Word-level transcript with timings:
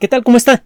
¿Qué 0.00 0.08
tal? 0.08 0.24
¿Cómo 0.24 0.36
está? 0.36 0.64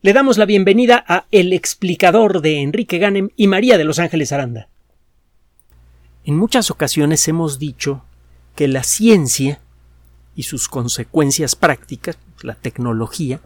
Le 0.00 0.14
damos 0.14 0.38
la 0.38 0.46
bienvenida 0.46 1.04
a 1.06 1.26
El 1.30 1.52
explicador 1.52 2.40
de 2.40 2.62
Enrique 2.62 2.96
Ganem 2.96 3.28
y 3.36 3.48
María 3.48 3.76
de 3.76 3.84
Los 3.84 3.98
Ángeles 3.98 4.32
Aranda. 4.32 4.70
En 6.24 6.38
muchas 6.38 6.70
ocasiones 6.70 7.28
hemos 7.28 7.58
dicho 7.58 8.02
que 8.54 8.66
la 8.66 8.82
ciencia 8.82 9.60
y 10.34 10.44
sus 10.44 10.68
consecuencias 10.68 11.54
prácticas, 11.54 12.18
la 12.40 12.54
tecnología, 12.54 13.40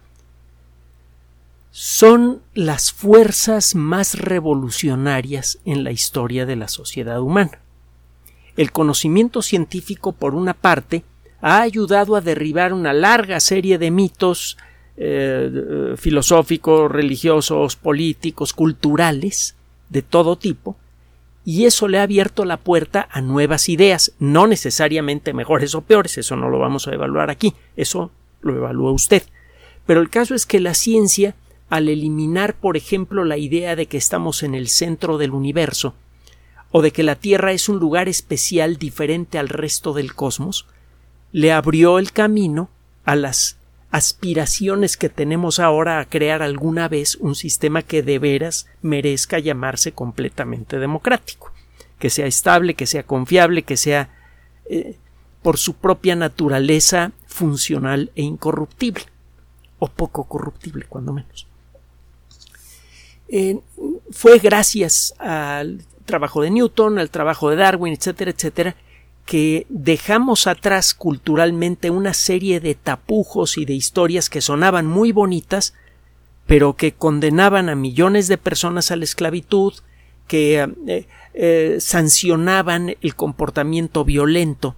son 1.73 2.41
las 2.55 2.93
fuerzas 2.93 3.75
más 3.75 4.15
revolucionarias 4.15 5.59
en 5.65 5.83
la 5.83 5.91
historia 5.91 6.47
de 6.47 6.55
la 6.55 6.69
sociedad 6.69 7.21
humana. 7.21 7.59
El 8.57 8.71
conocimiento 8.71 9.43
científico, 9.43 10.13
por 10.13 10.37
una 10.37 10.55
parte, 10.55 11.03
ha 11.41 11.63
ayudado 11.63 12.15
a 12.15 12.21
derribar 12.21 12.73
una 12.73 12.93
larga 12.93 13.41
serie 13.41 13.77
de 13.77 13.91
mitos 13.91 14.57
eh, 15.03 15.95
filosóficos, 15.97 16.93
religiosos, 16.93 17.75
políticos, 17.77 18.53
culturales, 18.53 19.57
de 19.89 20.03
todo 20.03 20.37
tipo, 20.37 20.77
y 21.43 21.65
eso 21.65 21.89
le 21.89 21.99
ha 21.99 22.03
abierto 22.03 22.45
la 22.45 22.59
puerta 22.59 23.09
a 23.11 23.23
nuevas 23.23 23.71
ideas, 23.71 24.13
no 24.19 24.47
necesariamente 24.47 25.33
mejores 25.33 25.75
o 25.75 25.81
peores, 25.81 26.19
eso 26.19 26.37
no 26.37 26.51
lo 26.51 26.59
vamos 26.59 26.87
a 26.87 26.93
evaluar 26.93 27.31
aquí, 27.31 27.55
eso 27.77 28.11
lo 28.43 28.55
evalúa 28.55 28.93
usted. 28.93 29.23
Pero 29.87 30.03
el 30.03 30.11
caso 30.11 30.35
es 30.35 30.45
que 30.45 30.61
la 30.61 30.75
ciencia, 30.75 31.35
al 31.71 31.89
eliminar, 31.89 32.55
por 32.55 32.77
ejemplo, 32.77 33.25
la 33.25 33.39
idea 33.39 33.77
de 33.77 33.87
que 33.87 33.97
estamos 33.97 34.43
en 34.43 34.55
el 34.55 34.69
centro 34.69 35.17
del 35.17 35.31
universo, 35.31 35.95
o 36.73 36.83
de 36.83 36.91
que 36.91 37.03
la 37.03 37.17
Tierra 37.17 37.53
es 37.53 37.71
un 37.71 37.79
lugar 37.79 38.07
especial 38.07 38.77
diferente 38.77 39.39
al 39.39 39.49
resto 39.49 39.95
del 39.95 40.15
cosmos, 40.15 40.67
le 41.33 41.53
abrió 41.53 41.99
el 41.99 42.13
camino 42.13 42.69
a 43.05 43.17
las 43.17 43.57
aspiraciones 43.91 44.97
que 44.97 45.09
tenemos 45.09 45.59
ahora 45.59 45.99
a 45.99 46.05
crear 46.05 46.43
alguna 46.43 46.89
vez 46.89 47.17
un 47.17 47.35
sistema 47.35 47.83
que 47.83 48.03
de 48.03 48.19
veras 48.19 48.67
merezca 48.83 49.39
llamarse 49.39 49.93
completamente 49.93 50.79
democrático, 50.79 51.53
que 51.99 52.11
sea 52.11 52.27
estable, 52.27 52.75
que 52.75 52.87
sea 52.87 53.03
confiable, 53.03 53.63
que 53.63 53.77
sea 53.77 54.11
eh, 54.67 54.97
por 55.43 55.59
su 55.59 55.75
propia 55.75 56.15
naturaleza 56.15 57.13
funcional 57.27 58.13
e 58.15 58.23
incorruptible, 58.23 59.05
o 59.79 59.89
poco 59.89 60.25
corruptible, 60.25 60.85
cuando 60.89 61.13
menos. 61.13 61.47
Eh, 63.29 63.61
fue 64.11 64.39
gracias 64.39 65.15
al 65.19 65.83
trabajo 66.05 66.43
de 66.43 66.51
Newton, 66.51 66.99
al 66.99 67.11
trabajo 67.11 67.51
de 67.51 67.57
Darwin, 67.57 67.95
etcétera, 67.95 68.31
etcétera, 68.31 68.77
que 69.27 69.67
dejamos 69.69 70.47
atrás 70.47 70.95
culturalmente 70.95 71.91
una 71.91 72.15
serie 72.15 72.61
de 72.61 72.75
tapujos 72.75 73.59
y 73.59 73.65
de 73.65 73.75
historias 73.75 74.29
que 74.29 74.41
sonaban 74.41 74.87
muy 74.87 75.13
bonitas, 75.13 75.75
pero 76.47 76.75
que 76.75 76.93
condenaban 76.93 77.69
a 77.69 77.77
millones 77.77 78.27
de 78.27 78.39
personas 78.39 78.91
a 78.91 78.97
la 78.97 79.05
esclavitud, 79.05 79.75
que 80.27 80.69
eh, 80.87 81.07
eh, 81.35 81.77
sancionaban 81.81 82.97
el 83.01 83.15
comportamiento 83.15 84.05
violento, 84.05 84.77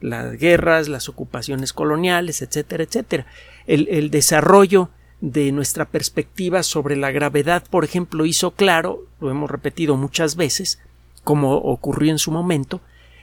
las 0.00 0.36
guerras, 0.38 0.88
las 0.88 1.08
ocupaciones 1.08 1.72
coloniales, 1.72 2.42
etcétera, 2.42 2.84
etcétera. 2.84 3.26
El, 3.66 3.88
el 3.88 4.10
desarrollo 4.10 4.90
de 5.20 5.50
nuestra 5.52 5.84
perspectiva 5.86 6.62
sobre 6.62 6.96
la 6.96 7.10
gravedad, 7.10 7.64
por 7.68 7.84
ejemplo, 7.84 8.26
hizo 8.26 8.52
claro, 8.52 9.04
lo 9.20 9.30
hemos 9.30 9.50
repetido 9.50 9.96
muchas 9.96 10.36
veces, 10.36 10.80
como 11.24 11.56
ocurrió 11.56 12.12
en 12.12 12.18
su 12.18 12.30
momento, 12.30 12.80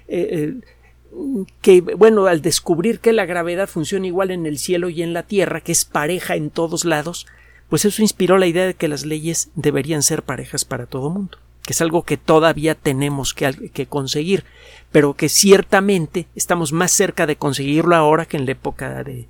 eh, 0.08 0.28
eh, 0.32 0.62
que, 1.62 1.82
bueno, 1.82 2.26
al 2.26 2.42
descubrir 2.42 3.00
que 3.00 3.14
la 3.14 3.26
gravedad 3.26 3.68
funciona 3.68 4.08
igual 4.08 4.32
en 4.32 4.46
el 4.46 4.58
cielo 4.58 4.90
y 4.90 5.02
en 5.02 5.14
la 5.14 5.24
tierra, 5.24 5.62
que 5.62 5.72
es 5.72 5.86
pareja 5.86 6.36
en 6.36 6.50
todos 6.50 6.86
lados, 6.86 7.26
pues 7.70 7.86
eso 7.86 8.02
inspiró 8.02 8.38
la 8.38 8.48
idea 8.48 8.66
de 8.66 8.74
que 8.74 8.88
las 8.88 9.06
leyes 9.06 9.50
deberían 9.56 10.04
ser 10.04 10.24
parejas 10.24 10.66
para 10.66 10.86
todo 10.86 11.10
mundo, 11.10 11.38
que 11.64 11.74
es 11.74 11.82
algo 11.82 12.04
que 12.04 12.18
todavía 12.18 12.76
tenemos 12.76 13.34
que, 13.34 13.88
conseguir, 13.88 14.44
pero 14.92 15.14
que 15.14 15.30
ciertamente 15.30 16.28
estamos 16.36 16.72
más 16.74 16.92
cerca 16.92 17.26
de 17.26 17.38
conseguirlo 17.38 17.96
ahora 17.96 18.26
que 18.26 18.38
en 18.38 18.46
la 18.46 18.52
época 18.52 19.04
de, 19.04 19.28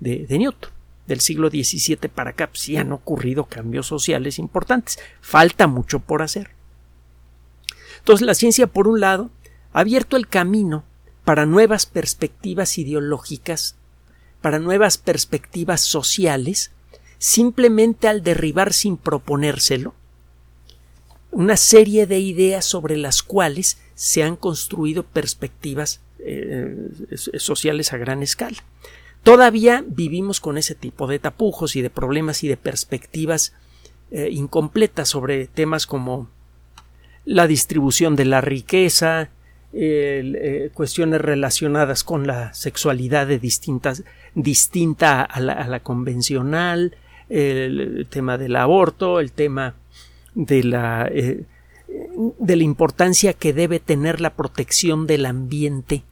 de, 0.00 0.38
Newton 0.38 0.70
del 1.06 1.20
siglo 1.20 1.48
XVII 1.48 1.96
para 2.14 2.30
acá, 2.30 2.50
sí 2.52 2.76
han 2.76 2.92
ocurrido 2.92 3.44
cambios 3.44 3.86
sociales 3.86 4.38
importantes. 4.38 4.98
Falta 5.22 5.66
mucho 5.66 6.00
por 6.00 6.20
hacer. 6.20 6.50
Entonces 7.98 8.26
la 8.26 8.34
ciencia, 8.34 8.66
por 8.66 8.88
un 8.88 9.00
lado, 9.00 9.30
abierto 9.72 10.16
el 10.16 10.28
camino 10.28 10.84
para 11.24 11.46
nuevas 11.46 11.86
perspectivas 11.86 12.78
ideológicas, 12.78 13.76
para 14.40 14.58
nuevas 14.58 14.98
perspectivas 14.98 15.80
sociales, 15.80 16.70
simplemente 17.18 18.08
al 18.08 18.22
derribar 18.22 18.72
sin 18.72 18.96
proponérselo 18.96 19.94
una 21.30 21.56
serie 21.56 22.06
de 22.06 22.18
ideas 22.18 22.64
sobre 22.64 22.96
las 22.96 23.22
cuales 23.22 23.78
se 23.94 24.22
han 24.22 24.36
construido 24.36 25.02
perspectivas 25.02 26.00
eh, 26.20 26.90
sociales 27.38 27.92
a 27.92 27.98
gran 27.98 28.22
escala. 28.22 28.64
Todavía 29.22 29.84
vivimos 29.86 30.40
con 30.40 30.56
ese 30.56 30.74
tipo 30.74 31.06
de 31.06 31.18
tapujos 31.18 31.76
y 31.76 31.82
de 31.82 31.90
problemas 31.90 32.44
y 32.44 32.48
de 32.48 32.56
perspectivas 32.56 33.52
eh, 34.10 34.28
incompletas 34.30 35.08
sobre 35.08 35.46
temas 35.48 35.86
como 35.86 36.30
la 37.24 37.46
distribución 37.46 38.16
de 38.16 38.24
la 38.24 38.40
riqueza, 38.40 39.30
eh, 39.80 40.70
cuestiones 40.74 41.20
relacionadas 41.20 42.02
con 42.02 42.26
la 42.26 42.52
sexualidad 42.52 43.28
de 43.28 43.38
distintas, 43.38 44.02
distinta 44.34 45.22
a 45.22 45.38
la, 45.38 45.80
convencional, 45.80 46.96
el, 47.28 48.04
tema 48.10 48.38
del 48.38 48.56
aborto, 48.56 49.20
el 49.20 49.30
tema 49.30 49.76
de 50.34 50.64
la, 50.64 51.08
eh, 51.12 51.44
de 51.86 52.56
la 52.56 52.62
importancia 52.64 53.34
que 53.34 53.52
debe 53.52 53.78
tener 53.78 54.20
la 54.20 54.34
protección 54.34 55.06
del 55.06 55.26
ambiente 55.26 56.02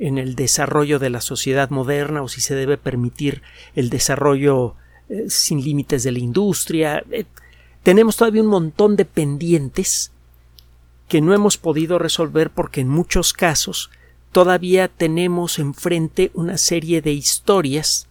en 0.00 0.18
el 0.18 0.34
desarrollo 0.34 0.98
de 0.98 1.10
la 1.10 1.20
sociedad 1.20 1.70
moderna 1.70 2.22
o 2.22 2.28
si 2.28 2.40
se 2.40 2.56
debe 2.56 2.78
permitir 2.78 3.42
el 3.76 3.90
desarrollo 3.90 4.74
eh, 5.08 5.26
sin 5.28 5.62
límites 5.62 6.02
de 6.02 6.10
la 6.10 6.18
industria. 6.18 7.04
tenemos 7.84 8.16
todavía 8.16 8.42
un 8.42 8.48
montón 8.48 8.96
de 8.96 9.04
pendientes 9.04 10.10
que 11.08 11.20
no 11.20 11.34
hemos 11.34 11.56
podido 11.56 11.98
resolver 11.98 12.50
porque 12.50 12.82
en 12.82 12.88
muchos 12.88 13.32
casos 13.32 13.90
todavía 14.30 14.88
tenemos 14.88 15.58
enfrente 15.58 16.30
una 16.34 16.58
serie 16.58 17.00
de 17.00 17.12
historias 17.12 18.06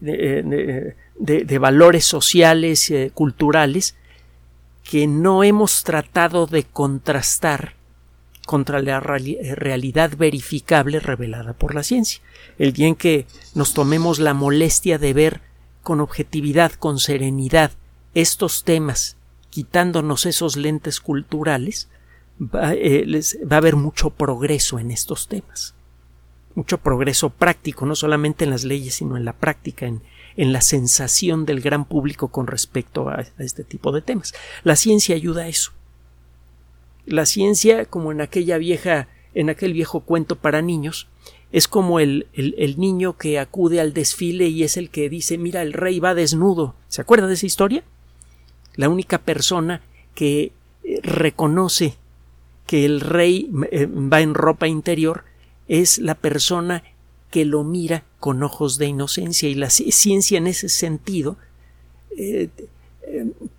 de, 0.00 0.94
eh, 1.26 1.58
valores 1.58 2.04
sociales, 2.04 2.90
y 2.90 3.10
culturales, 3.10 3.94
que 4.82 5.06
no 5.06 5.44
hemos 5.44 5.84
tratado 5.84 6.46
de 6.46 6.64
contrastar 6.64 7.74
contra 8.46 8.82
la 8.82 9.00
realidad 9.00 10.12
verificable 10.16 11.00
revelada 11.00 11.54
por 11.54 11.74
la 11.74 11.82
ciencia. 11.82 12.20
El 12.58 12.74
día 12.74 12.88
en 12.88 12.94
que 12.94 13.26
nos 13.54 13.72
tomemos 13.72 14.18
la 14.18 14.34
molestia 14.34 14.98
de 14.98 15.14
ver 15.14 15.40
con 15.82 16.00
objetividad, 16.00 16.72
con 16.72 16.98
serenidad, 16.98 17.72
estos 18.14 18.64
temas 18.64 19.16
quitándonos 19.54 20.26
esos 20.26 20.56
lentes 20.56 20.98
culturales, 20.98 21.88
eh, 22.40 23.06
va, 23.48 23.54
a 23.54 23.58
haber 23.58 23.76
mucho 23.76 24.10
progreso 24.10 24.80
en 24.80 24.90
estos 24.90 25.28
temas. 25.28 25.76
Mucho 26.56 26.78
progreso 26.78 27.30
práctico, 27.30 27.86
no 27.86 27.94
solamente 27.94 28.42
en 28.42 28.50
las 28.50 28.64
leyes, 28.64 28.96
sino 28.96 29.16
en 29.16 29.24
la 29.24 29.32
práctica, 29.32 29.86
en, 29.86 30.02
la 30.36 30.60
sensación 30.60 31.44
del 31.44 31.60
gran 31.60 31.84
público 31.84 32.32
con 32.32 32.48
respecto 32.48 33.08
a, 33.08 33.24
este 33.38 33.62
tipo 33.62 33.92
de 33.92 34.02
temas. 34.02 34.34
La 34.64 34.74
ciencia 34.74 35.14
ayuda 35.14 35.44
a 35.44 35.48
eso. 35.48 35.70
La 37.06 37.24
ciencia, 37.24 37.84
como 37.84 38.10
en 38.10 38.22
aquella 38.22 38.58
vieja, 38.58 39.06
en 39.34 39.50
aquel 39.50 39.72
viejo 39.72 40.00
cuento 40.00 40.34
para 40.34 40.62
niños, 40.62 41.06
es 41.52 41.68
como 41.68 42.00
el, 42.00 42.26
el, 42.32 42.80
niño 42.80 43.16
que 43.16 43.38
acude 43.38 43.80
al 43.80 43.92
desfile 43.92 44.48
y 44.48 44.64
es 44.64 44.76
el 44.76 44.90
que 44.90 45.08
dice 45.08 45.38
mira 45.38 45.62
el 45.62 45.74
rey 45.74 46.00
va 46.00 46.12
desnudo. 46.12 46.74
¿Se 46.88 47.02
acuerda 47.02 47.28
de 47.28 47.34
esa 47.34 47.46
historia? 47.46 47.84
La 48.76 48.88
única 48.88 49.18
persona 49.18 49.82
que 50.14 50.52
eh, 50.82 51.00
reconoce 51.02 51.96
que 52.66 52.84
el 52.84 53.00
rey 53.00 53.50
eh, 53.70 53.86
va 53.86 54.20
en 54.20 54.34
ropa 54.34 54.68
interior 54.68 55.24
es 55.68 55.98
la 55.98 56.14
persona 56.14 56.82
que 57.30 57.44
lo 57.44 57.64
mira 57.64 58.04
con 58.20 58.42
ojos 58.42 58.78
de 58.78 58.86
inocencia 58.86 59.48
y 59.48 59.54
la 59.54 59.70
ciencia 59.70 60.38
en 60.38 60.46
ese 60.46 60.68
sentido 60.68 61.36
eh, 62.16 62.48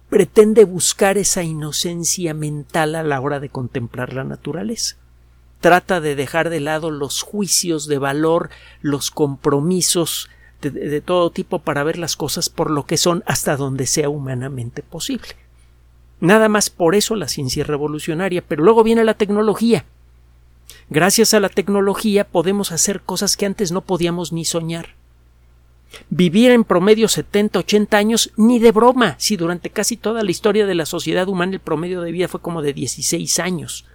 pretende 0.10 0.64
buscar 0.64 1.18
esa 1.18 1.44
inocencia 1.44 2.34
mental 2.34 2.96
a 2.96 3.04
la 3.04 3.20
hora 3.20 3.40
de 3.40 3.50
contemplar 3.50 4.14
la 4.14 4.24
naturaleza. 4.24 4.96
Trata 5.60 6.00
de 6.00 6.16
dejar 6.16 6.50
de 6.50 6.60
lado 6.60 6.92
los 6.92 7.22
juicios 7.22 7.88
de 7.88 7.98
valor, 7.98 8.50
los 8.82 9.12
compromisos 9.12 10.30
de, 10.72 11.02
todo 11.02 11.30
tipo 11.30 11.60
para 11.60 11.84
ver 11.84 11.98
las 11.98 12.16
cosas 12.16 12.50
por 12.50 12.72
lo 12.72 12.86
que 12.86 12.98
son 12.98 13.24
hasta 13.26 13.58
donde 13.58 13.88
sea 13.88 14.10
humanamente 14.10 14.82
posible. 14.82 15.30
Nada 16.20 16.50
más 16.50 16.70
por 16.70 16.96
eso 16.96 17.16
la 17.16 17.28
ciencia 17.28 17.62
es 17.62 17.68
revolucionaria, 17.68 18.44
pero 18.48 18.64
luego 18.64 18.84
viene 18.84 19.04
la 19.04 19.16
tecnología. 19.16 19.86
Gracias 20.90 21.34
a 21.34 21.40
la 21.40 21.50
tecnología 21.50 22.26
podemos 22.26 22.72
hacer 22.72 23.02
cosas 23.02 23.38
que 23.38 23.46
antes 23.46 23.72
no 23.72 23.82
podíamos 23.82 24.32
ni 24.32 24.46
soñar. 24.46 24.96
Vivir 26.10 26.52
en 26.52 26.64
promedio 26.64 27.08
70, 27.08 27.60
80 27.60 27.98
años, 27.98 28.32
ni 28.38 28.60
de 28.60 28.72
broma, 28.72 29.16
si 29.18 29.38
durante 29.38 29.70
casi 29.70 29.98
toda 29.98 30.24
la 30.24 30.32
historia 30.32 30.66
de 30.66 30.76
la 30.76 30.86
sociedad 30.86 31.28
humana 31.28 31.54
el 31.54 31.60
promedio 31.60 32.02
de 32.02 32.12
vida 32.12 32.28
fue 32.28 32.42
como 32.42 32.62
de 32.62 32.74
16 32.74 33.40
años. 33.40 33.86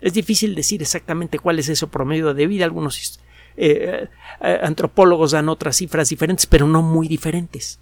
Es 0.00 0.12
difícil 0.12 0.54
decir 0.54 0.82
exactamente 0.82 1.38
cuál 1.38 1.58
es 1.58 1.68
ese 1.68 1.86
promedio 1.86 2.34
de 2.34 2.46
vida. 2.46 2.64
Algunos 2.64 3.20
eh, 3.56 4.08
eh, 4.40 4.60
antropólogos 4.62 5.32
dan 5.32 5.48
otras 5.48 5.76
cifras 5.76 6.08
diferentes, 6.08 6.46
pero 6.46 6.66
no 6.66 6.82
muy 6.82 7.08
diferentes. 7.08 7.78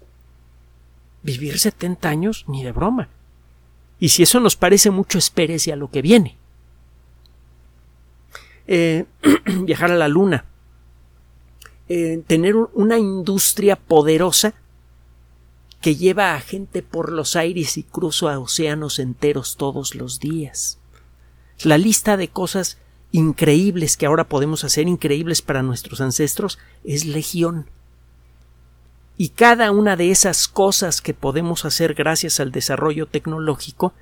Vivir 1.21 1.59
70 1.59 2.09
años, 2.09 2.45
ni 2.47 2.63
de 2.63 2.71
broma. 2.71 3.09
Y 3.99 4.09
si 4.09 4.23
eso 4.23 4.39
nos 4.39 4.55
parece 4.55 4.89
mucho, 4.89 5.17
espérese 5.17 5.71
a 5.71 5.75
lo 5.75 5.89
que 5.89 6.01
viene. 6.01 6.37
Eh, 8.67 9.05
viajar 9.63 9.91
a 9.91 9.97
la 9.97 10.07
luna. 10.07 10.45
tener 12.27 12.55
una 12.55 12.97
industria 12.97 13.75
poderosa 13.75 14.55
que 15.81 15.95
lleva 15.95 16.33
a 16.33 16.39
gente 16.39 16.81
por 16.81 17.11
los 17.11 17.35
aires 17.35 17.77
y 17.77 17.83
cruza 17.83 18.39
océanos 18.39 18.99
enteros 18.99 19.57
todos 19.57 19.93
los 19.93 20.19
días 20.19 20.79
la 21.65 21.77
lista 21.77 22.17
de 22.17 22.27
cosas 22.27 22.77
increíbles 23.13 23.95
que 23.95 24.07
ahora 24.07 24.25
podemos 24.25 24.65
hacer, 24.65 24.87
increíbles 24.87 25.41
para 25.41 25.63
nuestros 25.63 26.01
ancestros, 26.01 26.59
es 26.83 27.05
legión. 27.05 27.69
Y 29.17 29.29
cada 29.29 29.71
una 29.71 29.95
de 29.95 30.09
esas 30.09 30.47
cosas 30.47 30.99
que 30.99 31.13
podemos 31.13 31.63
hacer 31.63 31.93
gracias 31.93 32.39
al 32.39 32.51
desarrollo 32.51 33.05
tecnológico 33.05 33.93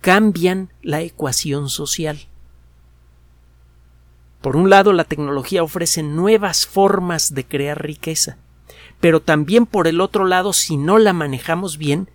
cambian 0.00 0.72
la 0.82 1.02
ecuación 1.02 1.68
social. 1.68 2.20
Por 4.40 4.56
un 4.56 4.70
lado, 4.70 4.92
la 4.92 5.04
tecnología 5.04 5.64
ofrece 5.64 6.04
nuevas 6.04 6.64
formas 6.64 7.34
de 7.34 7.44
crear 7.44 7.82
riqueza, 7.82 8.38
pero 9.00 9.20
también 9.20 9.66
por 9.66 9.88
el 9.88 10.00
otro 10.00 10.24
lado, 10.24 10.52
si 10.52 10.76
no 10.76 10.98
la 10.98 11.12
manejamos 11.12 11.76
bien, 11.76 12.08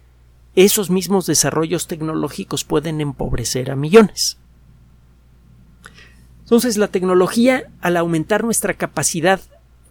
esos 0.55 0.89
mismos 0.89 1.25
desarrollos 1.25 1.87
tecnológicos 1.87 2.63
pueden 2.63 3.01
empobrecer 3.01 3.69
a 3.71 3.75
millones. 3.75 4.37
Entonces 6.45 6.77
la 6.77 6.89
tecnología, 6.89 7.71
al 7.81 7.97
aumentar 7.97 8.43
nuestra 8.43 8.75
capacidad 8.75 9.41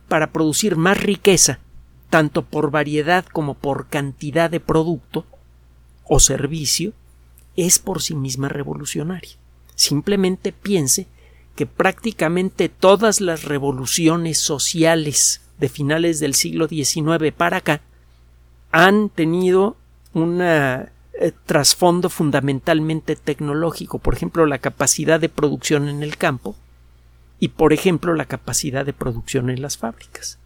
para 0.06 0.30
producir 0.30 0.76
más 0.76 1.02
riqueza, 1.02 1.58
tanto 2.10 2.44
por 2.44 2.70
variedad 2.70 3.24
como 3.24 3.54
por 3.54 3.88
cantidad 3.88 4.48
de 4.48 4.60
producto 4.60 5.26
o 6.04 6.20
servicio, 6.20 6.92
es 7.56 7.80
por 7.80 8.00
sí 8.00 8.14
misma 8.14 8.48
revolucionaria. 8.48 9.32
Simplemente 9.74 10.52
piense 10.52 11.08
que 11.56 11.66
prácticamente 11.66 12.68
todas 12.68 13.20
las 13.20 13.42
revoluciones 13.42 14.38
sociales 14.38 15.40
de 15.58 15.68
finales 15.68 16.20
del 16.20 16.34
siglo 16.34 16.68
XIX 16.68 17.32
para 17.36 17.56
acá 17.56 17.80
han 18.70 19.08
tenido 19.08 19.76
una 20.12 20.92
eh, 21.18 21.32
trasfondo 21.46 22.10
fundamentalmente 22.10 23.14
tecnológico, 23.14 23.98
por 23.98 24.14
ejemplo, 24.14 24.46
la 24.46 24.58
capacidad 24.58 25.20
de 25.20 25.28
producción 25.28 25.88
en 25.88 26.02
el 26.02 26.16
campo 26.16 26.56
y, 27.38 27.48
por 27.48 27.72
ejemplo, 27.72 28.14
la 28.14 28.24
capacidad 28.24 28.84
de 28.84 28.92
producción 28.92 29.48
en 29.48 29.62
las 29.62 29.76
fábricas. 29.78 30.38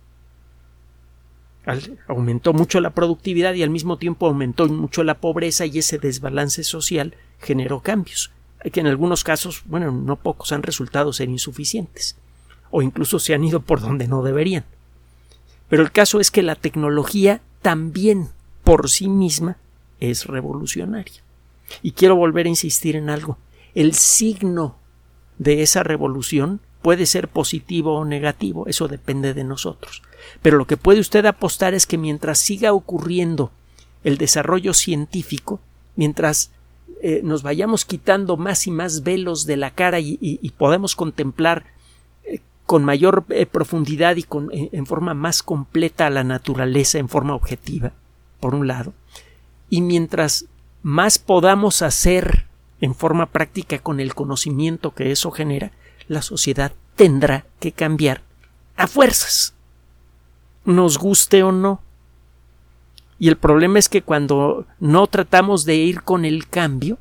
aumentó 2.07 2.53
mucho 2.53 2.81
la 2.81 2.91
productividad 2.91 3.55
y 3.55 3.63
al 3.63 3.71
mismo 3.71 3.99
tiempo 3.99 4.27
aumentó 4.27 4.67
mucho 4.69 5.05
la 5.05 5.21
pobreza 5.21 5.65
y 5.65 5.79
ese 5.79 5.99
desbalance 5.99 6.65
social 6.65 7.15
generó 7.41 7.81
cambios, 7.81 8.31
que 8.73 8.81
en 8.81 8.87
algunos 8.87 9.25
casos, 9.25 9.63
bueno, 9.67 9.91
no 9.91 10.17
pocos 10.17 10.53
han 10.53 10.63
resultado 10.63 11.13
ser 11.13 11.29
insuficientes 11.29 12.17
o 12.71 12.83
incluso 12.83 13.19
se 13.19 13.35
han 13.35 13.45
ido 13.45 13.61
por 13.61 13.81
donde 13.81 14.09
no 14.09 14.23
deberían. 14.23 14.65
Pero 15.69 15.83
el 15.83 15.93
caso 15.93 16.21
es 16.21 16.31
que 16.31 16.43
la 16.43 16.57
tecnología 16.57 17.41
también 17.63 18.29
por 18.65 18.91
sí 18.91 19.09
misma 19.09 19.57
es 20.01 20.27
revolucionaria. 20.27 21.23
Y 21.83 21.93
quiero 21.93 22.17
volver 22.17 22.47
a 22.47 22.51
insistir 22.51 22.97
en 22.97 23.11
algo. 23.11 23.39
El 23.75 23.95
signo 23.95 24.77
de 25.39 25.63
esa 25.63 25.83
revolución 25.83 26.61
puede 26.83 27.07
ser 27.07 27.29
positivo 27.29 27.95
o 27.97 28.05
negativo, 28.05 28.67
eso 28.67 28.89
depende 28.89 29.35
de 29.35 29.45
nosotros. 29.45 30.03
Pero 30.43 30.57
lo 30.57 30.67
que 30.67 30.77
puede 30.77 31.01
usted 31.01 31.27
apostar 31.27 31.75
es 31.75 31.87
que 31.87 31.99
mientras 31.99 32.39
siga 32.39 32.73
ocurriendo 32.73 33.51
el 34.05 34.19
desarrollo 34.19 34.75
científico, 34.75 35.61
mientras 35.97 36.51
eh, 37.03 37.21
nos 37.23 37.43
vayamos 37.43 37.85
quitando 37.85 38.37
más 38.37 38.67
y 38.67 38.71
más 38.71 39.03
velos 39.03 39.47
de 39.47 39.57
la 39.57 39.71
cara 39.71 40.01
y, 40.01 40.53
podemos 40.57 40.97
contemplar 40.97 41.65
eh, 42.25 42.41
con 42.67 42.85
mayor 42.85 43.25
eh, 43.29 43.47
profundidad 43.47 44.17
y 44.17 44.23
con, 44.23 44.51
en 44.53 44.87
forma 44.87 45.15
más 45.15 45.43
completa 45.43 46.07
a 46.07 46.11
la 46.11 46.25
naturaleza 46.25 46.99
en 46.99 47.09
forma 47.09 47.35
objetiva, 47.35 47.93
por 48.41 48.55
un 48.55 48.67
lado, 48.67 48.95
y 49.71 49.83
mientras 49.83 50.47
más 50.83 51.19
podamos 51.19 51.83
hacer 51.83 52.47
en 52.81 52.95
forma 52.95 53.27
práctica 53.27 53.79
con 53.79 54.01
el 54.01 54.15
conocimiento 54.15 54.95
que 54.95 55.11
eso 55.11 55.31
genera, 55.31 55.73
la 56.07 56.23
sociedad 56.23 56.73
tendrá 56.97 57.47
que 57.61 57.73
cambiar 57.73 58.23
a 58.77 58.87
fuerzas, 58.87 59.55
nos 60.65 60.99
guste 60.99 61.43
o 61.43 61.53
no. 61.53 61.81
Y 63.19 63.29
el 63.29 63.37
problema 63.37 63.79
es 63.79 63.89
que 63.89 64.03
cuando 64.03 64.67
no 64.79 65.07
tratamos 65.09 65.65
de 65.65 65.75
ir 65.75 66.03
con 66.03 66.25
el 66.25 66.49
cambio, 66.49 66.99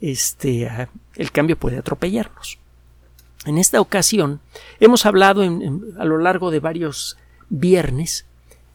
este, 0.00 0.88
el 1.14 1.32
cambio 1.32 1.56
puede 1.56 1.78
atropellarnos. 1.78 2.58
En 3.44 3.56
esta 3.56 3.80
ocasión 3.80 4.40
hemos 4.80 5.06
hablado 5.06 5.42
a 5.42 6.04
lo 6.04 6.18
largo 6.18 6.50
de 6.50 6.60
varios 6.60 7.16
viernes 7.48 8.26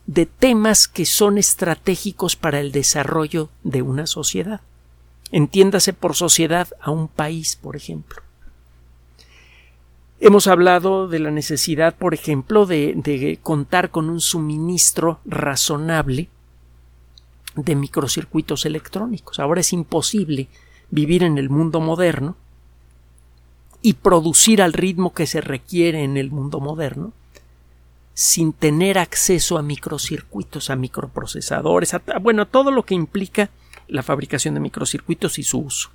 de 0.05 0.25
temas 0.25 0.88
que 0.88 1.05
son 1.05 1.38
estratégicos 1.38 2.35
para 2.35 2.59
el 2.59 2.71
desarrollo 2.71 3.50
de 3.63 3.81
una 3.81 4.05
sociedad. 4.07 4.61
Entiéndase 5.31 5.94
por 5.94 6.15
sociedad 6.15 6.67
a 6.81 6.91
un 6.91 7.07
país, 7.07 7.55
por 7.55 7.75
ejemplo. 7.75 8.21
Hemos 10.19 10.47
hablado 10.47 11.07
de 11.07 11.19
la 11.19 11.31
necesidad, 11.31 11.95
por 11.95 12.13
ejemplo, 12.13 12.65
de, 12.65 12.94
de, 12.95 13.39
contar 13.41 13.89
con 13.89 14.09
un 14.09 14.21
suministro 14.21 15.19
razonable 15.25 16.29
de 17.56 17.75
microcircuitos 17.75 18.65
electrónicos. 18.65 19.39
Ahora 19.39 19.61
es 19.61 19.73
imposible 19.73 20.47
vivir 20.91 21.23
en 21.23 21.38
el 21.38 21.49
mundo 21.49 21.81
moderno 21.81 22.38
y 23.81 23.95
producir 23.95 24.61
al 24.61 24.73
ritmo 24.73 25.13
que 25.13 25.27
se 25.27 25.41
requiere 25.41 26.03
en 26.03 26.15
el 26.15 26.31
mundo 26.31 26.59
moderno 26.59 27.11
sin 28.13 28.54
tener 28.54 28.98
acceso 28.98 29.57
a 29.57 29.63
microcircuitos, 29.63 30.69
a 30.69 30.75
microprocesadores, 30.75 31.94
a, 31.94 32.02
bueno, 32.21 32.47
todo 32.47 32.71
lo 32.71 32.83
que 32.83 32.95
implica 32.95 33.49
la 33.87 34.04
fabricación 34.04 34.54
de 34.54 34.59
microcircuitos 34.59 35.40
y 35.40 35.44
su 35.44 35.59
uso. 35.59 35.90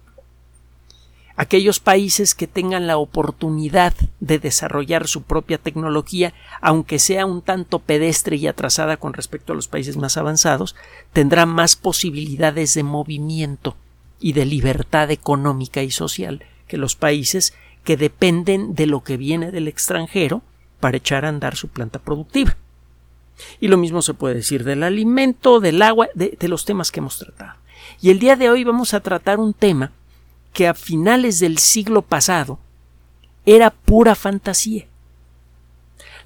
Aquellos 1.37 1.78
países 1.78 2.35
que 2.35 2.49
tengan 2.49 2.88
la 2.88 2.97
oportunidad 2.97 3.95
de 4.19 4.40
desarrollar 4.40 5.07
su 5.07 5.23
propia 5.23 5.57
tecnología, 5.59 6.35
aunque 6.61 6.99
sea 6.99 7.26
un 7.26 7.42
tanto 7.42 7.78
pedestre 7.78 8.35
y 8.35 8.49
atrasada 8.49 8.97
con 8.97 9.12
respecto 9.14 9.52
a 9.52 9.57
los 9.57 9.69
países 9.69 9.97
más 9.97 10.16
avanzados, 10.16 10.75
tendrán 11.12 11.49
más 11.49 11.76
posibilidades 11.76 12.75
de 12.75 12.83
movimiento 12.83 13.76
y 14.19 14.33
de 14.33 14.47
libertad 14.47 15.12
económica 15.12 15.85
y 15.85 15.92
social 15.92 16.42
que 16.66 16.76
los 16.76 16.97
países 16.97 17.54
que 17.85 17.97
dependen 17.97 18.75
de 18.75 18.87
lo 18.87 19.04
que 19.04 19.16
viene 19.16 19.52
del 19.52 19.69
extranjero 19.69 20.42
para 20.80 20.97
echar 20.97 21.25
a 21.25 21.28
andar 21.28 21.56
su 21.56 21.68
planta 21.68 21.99
productiva. 21.99 22.56
Y 23.61 23.68
lo 23.68 23.76
mismo 23.76 24.02
se 24.02 24.14
puede 24.14 24.37
decir 24.37 24.64
del 24.64 24.82
alimento, 24.82 25.61
del 25.61 25.82
agua, 25.82 26.08
de, 26.14 26.37
los 26.49 26.64
temas 26.64 26.90
que 26.90 27.00
hemos 27.00 27.18
tratado. 27.18 27.54
Y 28.00 28.11
el 28.11 28.18
día 28.18 28.37
de 28.37 28.50
hoy 28.50 28.64
vamos 28.64 28.94
a 28.94 29.00
tratar 29.00 29.38
un 29.38 29.54
tema 29.54 29.92
que 30.52 30.66
a 30.66 30.75
finales 30.75 31.38
del 31.38 31.58
siglo 31.58 32.02
pasado 32.02 32.58
era 33.47 33.70
pura 33.70 34.14
fantasía. 34.14 34.87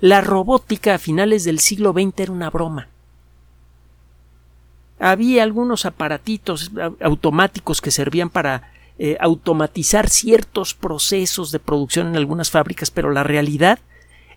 La 0.01 0.21
robótica 0.21 0.95
a 0.95 0.99
finales 0.99 1.45
del 1.45 1.61
siglo 1.61 1.93
XX 1.93 2.21
era 2.21 2.33
una 2.33 2.51
broma. 2.51 2.89
Había 4.99 5.43
algunos 5.43 5.85
aparatitos 5.85 6.71
automáticos 7.01 7.81
que 7.81 7.91
servían 7.91 8.31
para 8.31 8.73
eh, 8.99 9.17
automatizar 9.21 10.09
ciertos 10.09 10.75
procesos 10.75 11.51
de 11.51 11.59
producción 11.59 12.09
en 12.09 12.17
algunas 12.17 12.51
fábricas, 12.51 12.91
pero 12.91 13.11
la 13.11 13.25
realidad 13.25 13.79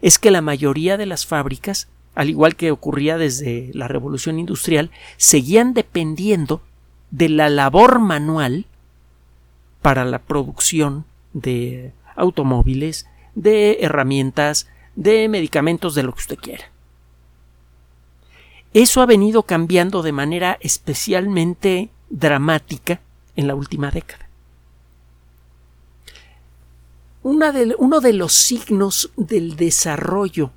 es 0.06 0.20
que 0.20 0.30
la 0.30 0.44
mayoría 0.44 0.98
de 0.98 1.08
las 1.08 1.26
fábricas, 1.26 1.88
al 2.14 2.30
igual 2.30 2.56
que 2.56 2.70
ocurría 2.70 3.18
desde 3.18 3.72
la 3.74 3.88
revolución 3.88 4.38
industrial, 4.38 4.92
seguían 5.18 5.74
dependiendo 5.74 6.62
de 7.10 7.28
la 7.28 7.50
labor 7.50 7.98
manual 7.98 8.68
para 9.82 10.06
la 10.06 10.20
producción 10.20 11.06
de 11.34 11.92
automóviles, 12.16 13.08
de 13.34 13.80
herramientas, 13.82 14.68
de 14.96 15.28
medicamentos, 15.28 15.96
de 15.96 16.04
lo 16.04 16.14
que 16.14 16.20
usted 16.20 16.38
quiera. 16.38 16.66
Eso 18.76 19.02
ha 19.02 19.08
venido 19.08 19.42
cambiando 19.42 20.04
de 20.04 20.12
manera 20.12 20.60
especialmente 20.62 21.90
dramática 22.12 23.02
en 23.36 23.48
la 23.48 23.56
última 23.56 23.90
década. 23.90 24.25
Uno 27.28 28.02
de 28.02 28.14
los 28.14 28.34
signos 28.34 29.12
del 29.18 29.56
desarrollo 29.56 30.52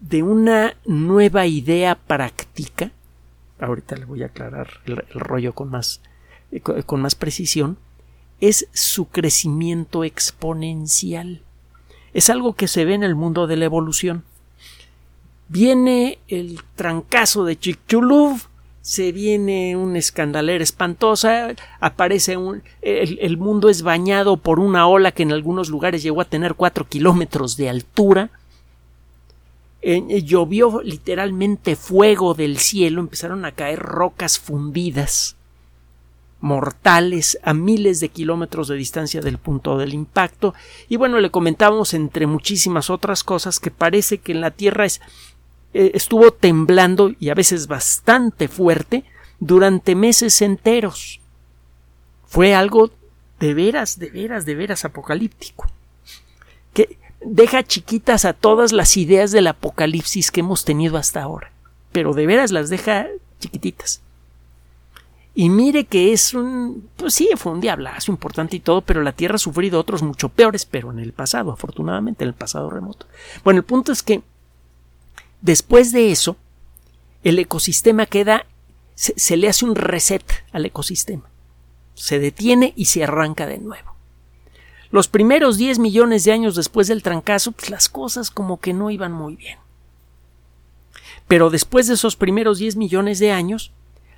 de 0.00 0.22
una 0.22 0.74
nueva 0.86 1.46
idea 1.46 1.94
práctica, 1.94 2.90
ahorita 3.58 3.96
le 3.96 4.06
voy 4.06 4.22
a 4.22 4.26
aclarar 4.26 4.80
el, 4.86 4.96
rollo 5.10 5.54
con 5.54 5.68
más, 5.68 6.00
eh, 6.50 6.60
con 6.60 7.02
más 7.02 7.14
precisión, 7.14 7.76
es 8.40 8.66
su 8.72 9.08
crecimiento 9.08 10.04
exponencial. 10.04 11.42
Es 12.14 12.30
algo 12.30 12.54
que 12.54 12.66
se 12.66 12.86
ve 12.86 12.94
en 12.94 13.02
el 13.02 13.14
mundo 13.14 13.46
de 13.46 13.58
la 13.58 13.66
evolución. 13.66 14.24
Viene 15.48 16.18
el 16.28 16.62
trancazo 16.76 17.44
de 17.44 17.58
Chicxulub, 17.58 18.40
se 18.82 19.12
viene 19.12 19.76
una 19.76 19.98
escandalera 19.98 20.64
espantosa, 20.64 21.54
aparece 21.80 22.36
un, 22.36 22.62
el, 22.80 23.36
mundo 23.36 23.68
es 23.68 23.82
bañado 23.82 24.38
por 24.38 24.58
una 24.58 24.86
ola 24.86 25.12
que 25.12 25.22
en 25.22 25.32
algunos 25.32 25.68
lugares 25.68 26.02
llegó 26.02 26.20
a 26.20 26.26
tener 26.26 26.54
cuatro 26.54 26.88
kilómetros 26.88 27.56
de 27.56 27.68
altura, 27.68 28.30
eh, 29.82 30.22
llovió 30.22 30.80
literalmente 30.82 31.76
fuego 31.76 32.34
del 32.34 32.58
cielo, 32.58 33.00
empezaron 33.00 33.44
a 33.44 33.52
caer 33.52 33.80
rocas 33.80 34.38
fundidas, 34.38 35.36
mortales 36.40 37.38
a 37.42 37.52
miles 37.52 38.00
de 38.00 38.08
kilómetros 38.08 38.68
de 38.68 38.76
distancia 38.76 39.20
del 39.20 39.36
punto 39.36 39.76
del 39.76 39.92
impacto, 39.92 40.54
y 40.88 40.96
bueno, 40.96 41.20
le 41.20 41.30
comentábamos 41.30 41.92
entre 41.92 42.26
muchísimas 42.26 42.88
otras 42.88 43.24
cosas 43.24 43.60
que 43.60 43.70
parece 43.70 44.18
que 44.18 44.32
en 44.32 44.40
la 44.40 44.50
Tierra 44.50 44.86
es 44.86 45.02
eh, 45.72 45.92
estuvo 45.94 46.32
temblando 46.32 47.12
y 47.18 47.30
a 47.30 47.34
veces 47.34 47.66
bastante 47.66 48.48
fuerte 48.48 49.04
durante 49.38 49.94
meses 49.94 50.42
enteros. 50.42 51.20
Fue 52.26 52.54
algo 52.54 52.90
de 53.40 53.54
veras, 53.54 53.98
de 53.98 54.10
veras, 54.10 54.46
de 54.46 54.54
veras 54.54 54.84
apocalíptico. 54.84 55.66
Que 56.72 56.98
deja 57.20 57.62
chiquitas 57.62 58.24
a 58.24 58.32
todas 58.32 58.72
las 58.72 58.96
ideas 58.96 59.32
del 59.32 59.46
apocalipsis 59.46 60.30
que 60.30 60.40
hemos 60.40 60.64
tenido 60.64 60.96
hasta 60.96 61.22
ahora. 61.22 61.50
Pero 61.92 62.14
de 62.14 62.26
veras 62.26 62.52
las 62.52 62.70
deja 62.70 63.06
chiquititas. 63.40 64.02
Y 65.34 65.48
mire 65.48 65.84
que 65.84 66.12
es 66.12 66.34
un. 66.34 66.88
Pues 66.96 67.14
sí, 67.14 67.28
fue 67.36 67.52
un 67.52 67.60
diablazo 67.60 68.10
importante 68.10 68.56
y 68.56 68.60
todo, 68.60 68.82
pero 68.82 69.02
la 69.02 69.12
Tierra 69.12 69.36
ha 69.36 69.38
sufrido 69.38 69.78
otros 69.78 70.02
mucho 70.02 70.28
peores, 70.28 70.66
pero 70.66 70.90
en 70.90 70.98
el 70.98 71.12
pasado, 71.12 71.52
afortunadamente, 71.52 72.24
en 72.24 72.28
el 72.28 72.34
pasado 72.34 72.68
remoto. 72.68 73.06
Bueno, 73.44 73.58
el 73.58 73.64
punto 73.64 73.92
es 73.92 74.02
que 74.02 74.22
Después 75.40 75.92
de 75.92 76.10
eso, 76.10 76.36
el 77.22 77.38
ecosistema 77.38 78.06
queda, 78.06 78.46
se, 78.94 79.36
le 79.36 79.48
hace 79.48 79.64
un 79.64 79.74
reset 79.74 80.24
al 80.52 80.66
ecosistema. 80.66 81.28
Se 81.94 82.18
detiene 82.18 82.72
y 82.76 82.86
se 82.86 83.04
arranca 83.04 83.46
de 83.46 83.58
nuevo. 83.58 83.94
Los 84.90 85.08
primeros 85.08 85.56
10 85.56 85.78
millones 85.78 86.24
de 86.24 86.32
años 86.32 86.56
después 86.56 86.88
del 86.88 87.02
trancazo, 87.02 87.52
pues 87.52 87.70
las 87.70 87.88
cosas 87.88 88.30
como 88.30 88.58
que 88.58 88.72
no 88.72 88.90
iban 88.90 89.12
muy 89.12 89.36
bien. 89.36 89.58
Pero 91.28 91.48
después 91.48 91.86
de 91.86 91.94
esos 91.94 92.16
primeros 92.16 92.58
10 92.58 92.76
millones 92.76 93.18
de 93.18 93.30
años, 93.30 93.72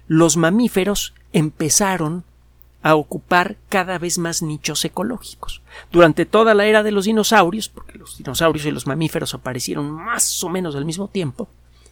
los 0.06 0.36
mamíferos 0.36 1.14
empezaron 1.32 2.24
a 2.82 2.96
ocupar 2.96 3.56
cada 3.68 3.98
vez 3.98 4.18
más 4.18 4.42
nichos 4.42 4.84
ecológicos. 4.84 5.62
Durante 5.92 6.26
toda 6.26 6.54
la 6.54 6.66
era 6.66 6.82
de 6.82 6.90
los 6.90 7.04
dinosaurios, 7.04 7.68
porque 7.68 7.98
los 7.98 8.18
dinosaurios 8.18 8.66
y 8.66 8.72
los 8.72 8.86
mamíferos 8.86 9.34
aparecieron 9.34 9.90
más 9.90 10.42
o 10.42 10.48
menos 10.48 10.74
al 10.74 10.84
mismo 10.84 11.08
tiempo, 11.08 11.48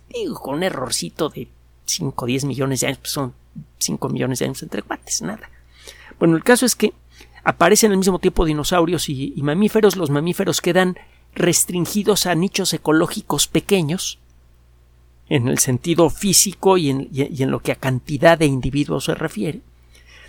digo, 0.09 0.41
con 0.41 0.57
un 0.57 0.63
errorcito 0.65 1.29
de 1.29 1.49
5 1.85 2.25
o 2.25 2.27
10 2.27 2.45
millones 2.45 2.81
de 2.81 2.89
años, 2.89 2.99
pues 2.99 3.13
son 3.13 3.35
5 3.79 4.09
millones 4.09 4.41
de 4.41 4.47
años 4.47 4.63
entre 4.63 4.83
cuates, 4.83 5.23
nada. 5.23 5.49
Bueno, 6.19 6.37
el 6.37 6.43
caso 6.43 6.67
es 6.67 6.75
que 6.75 6.93
aparecen 7.45 7.93
al 7.93 7.99
mismo 7.99 8.19
tiempo 8.19 8.45
dinosaurios 8.45 9.09
y, 9.09 9.35
mamíferos, 9.43 9.97
los 9.97 10.11
mamíferos 10.11 10.61
quedan 10.61 10.99
restringidos 11.35 12.27
a 12.27 12.35
nichos 12.35 12.75
ecológicos 12.75 13.47
pequeños, 13.47 14.19
en 15.29 15.47
el 15.47 15.61
sentido 15.61 16.11
físico 16.11 16.77
y 16.77 16.91
en 16.91 17.51
lo 17.51 17.61
que 17.61 17.71
a 17.71 17.77
cantidad 17.77 18.37
de 18.37 18.47
individuos 18.47 19.05
se 19.05 19.15
refiere, 19.15 19.61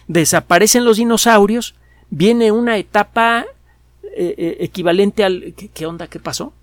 desaparecen 0.07 0.85
los 0.85 0.97
dinosaurios, 0.97 1.75
viene 2.09 2.51
una 2.51 2.77
etapa 2.77 3.45
eh, 4.03 4.35
eh, 4.37 4.57
equivalente 4.59 5.23
al 5.23 5.53
¿qué, 5.73 5.85
onda? 5.85 6.07
¿Qué 6.07 6.19
pasó? 6.19 6.53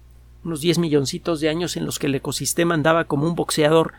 Unos 0.44 0.60
10 0.60 0.78
milloncitos 0.78 1.40
de 1.40 1.48
años 1.48 1.76
en 1.76 1.84
los 1.84 1.98
que 1.98 2.06
el 2.06 2.14
ecosistema 2.14 2.74
andaba 2.74 3.04
como 3.04 3.26
un 3.26 3.34
boxeador 3.34 3.94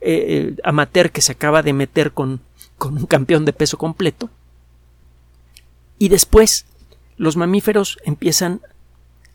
eh, 0.00 0.56
amateur 0.64 1.10
que 1.10 1.20
se 1.20 1.32
acaba 1.32 1.62
de 1.62 1.72
meter 1.72 2.12
con, 2.12 2.40
con 2.78 2.96
un 2.96 3.06
campeón 3.06 3.44
de 3.44 3.52
peso 3.52 3.78
completo. 3.78 4.30
Y 5.98 6.08
después 6.08 6.66
los 7.16 7.36
mamíferos 7.36 7.98
empiezan 8.04 8.60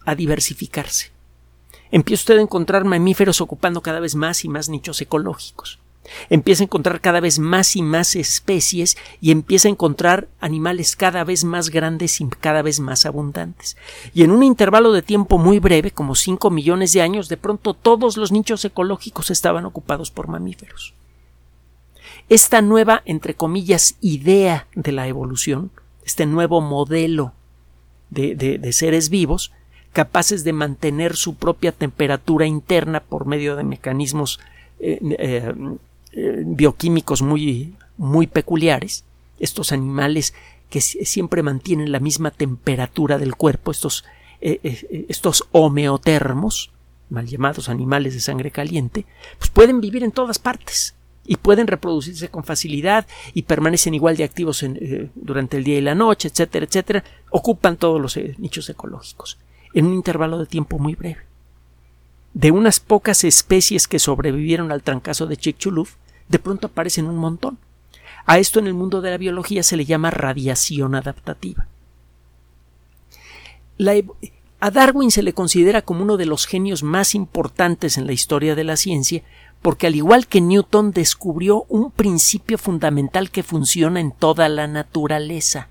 a 0.05 0.15
diversificarse. 0.15 1.11
Empieza 1.91 2.21
usted 2.21 2.37
a 2.37 2.41
encontrar 2.41 2.83
mamíferos 2.83 3.39
ocupando 3.39 3.81
cada 3.81 3.99
vez 3.99 4.15
más 4.15 4.43
y 4.43 4.49
más 4.49 4.67
nichos 4.67 4.99
ecológicos 4.99 5.79
empieza 6.29 6.63
a 6.63 6.65
encontrar 6.65 7.01
cada 7.01 7.19
vez 7.19 7.39
más 7.39 7.75
y 7.75 7.81
más 7.81 8.15
especies 8.15 8.97
y 9.21 9.31
empieza 9.31 9.67
a 9.67 9.71
encontrar 9.71 10.27
animales 10.39 10.95
cada 10.95 11.23
vez 11.23 11.43
más 11.43 11.69
grandes 11.69 12.21
y 12.21 12.27
cada 12.27 12.61
vez 12.61 12.79
más 12.79 13.05
abundantes. 13.05 13.77
Y 14.13 14.23
en 14.23 14.31
un 14.31 14.43
intervalo 14.43 14.91
de 14.91 15.01
tiempo 15.01 15.37
muy 15.37 15.59
breve, 15.59 15.91
como 15.91 16.15
5 16.15 16.49
millones 16.49 16.93
de 16.93 17.01
años, 17.01 17.29
de 17.29 17.37
pronto 17.37 17.73
todos 17.73 18.17
los 18.17 18.31
nichos 18.31 18.63
ecológicos 18.65 19.31
estaban 19.31 19.65
ocupados 19.65 20.11
por 20.11 20.27
mamíferos. 20.27 20.93
Esta 22.29 22.61
nueva, 22.61 23.03
entre 23.05 23.35
comillas, 23.35 23.95
idea 24.01 24.67
de 24.75 24.91
la 24.91 25.07
evolución, 25.07 25.71
este 26.05 26.25
nuevo 26.25 26.61
modelo 26.61 27.33
de, 28.09 28.35
de, 28.35 28.73
seres 28.73 29.09
vivos, 29.09 29.51
capaces 29.93 30.43
de 30.43 30.53
mantener 30.53 31.15
su 31.15 31.35
propia 31.35 31.71
temperatura 31.71 32.45
interna 32.45 32.99
por 33.01 33.25
medio 33.25 33.55
de 33.55 33.63
mecanismos 33.63 34.39
eh, 34.79 34.99
eh, 35.17 35.53
eh, 36.19 36.41
bioquímicos 36.43 37.21
muy, 37.21 37.75
muy 37.95 38.25
peculiares, 38.25 39.03
estos 39.39 39.71
animales 39.71 40.33
que 40.67 40.81
siempre 40.81 41.43
mantienen 41.43 41.91
la 41.91 41.99
misma 41.99 42.31
temperatura 42.31 43.19
del 43.19 43.35
cuerpo, 43.35 43.69
estos, 43.69 44.03
eh, 44.41 44.59
eh, 44.63 45.05
estos 45.09 45.43
homeotermos, 45.51 46.71
mal 47.11 47.27
llamados 47.27 47.69
animales 47.69 48.15
de 48.15 48.19
sangre 48.19 48.49
caliente, 48.49 49.05
pues 49.37 49.51
pueden 49.51 49.79
vivir 49.79 50.03
en 50.03 50.11
todas 50.11 50.39
partes 50.39 50.95
y 51.23 51.35
pueden 51.35 51.67
reproducirse 51.67 52.29
con 52.29 52.43
facilidad 52.43 53.05
y 53.35 53.43
permanecen 53.43 53.93
igual 53.93 54.17
de 54.17 54.23
activos 54.23 54.65
durante 55.13 55.57
el 55.57 55.63
día 55.63 55.77
y 55.77 55.81
la 55.81 55.93
noche, 55.93 56.29
etcétera, 56.29 56.65
etcétera, 56.65 57.03
ocupan 57.29 57.77
todos 57.77 58.01
los 58.01 58.17
nichos 58.39 58.67
ecológicos 58.71 59.37
en 59.75 59.85
un 59.85 59.93
intervalo 59.93 60.39
de 60.39 60.47
tiempo 60.47 60.79
muy 60.79 60.95
breve. 60.95 61.21
De 62.33 62.49
unas 62.49 62.79
pocas 62.79 63.23
especies 63.23 63.87
que 63.87 63.99
sobrevivieron 63.99 64.71
al 64.71 64.81
trancazo 64.81 65.27
de 65.27 65.37
Chicxulub, 65.37 65.87
de 66.27 66.39
pronto 66.39 66.67
aparecen 66.67 67.07
un 67.07 67.17
montón. 67.17 67.57
A 68.25 68.39
esto 68.39 68.59
en 68.59 68.67
el 68.67 68.73
mundo 68.73 69.01
de 69.01 69.11
la 69.11 69.17
biología 69.17 69.63
se 69.63 69.77
le 69.77 69.85
llama 69.85 70.11
radiación 70.11 70.95
adaptativa. 70.95 71.67
a 74.59 74.71
Darwin 74.71 75.11
se 75.11 75.23
le 75.23 75.33
considera 75.33 75.81
como 75.81 76.03
uno 76.03 76.17
de 76.17 76.25
los 76.25 76.45
genios 76.45 76.83
más 76.83 77.15
importantes 77.15 77.97
en 77.97 78.05
la 78.05 78.11
historia 78.11 78.55
de 78.55 78.63
la 78.63 78.75
ciencia 78.75 79.23
porque 79.61 79.87
al 79.87 79.95
igual 79.95 80.27
que 80.27 80.41
Newton 80.41 80.91
descubrió 80.91 81.65
un 81.69 81.91
principio 81.91 82.57
fundamental 82.57 83.31
que 83.31 83.43
funciona 83.43 83.99
en 83.99 84.11
toda 84.11 84.49
la 84.49 84.67
naturaleza. 84.67 85.69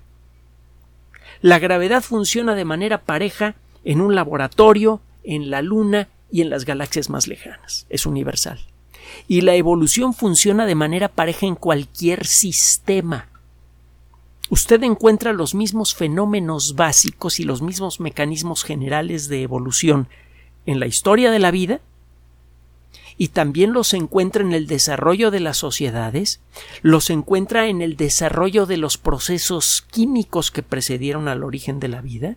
La 1.41 1.59
gravedad 1.59 2.01
funciona 2.01 2.55
de 2.55 2.65
manera 2.65 3.03
pareja 3.03 3.55
en 3.83 4.01
un 4.01 4.15
laboratorio, 4.15 5.01
en 5.23 5.49
la 5.49 5.61
Luna 5.61 6.09
y 6.31 6.41
en 6.41 6.49
las 6.49 6.65
galaxias 6.65 7.09
más 7.09 7.27
lejanas. 7.27 7.85
Es 7.89 8.05
universal 8.05 8.59
y 9.27 9.41
la 9.41 9.55
evolución 9.55 10.13
funciona 10.13 10.65
de 10.65 10.75
manera 10.75 11.07
pareja 11.07 11.45
en 11.45 11.55
cualquier 11.55 12.25
sistema. 12.25 13.27
Usted 14.49 14.81
encuentra 14.83 15.33
los 15.33 15.55
mismos 15.55 15.93
fenómenos 15.93 16.75
básicos 16.75 17.39
y 17.39 17.43
los 17.43 17.61
mismos 17.61 17.99
mecanismos 17.99 18.63
generales 18.63 19.27
de 19.27 19.41
evolución 19.41 20.07
en 20.65 20.79
la 20.79 20.87
historia 20.87 21.31
de 21.31 21.39
la 21.39 21.51
vida 21.51 21.81
y 23.17 23.29
también 23.29 23.73
los 23.73 23.93
encuentra 23.93 24.43
en 24.43 24.53
el 24.53 24.67
desarrollo 24.67 25.31
de 25.31 25.39
las 25.39 25.57
sociedades, 25.57 26.39
los 26.81 27.09
encuentra 27.09 27.67
en 27.67 27.81
el 27.81 27.97
desarrollo 27.97 28.65
de 28.65 28.77
los 28.77 28.97
procesos 28.97 29.83
químicos 29.89 30.51
que 30.51 30.61
precedieron 30.61 31.27
al 31.27 31.43
origen 31.43 31.79
de 31.79 31.87
la 31.87 32.01
vida, 32.01 32.35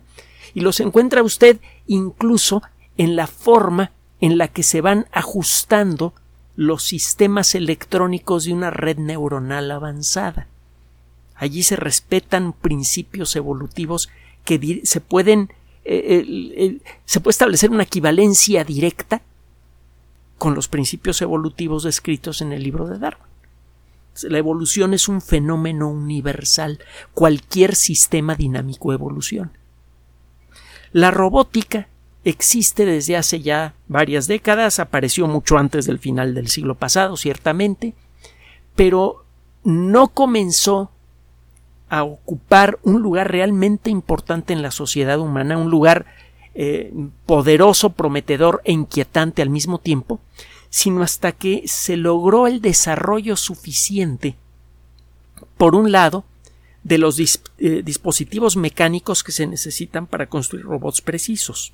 y 0.53 0.61
los 0.61 0.79
encuentra 0.79 1.23
usted 1.23 1.59
incluso 1.85 2.63
en 2.97 3.15
la 3.15 3.27
forma 3.27 3.91
en 4.19 4.37
la 4.37 4.47
que 4.47 4.63
se 4.63 4.81
van 4.81 5.07
ajustando 5.11 6.13
los 6.55 6.83
sistemas 6.83 7.55
electrónicos 7.55 8.45
de 8.45 8.53
una 8.53 8.69
red 8.69 8.97
neuronal 8.97 9.71
avanzada. 9.71 10.47
Allí 11.35 11.63
se 11.63 11.75
respetan 11.75 12.53
principios 12.53 13.35
evolutivos 13.35 14.09
que 14.43 14.81
se 14.83 15.01
pueden 15.01 15.49
eh, 15.83 16.77
se 17.05 17.19
puede 17.19 17.31
establecer 17.31 17.71
una 17.71 17.83
equivalencia 17.83 18.63
directa 18.63 19.21
con 20.37 20.53
los 20.53 20.67
principios 20.67 21.21
evolutivos 21.21 21.83
descritos 21.83 22.41
en 22.41 22.51
el 22.51 22.63
libro 22.63 22.87
de 22.87 22.99
Darwin. 22.99 23.25
La 24.23 24.37
evolución 24.37 24.93
es 24.93 25.07
un 25.07 25.21
fenómeno 25.21 25.89
universal. 25.89 26.79
Cualquier 27.13 27.75
sistema 27.75 28.35
dinámico 28.35 28.93
evoluciona. 28.93 29.51
La 30.91 31.11
robótica 31.11 31.87
existe 32.23 32.85
desde 32.85 33.17
hace 33.17 33.41
ya 33.41 33.73
varias 33.87 34.27
décadas, 34.27 34.79
apareció 34.79 35.27
mucho 35.27 35.57
antes 35.57 35.85
del 35.85 35.99
final 35.99 36.33
del 36.33 36.47
siglo 36.47 36.75
pasado, 36.75 37.17
ciertamente, 37.17 37.93
pero 38.75 39.25
no 39.63 40.09
comenzó 40.09 40.91
a 41.89 42.03
ocupar 42.03 42.79
un 42.83 43.01
lugar 43.01 43.31
realmente 43.31 43.89
importante 43.89 44.53
en 44.53 44.61
la 44.61 44.71
sociedad 44.71 45.19
humana, 45.19 45.57
un 45.57 45.69
lugar 45.69 46.05
eh, 46.53 46.93
poderoso, 47.25 47.91
prometedor 47.91 48.61
e 48.63 48.71
inquietante 48.71 49.41
al 49.41 49.49
mismo 49.49 49.77
tiempo, 49.77 50.19
sino 50.69 51.03
hasta 51.03 51.33
que 51.33 51.63
se 51.65 51.97
logró 51.97 52.47
el 52.47 52.61
desarrollo 52.61 53.35
suficiente, 53.35 54.35
por 55.57 55.75
un 55.75 55.91
lado, 55.91 56.23
de 56.83 56.97
los 56.97 57.19
eh, 57.19 57.81
dispositivos 57.83 58.57
mecánicos 58.57 59.23
que 59.23 59.31
se 59.31 59.45
necesitan 59.45 60.07
para 60.07 60.27
construir 60.27 60.65
robots 60.65 61.01
precisos, 61.01 61.73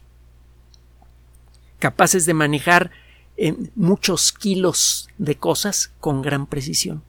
capaces 1.80 2.26
de 2.26 2.34
manejar 2.34 2.92
eh, 3.38 3.56
muchos 3.76 4.32
kilos 4.32 5.10
de 5.18 5.36
cosas 5.36 5.92
con 6.00 6.22
gran 6.22 6.48
precisión. 6.48 7.04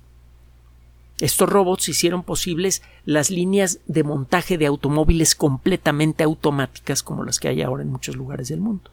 Estos 1.20 1.48
robots 1.48 1.88
hicieron 1.88 2.22
posibles 2.22 2.82
las 3.04 3.30
líneas 3.30 3.80
de 3.86 4.04
montaje 4.04 4.56
de 4.56 4.66
automóviles 4.66 5.34
completamente 5.34 6.22
automáticas 6.22 7.02
como 7.02 7.24
las 7.24 7.40
que 7.40 7.48
hay 7.48 7.62
ahora 7.62 7.82
en 7.82 7.90
muchos 7.90 8.14
lugares 8.14 8.48
del 8.48 8.60
mundo. 8.60 8.90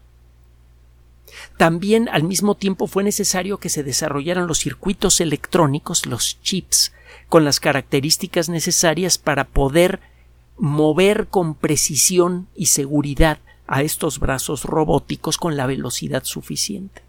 También 1.58 2.10
al 2.10 2.24
mismo 2.24 2.55
tiempo 2.55 2.88
fue 2.88 3.03
necesario 3.03 3.60
que 3.60 3.70
se 3.70 3.84
desarrollaran 3.84 4.48
los 4.48 4.60
circuitos 4.60 5.22
electrónicos, 5.22 6.05
los 6.05 6.41
chips, 6.41 6.94
con 7.29 7.46
las 7.46 7.60
características 7.60 8.50
necesarias 8.50 9.17
para 9.17 9.46
poder 9.46 10.00
mover 10.58 11.27
con 11.27 11.53
precisión 11.53 12.48
y 12.55 12.67
seguridad 12.67 13.39
a 13.67 13.81
estos 13.81 14.19
brazos 14.19 14.63
robóticos 14.63 15.38
con 15.38 15.57
la 15.57 15.65
velocidad 15.65 16.24
suficiente. 16.24 17.01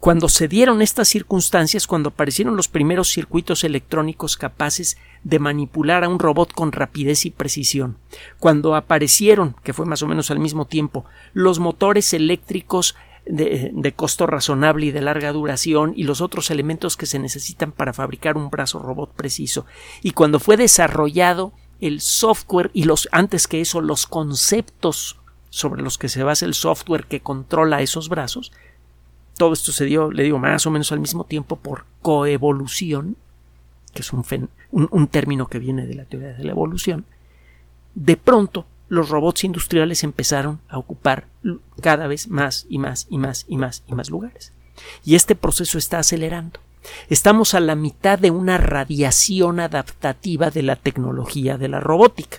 Cuando 0.00 0.30
se 0.30 0.48
dieron 0.48 0.80
estas 0.80 1.08
circunstancias, 1.08 1.86
cuando 1.86 2.08
aparecieron 2.08 2.56
los 2.56 2.68
primeros 2.68 3.08
circuitos 3.08 3.64
electrónicos 3.64 4.38
capaces 4.38 4.96
de 5.24 5.38
manipular 5.38 6.04
a 6.04 6.08
un 6.08 6.18
robot 6.18 6.54
con 6.54 6.72
rapidez 6.72 7.26
y 7.26 7.30
precisión, 7.30 7.98
cuando 8.38 8.74
aparecieron, 8.74 9.54
que 9.62 9.74
fue 9.74 9.84
más 9.84 10.02
o 10.02 10.06
menos 10.06 10.30
al 10.30 10.38
mismo 10.38 10.64
tiempo, 10.64 11.04
los 11.34 11.58
motores 11.58 12.14
eléctricos 12.14 12.96
de, 13.26 13.72
de, 13.74 13.92
costo 13.92 14.26
razonable 14.26 14.86
y 14.86 14.90
de 14.90 15.02
larga 15.02 15.32
duración 15.32 15.92
y 15.94 16.04
los 16.04 16.22
otros 16.22 16.50
elementos 16.50 16.96
que 16.96 17.04
se 17.04 17.18
necesitan 17.18 17.70
para 17.70 17.92
fabricar 17.92 18.38
un 18.38 18.48
brazo 18.48 18.78
robot 18.78 19.12
preciso, 19.12 19.66
y 20.02 20.12
cuando 20.12 20.40
fue 20.40 20.56
desarrollado 20.56 21.52
el 21.80 22.00
software 22.00 22.70
y 22.74 22.84
los 22.84 23.08
antes 23.12 23.48
que 23.48 23.60
eso 23.60 23.80
los 23.80 24.06
conceptos 24.06 25.18
sobre 25.50 25.82
los 25.82 25.98
que 25.98 26.08
se 26.08 26.22
basa 26.22 26.46
el 26.46 26.54
software 26.54 27.06
que 27.06 27.20
controla 27.20 27.82
esos 27.82 28.08
brazos, 28.08 28.52
todo 29.36 29.52
esto 29.52 29.72
se 29.72 29.86
dio, 29.86 30.10
le 30.10 30.22
digo, 30.22 30.38
más 30.38 30.66
o 30.66 30.70
menos 30.70 30.92
al 30.92 31.00
mismo 31.00 31.24
tiempo 31.24 31.56
por 31.56 31.86
coevolución, 32.02 33.16
que 33.94 34.02
es 34.02 34.12
un, 34.12 34.24
un, 34.70 35.06
término 35.08 35.48
que 35.48 35.58
viene 35.58 35.86
de 35.86 35.94
la 35.94 36.04
teoría 36.04 36.34
de 36.34 36.44
la 36.44 36.52
evolución, 36.52 37.04
de 37.94 38.16
pronto 38.16 38.66
los 38.88 39.08
robots 39.08 39.44
industriales 39.44 40.04
empezaron 40.04 40.60
a 40.68 40.78
ocupar 40.78 41.26
cada 41.80 42.06
vez 42.06 42.28
más 42.28 42.66
y 42.68 42.78
más 42.78 43.06
y 43.08 43.18
más 43.18 43.46
y 43.48 43.56
más 43.56 43.82
y 43.86 43.94
más 43.94 44.10
lugares. 44.10 44.52
Y 45.04 45.14
este 45.14 45.34
proceso 45.34 45.78
está 45.78 45.98
acelerando. 45.98 46.60
Estamos 47.08 47.54
a 47.54 47.60
la 47.60 47.74
mitad 47.74 48.18
de 48.18 48.30
una 48.30 48.58
radiación 48.58 49.60
adaptativa 49.60 50.50
de 50.50 50.62
la 50.62 50.76
tecnología 50.76 51.58
de 51.58 51.68
la 51.68 51.80
robótica. 51.80 52.38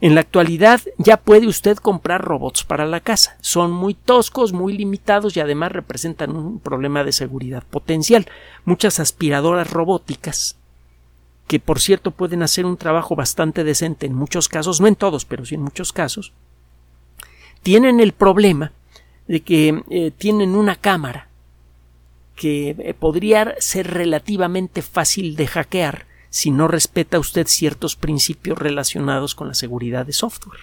En 0.00 0.14
la 0.14 0.22
actualidad 0.22 0.80
ya 0.98 1.16
puede 1.16 1.46
usted 1.46 1.76
comprar 1.76 2.22
robots 2.22 2.64
para 2.64 2.86
la 2.86 3.00
casa. 3.00 3.36
Son 3.40 3.70
muy 3.70 3.94
toscos, 3.94 4.52
muy 4.52 4.76
limitados 4.76 5.36
y 5.36 5.40
además 5.40 5.72
representan 5.72 6.34
un 6.34 6.58
problema 6.58 7.04
de 7.04 7.12
seguridad 7.12 7.62
potencial. 7.64 8.26
Muchas 8.64 8.98
aspiradoras 9.00 9.70
robóticas, 9.70 10.56
que 11.46 11.60
por 11.60 11.80
cierto 11.80 12.10
pueden 12.10 12.42
hacer 12.42 12.66
un 12.66 12.76
trabajo 12.76 13.14
bastante 13.14 13.64
decente 13.64 14.06
en 14.06 14.14
muchos 14.14 14.48
casos, 14.48 14.80
no 14.80 14.86
en 14.86 14.96
todos, 14.96 15.24
pero 15.24 15.44
sí 15.44 15.54
en 15.54 15.62
muchos 15.62 15.92
casos, 15.92 16.32
tienen 17.62 18.00
el 18.00 18.12
problema 18.12 18.72
de 19.28 19.40
que 19.40 19.82
eh, 19.90 20.10
tienen 20.16 20.54
una 20.54 20.76
cámara 20.76 21.28
que 22.34 22.70
eh, 22.70 22.94
podría 22.94 23.54
ser 23.58 23.92
relativamente 23.92 24.82
fácil 24.82 25.36
de 25.36 25.46
hackear 25.46 26.06
si 26.30 26.50
no 26.50 26.66
respeta 26.66 27.18
usted 27.18 27.46
ciertos 27.46 27.94
principios 27.94 28.58
relacionados 28.58 29.34
con 29.34 29.48
la 29.48 29.54
seguridad 29.54 30.04
de 30.04 30.12
software. 30.12 30.60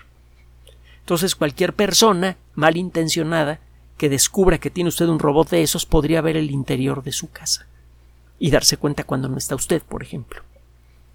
Entonces 0.99 1.35
cualquier 1.35 1.73
persona 1.73 2.37
malintencionada 2.55 3.59
que 3.97 4.09
descubra 4.09 4.57
que 4.57 4.69
tiene 4.69 4.89
usted 4.89 5.07
un 5.07 5.19
robot 5.19 5.49
de 5.49 5.63
esos 5.63 5.85
podría 5.85 6.21
ver 6.21 6.35
el 6.35 6.51
interior 6.51 7.03
de 7.03 7.11
su 7.11 7.31
casa 7.31 7.67
y 8.39 8.51
darse 8.51 8.77
cuenta 8.77 9.03
cuando 9.03 9.29
no 9.29 9.37
está 9.37 9.55
usted, 9.55 9.81
por 9.81 10.03
ejemplo. 10.03 10.41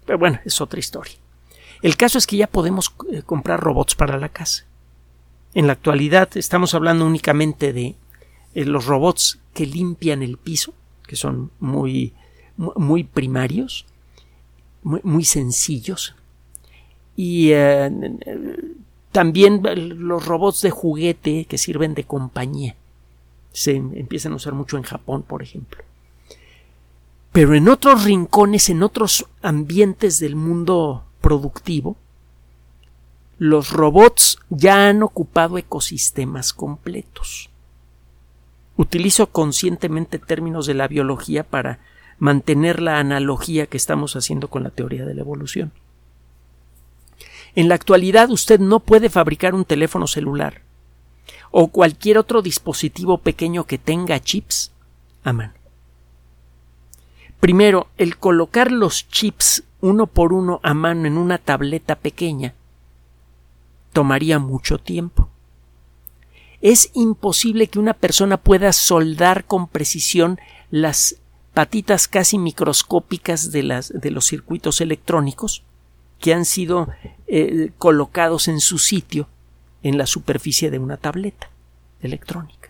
Pero 0.05 0.17
bueno, 0.17 0.39
es 0.45 0.61
otra 0.61 0.79
historia. 0.79 1.15
El 1.81 1.97
caso 1.97 2.17
es 2.17 2.25
que 2.25 2.37
ya 2.37 2.47
podemos 2.47 2.93
eh, 3.11 3.21
comprar 3.23 3.59
robots 3.59 3.93
para 3.93 4.17
la 4.17 4.29
casa. 4.29 4.65
En 5.53 5.67
la 5.67 5.73
actualidad 5.73 6.29
estamos 6.35 6.73
hablando 6.73 7.05
únicamente 7.05 7.73
de 7.73 7.95
eh, 8.55 8.65
los 8.65 8.85
robots 8.85 9.39
que 9.57 9.65
limpian 9.65 10.21
el 10.21 10.37
piso, 10.37 10.75
que 11.07 11.15
son 11.15 11.49
muy, 11.59 12.13
muy 12.57 13.03
primarios, 13.03 13.87
muy, 14.83 15.25
sencillos. 15.25 16.13
Y 17.15 17.49
eh, 17.53 17.91
también 19.11 19.63
los 19.97 20.27
robots 20.27 20.61
de 20.61 20.69
juguete 20.69 21.45
que 21.45 21.57
sirven 21.57 21.95
de 21.95 22.03
compañía. 22.03 22.75
Se 23.51 23.75
empiezan 23.75 24.33
a 24.33 24.35
usar 24.35 24.53
mucho 24.53 24.77
en 24.77 24.83
Japón, 24.83 25.23
por 25.23 25.41
ejemplo. 25.41 25.83
Pero 27.31 27.55
en 27.55 27.67
otros 27.67 28.03
rincones, 28.03 28.69
en 28.69 28.83
otros 28.83 29.25
ambientes 29.41 30.19
del 30.19 30.35
mundo 30.35 31.03
productivo, 31.19 31.97
los 33.39 33.71
robots 33.71 34.37
ya 34.49 34.87
han 34.87 35.01
ocupado 35.01 35.57
ecosistemas 35.57 36.53
completos. 36.53 37.49
Utilizo 38.77 39.27
conscientemente 39.27 40.19
términos 40.19 40.65
de 40.65 40.75
la 40.75 40.87
biología 40.87 41.43
para 41.43 41.79
mantener 42.19 42.81
la 42.81 42.99
analogía 42.99 43.67
que 43.67 43.77
estamos 43.77 44.15
haciendo 44.15 44.47
con 44.47 44.63
la 44.63 44.69
teoría 44.69 45.05
de 45.05 45.13
la 45.13 45.21
evolución. 45.21 45.71
En 47.55 47.69
la 47.69 47.75
actualidad 47.75 48.29
usted 48.29 48.59
no 48.59 48.79
puede 48.79 49.09
fabricar 49.09 49.55
un 49.55 49.65
teléfono 49.65 50.07
celular 50.07 50.61
o 51.51 51.69
cualquier 51.69 52.17
otro 52.17 52.41
dispositivo 52.41 53.17
pequeño 53.17 53.65
que 53.65 53.77
tenga 53.77 54.19
chips 54.19 54.71
a 55.23 55.33
mano. 55.33 55.53
Primero, 57.39 57.87
el 57.97 58.17
colocar 58.17 58.71
los 58.71 59.07
chips 59.09 59.63
uno 59.79 60.07
por 60.07 60.33
uno 60.33 60.59
a 60.63 60.73
mano 60.73 61.07
en 61.07 61.17
una 61.17 61.37
tableta 61.37 61.95
pequeña 61.95 62.53
tomaría 63.93 64.39
mucho 64.39 64.77
tiempo. 64.77 65.29
Es 66.67 66.91
imposible 66.93 67.67
que 67.67 67.79
una 67.79 67.93
persona 67.93 68.35
pueda 68.35 68.73
soldar 68.73 69.45
con 69.45 69.69
precisión 69.69 70.37
las 70.69 71.15
patitas 71.53 72.09
casi 72.09 72.37
microscópicas 72.37 73.53
de, 73.53 73.63
las, 73.63 73.93
de 73.97 74.11
los 74.11 74.25
circuitos 74.25 74.81
electrónicos 74.81 75.63
que 76.19 76.33
han 76.33 76.43
sido 76.43 76.89
eh, 77.25 77.71
colocados 77.77 78.49
en 78.49 78.59
su 78.59 78.79
sitio 78.79 79.29
en 79.81 79.97
la 79.97 80.05
superficie 80.07 80.69
de 80.69 80.77
una 80.77 80.97
tableta 80.97 81.49
electrónica. 82.01 82.69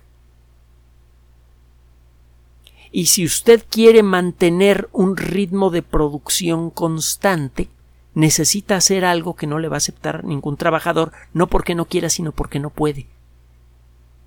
Y 2.92 3.08
si 3.08 3.26
usted 3.26 3.66
quiere 3.68 4.04
mantener 4.04 4.90
un 4.92 5.18
ritmo 5.18 5.72
de 5.72 5.82
producción 5.82 6.70
constante, 6.70 7.68
necesita 8.14 8.76
hacer 8.76 9.06
algo 9.06 9.36
que 9.36 9.48
no 9.48 9.58
le 9.58 9.70
va 9.70 9.78
a 9.78 9.78
aceptar 9.78 10.24
ningún 10.24 10.56
trabajador, 10.56 11.14
no 11.34 11.48
porque 11.48 11.74
no 11.74 11.86
quiera, 11.86 12.12
sino 12.12 12.32
porque 12.32 12.60
no 12.60 12.70
puede. 12.70 13.08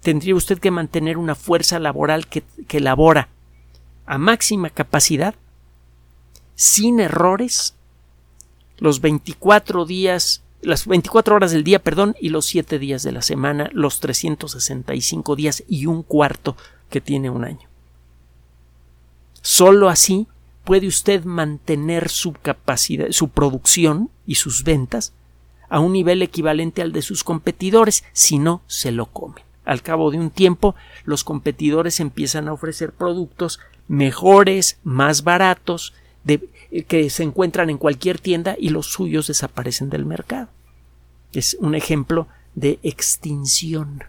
Tendría 0.03 0.35
usted 0.35 0.59
que 0.59 0.71
mantener 0.71 1.19
una 1.19 1.35
fuerza 1.35 1.79
laboral 1.79 2.27
que, 2.27 2.43
que 2.67 2.81
labora 2.81 3.29
a 4.07 4.19
máxima 4.19 4.71
capacidad, 4.71 5.35
sin 6.55 7.01
errores, 7.01 7.75
los 8.79 9.01
24 9.01 9.85
días, 9.85 10.43
las 10.63 10.87
24 10.87 11.37
horas 11.37 11.53
del 11.53 11.65
día, 11.65 11.83
perdón, 11.83 12.17
y 12.21 12.31
los 12.31 12.47
7 12.47 12.79
días 12.79 13.03
de 13.03 13.13
la 13.13 13.23
semana, 13.23 13.71
los 13.73 14.01
365 14.01 15.37
días 15.37 15.63
y 15.69 15.87
un 15.87 16.03
cuarto 16.03 16.57
que 16.89 17.01
tiene 17.01 17.31
un 17.31 17.45
año. 17.45 17.69
Solo 19.43 19.89
así 19.89 20.27
puede 20.65 20.87
usted 20.87 21.25
mantener 21.25 22.09
su 22.09 22.33
capacidad, 22.33 23.11
su 23.11 23.29
producción 23.29 24.11
y 24.27 24.35
sus 24.35 24.65
ventas 24.65 25.13
a 25.69 25.81
un 25.81 25.93
nivel 25.93 26.21
equivalente 26.23 26.83
al 26.83 26.93
de 26.93 27.03
sus 27.03 27.25
competidores, 27.25 28.05
si 28.13 28.39
no 28.39 28.63
se 28.67 28.91
lo 28.91 29.07
comen. 29.07 29.45
Al 29.71 29.83
cabo 29.83 30.11
de 30.11 30.19
un 30.19 30.31
tiempo, 30.31 30.75
los 31.05 31.23
competidores 31.23 32.01
empiezan 32.01 32.49
a 32.49 32.53
ofrecer 32.53 32.91
productos 32.91 33.61
mejores, 33.87 34.81
más 34.83 35.23
baratos, 35.23 35.95
de, 36.25 36.49
que 36.89 37.09
se 37.09 37.23
encuentran 37.23 37.71
en 37.71 37.79
cualquier 37.79 38.19
tienda 38.19 38.57
y 38.59 38.71
los 38.71 38.87
suyos 38.87 39.29
desaparecen 39.29 39.89
del 39.89 40.05
mercado. 40.05 40.49
Es 41.33 41.57
un 41.61 41.77
ejemplo 41.77 42.27
de 42.57 42.81
extinción. 42.83 44.03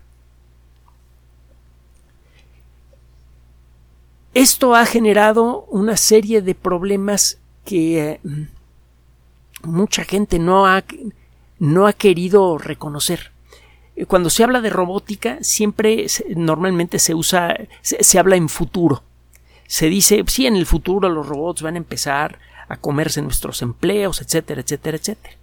Esto 4.33 4.73
ha 4.73 4.87
generado 4.87 5.65
una 5.69 5.95
serie 5.95 6.41
de 6.41 6.55
problemas 6.55 7.37
que 7.65 8.13
eh, 8.13 8.19
mucha 9.61 10.05
gente 10.05 10.39
no 10.39 10.65
ha, 10.65 10.83
no 11.59 11.85
ha 11.85 11.93
querido 11.93 12.57
reconocer. 12.57 13.31
Cuando 14.07 14.29
se 14.29 14.43
habla 14.43 14.61
de 14.61 14.69
robótica, 14.69 15.37
siempre 15.41 16.07
normalmente 16.35 16.97
se 16.97 17.13
usa, 17.13 17.55
se, 17.81 18.19
habla 18.19 18.35
en 18.35 18.49
futuro. 18.49 19.03
Se 19.67 19.87
dice, 19.87 20.23
sí, 20.27 20.47
en 20.47 20.55
el 20.55 20.65
futuro 20.65 21.09
los 21.09 21.27
robots 21.27 21.61
van 21.61 21.75
a 21.75 21.79
empezar 21.79 22.39
a 22.67 22.77
comerse 22.77 23.21
nuestros 23.21 23.61
empleos, 23.61 24.21
etcétera, 24.21 24.61
etcétera, 24.61 24.97
etcétera. 24.97 25.35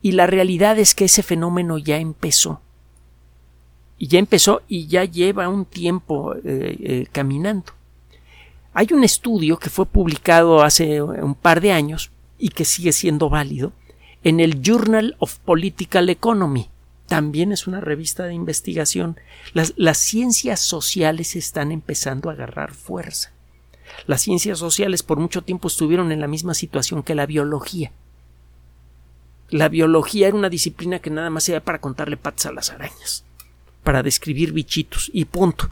Y 0.00 0.12
la 0.12 0.26
realidad 0.26 0.78
es 0.78 0.94
que 0.94 1.04
ese 1.04 1.22
fenómeno 1.22 1.78
ya 1.78 1.98
empezó. 1.98 2.60
Y 3.98 4.08
ya 4.08 4.18
empezó 4.18 4.62
y 4.68 4.86
ya 4.86 5.04
lleva 5.04 5.48
un 5.48 5.64
tiempo 5.64 6.34
eh, 6.34 6.42
eh, 6.44 7.06
caminando. 7.12 7.72
Hay 8.72 8.88
un 8.92 9.04
estudio 9.04 9.58
que 9.58 9.70
fue 9.70 9.86
publicado 9.86 10.62
hace 10.62 11.00
un 11.00 11.34
par 11.34 11.60
de 11.60 11.72
años 11.72 12.10
y 12.38 12.48
que 12.48 12.64
sigue 12.64 12.92
siendo 12.92 13.30
válido 13.30 13.72
en 14.24 14.40
el 14.40 14.60
Journal 14.62 15.14
of 15.20 15.38
Political 15.38 16.08
Economy. 16.08 16.68
También 17.06 17.52
es 17.52 17.66
una 17.66 17.80
revista 17.80 18.24
de 18.24 18.34
investigación. 18.34 19.18
Las, 19.52 19.74
las 19.76 19.98
ciencias 19.98 20.60
sociales 20.60 21.36
están 21.36 21.70
empezando 21.70 22.30
a 22.30 22.32
agarrar 22.32 22.72
fuerza. 22.72 23.32
Las 24.06 24.22
ciencias 24.22 24.58
sociales 24.58 25.02
por 25.02 25.18
mucho 25.18 25.42
tiempo 25.42 25.68
estuvieron 25.68 26.12
en 26.12 26.20
la 26.20 26.26
misma 26.28 26.54
situación 26.54 27.02
que 27.02 27.14
la 27.14 27.26
biología. 27.26 27.92
La 29.50 29.68
biología 29.68 30.28
era 30.28 30.36
una 30.36 30.48
disciplina 30.48 30.98
que 30.98 31.10
nada 31.10 31.30
más 31.30 31.48
era 31.48 31.60
para 31.60 31.80
contarle 31.80 32.16
patas 32.16 32.46
a 32.46 32.52
las 32.52 32.70
arañas, 32.70 33.24
para 33.82 34.02
describir 34.02 34.52
bichitos 34.52 35.10
y 35.12 35.26
punto. 35.26 35.70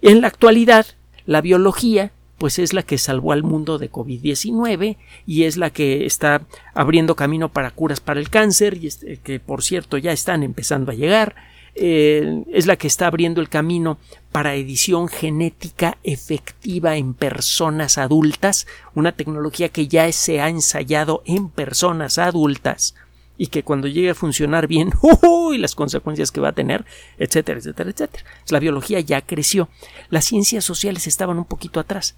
En 0.00 0.20
la 0.20 0.28
actualidad, 0.28 0.86
la 1.26 1.40
biología 1.40 2.12
pues 2.38 2.58
es 2.58 2.72
la 2.72 2.82
que 2.82 2.98
salvó 2.98 3.32
al 3.32 3.42
mundo 3.42 3.78
de 3.78 3.90
COVID-19 3.90 4.96
y 5.26 5.44
es 5.44 5.56
la 5.56 5.70
que 5.70 6.06
está 6.06 6.42
abriendo 6.72 7.16
camino 7.16 7.48
para 7.48 7.70
curas 7.72 8.00
para 8.00 8.20
el 8.20 8.30
cáncer 8.30 8.78
y 8.80 8.86
este, 8.86 9.18
que 9.18 9.40
por 9.40 9.62
cierto 9.62 9.98
ya 9.98 10.12
están 10.12 10.42
empezando 10.42 10.92
a 10.92 10.94
llegar. 10.94 11.34
Eh, 11.80 12.42
es 12.52 12.66
la 12.66 12.74
que 12.76 12.88
está 12.88 13.06
abriendo 13.06 13.40
el 13.40 13.48
camino 13.48 13.98
para 14.32 14.56
edición 14.56 15.06
genética 15.06 15.96
efectiva 16.02 16.96
en 16.96 17.14
personas 17.14 17.98
adultas, 17.98 18.66
una 18.94 19.12
tecnología 19.12 19.68
que 19.68 19.86
ya 19.86 20.10
se 20.10 20.40
ha 20.40 20.48
ensayado 20.48 21.22
en 21.24 21.48
personas 21.48 22.18
adultas 22.18 22.94
y 23.38 23.46
que 23.46 23.62
cuando 23.62 23.86
llegue 23.86 24.10
a 24.10 24.14
funcionar 24.14 24.66
bien, 24.66 24.92
y 25.54 25.58
las 25.58 25.74
consecuencias 25.74 26.30
que 26.30 26.40
va 26.40 26.48
a 26.48 26.52
tener, 26.52 26.84
etcétera, 27.18 27.60
etcétera, 27.60 27.90
etcétera. 27.90 28.24
La 28.48 28.58
biología 28.58 29.00
ya 29.00 29.22
creció. 29.22 29.68
Las 30.10 30.26
ciencias 30.26 30.64
sociales 30.64 31.06
estaban 31.06 31.38
un 31.38 31.44
poquito 31.44 31.80
atrás, 31.80 32.16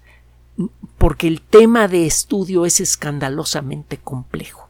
porque 0.97 1.27
el 1.27 1.39
tema 1.39 1.87
de 1.87 2.05
estudio 2.05 2.65
es 2.65 2.81
escandalosamente 2.81 3.97
complejo. 3.97 4.67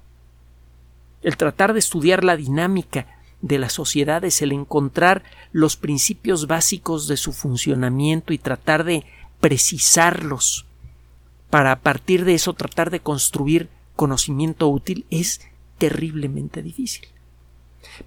El 1.24 1.38
tratar 1.38 1.74
de 1.74 1.80
estudiar 1.80 2.24
la 2.24 2.36
dinámica 2.36 3.08
de 3.42 3.58
las 3.58 3.74
sociedades, 3.74 4.42
el 4.42 4.52
encontrar 4.52 5.24
los 5.52 5.78
principios 5.78 6.48
básicos 6.48 7.08
de 7.08 7.18
su 7.18 7.32
funcionamiento 7.32 8.34
y 8.34 8.38
tratar 8.38 8.84
de 8.84 9.06
precisarlos 9.40 10.66
para 11.50 11.74
a 11.74 11.80
partir 11.80 12.24
de 12.24 12.34
eso 12.34 12.54
tratar 12.54 12.90
de 12.92 13.02
construir 13.02 13.70
conocimiento 13.96 14.70
útil 14.70 15.06
es 15.10 15.42
terriblemente 15.82 16.62
difícil. 16.62 17.08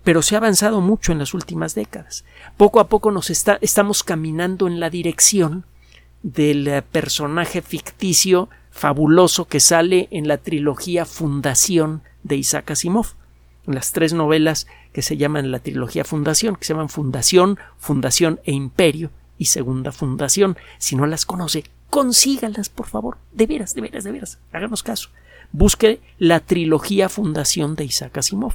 Pero 0.05 0.23
se 0.23 0.37
ha 0.37 0.39
avanzado 0.39 0.81
mucho 0.81 1.11
en 1.11 1.19
las 1.19 1.35
últimas 1.35 1.75
décadas. 1.75 2.25
Poco 2.57 2.79
a 2.79 2.89
poco 2.89 3.11
nos 3.11 3.31
está, 3.31 3.59
estamos 3.63 4.05
caminando 4.05 4.69
en 4.69 4.79
la 4.79 4.91
dirección 4.91 5.65
del 6.23 6.69
eh, 6.69 6.83
personaje 6.83 7.63
ficticio 7.63 8.49
fabuloso 8.71 9.47
que 9.47 9.59
sale 9.59 10.07
en 10.13 10.29
la 10.29 10.39
trilogía 10.39 11.05
Fundación 11.05 12.03
de 12.23 12.37
Isaac 12.37 12.71
Asimov, 12.71 13.15
en 13.67 13.75
las 13.75 13.91
tres 13.91 14.13
novelas 14.13 14.69
que 14.93 15.03
se 15.03 15.17
llaman 15.17 15.51
la 15.51 15.59
trilogía 15.59 16.05
Fundación, 16.05 16.55
que 16.55 16.67
se 16.67 16.75
llaman 16.75 16.89
Fundación, 16.89 17.59
Fundación 17.77 18.39
e 18.45 18.53
Imperio 18.53 19.11
y 19.37 19.47
Segunda 19.47 19.91
Fundación. 19.91 20.57
Si 20.79 20.95
no 20.95 21.07
las 21.07 21.27
conoce, 21.27 21.65
consígalas, 21.91 22.69
por 22.69 22.87
favor. 22.87 23.19
De 23.33 23.49
veras, 23.49 23.75
de 23.75 23.81
veras, 23.81 24.05
de 24.05 24.13
veras. 24.13 24.39
Háganos 24.53 24.85
caso 24.85 25.11
busque 25.55 26.01
la 26.19 26.41
trilogía 26.41 27.09
Fundación 27.09 27.77
de 27.77 27.85
Isaac 27.85 28.19
Asimov. 28.19 28.55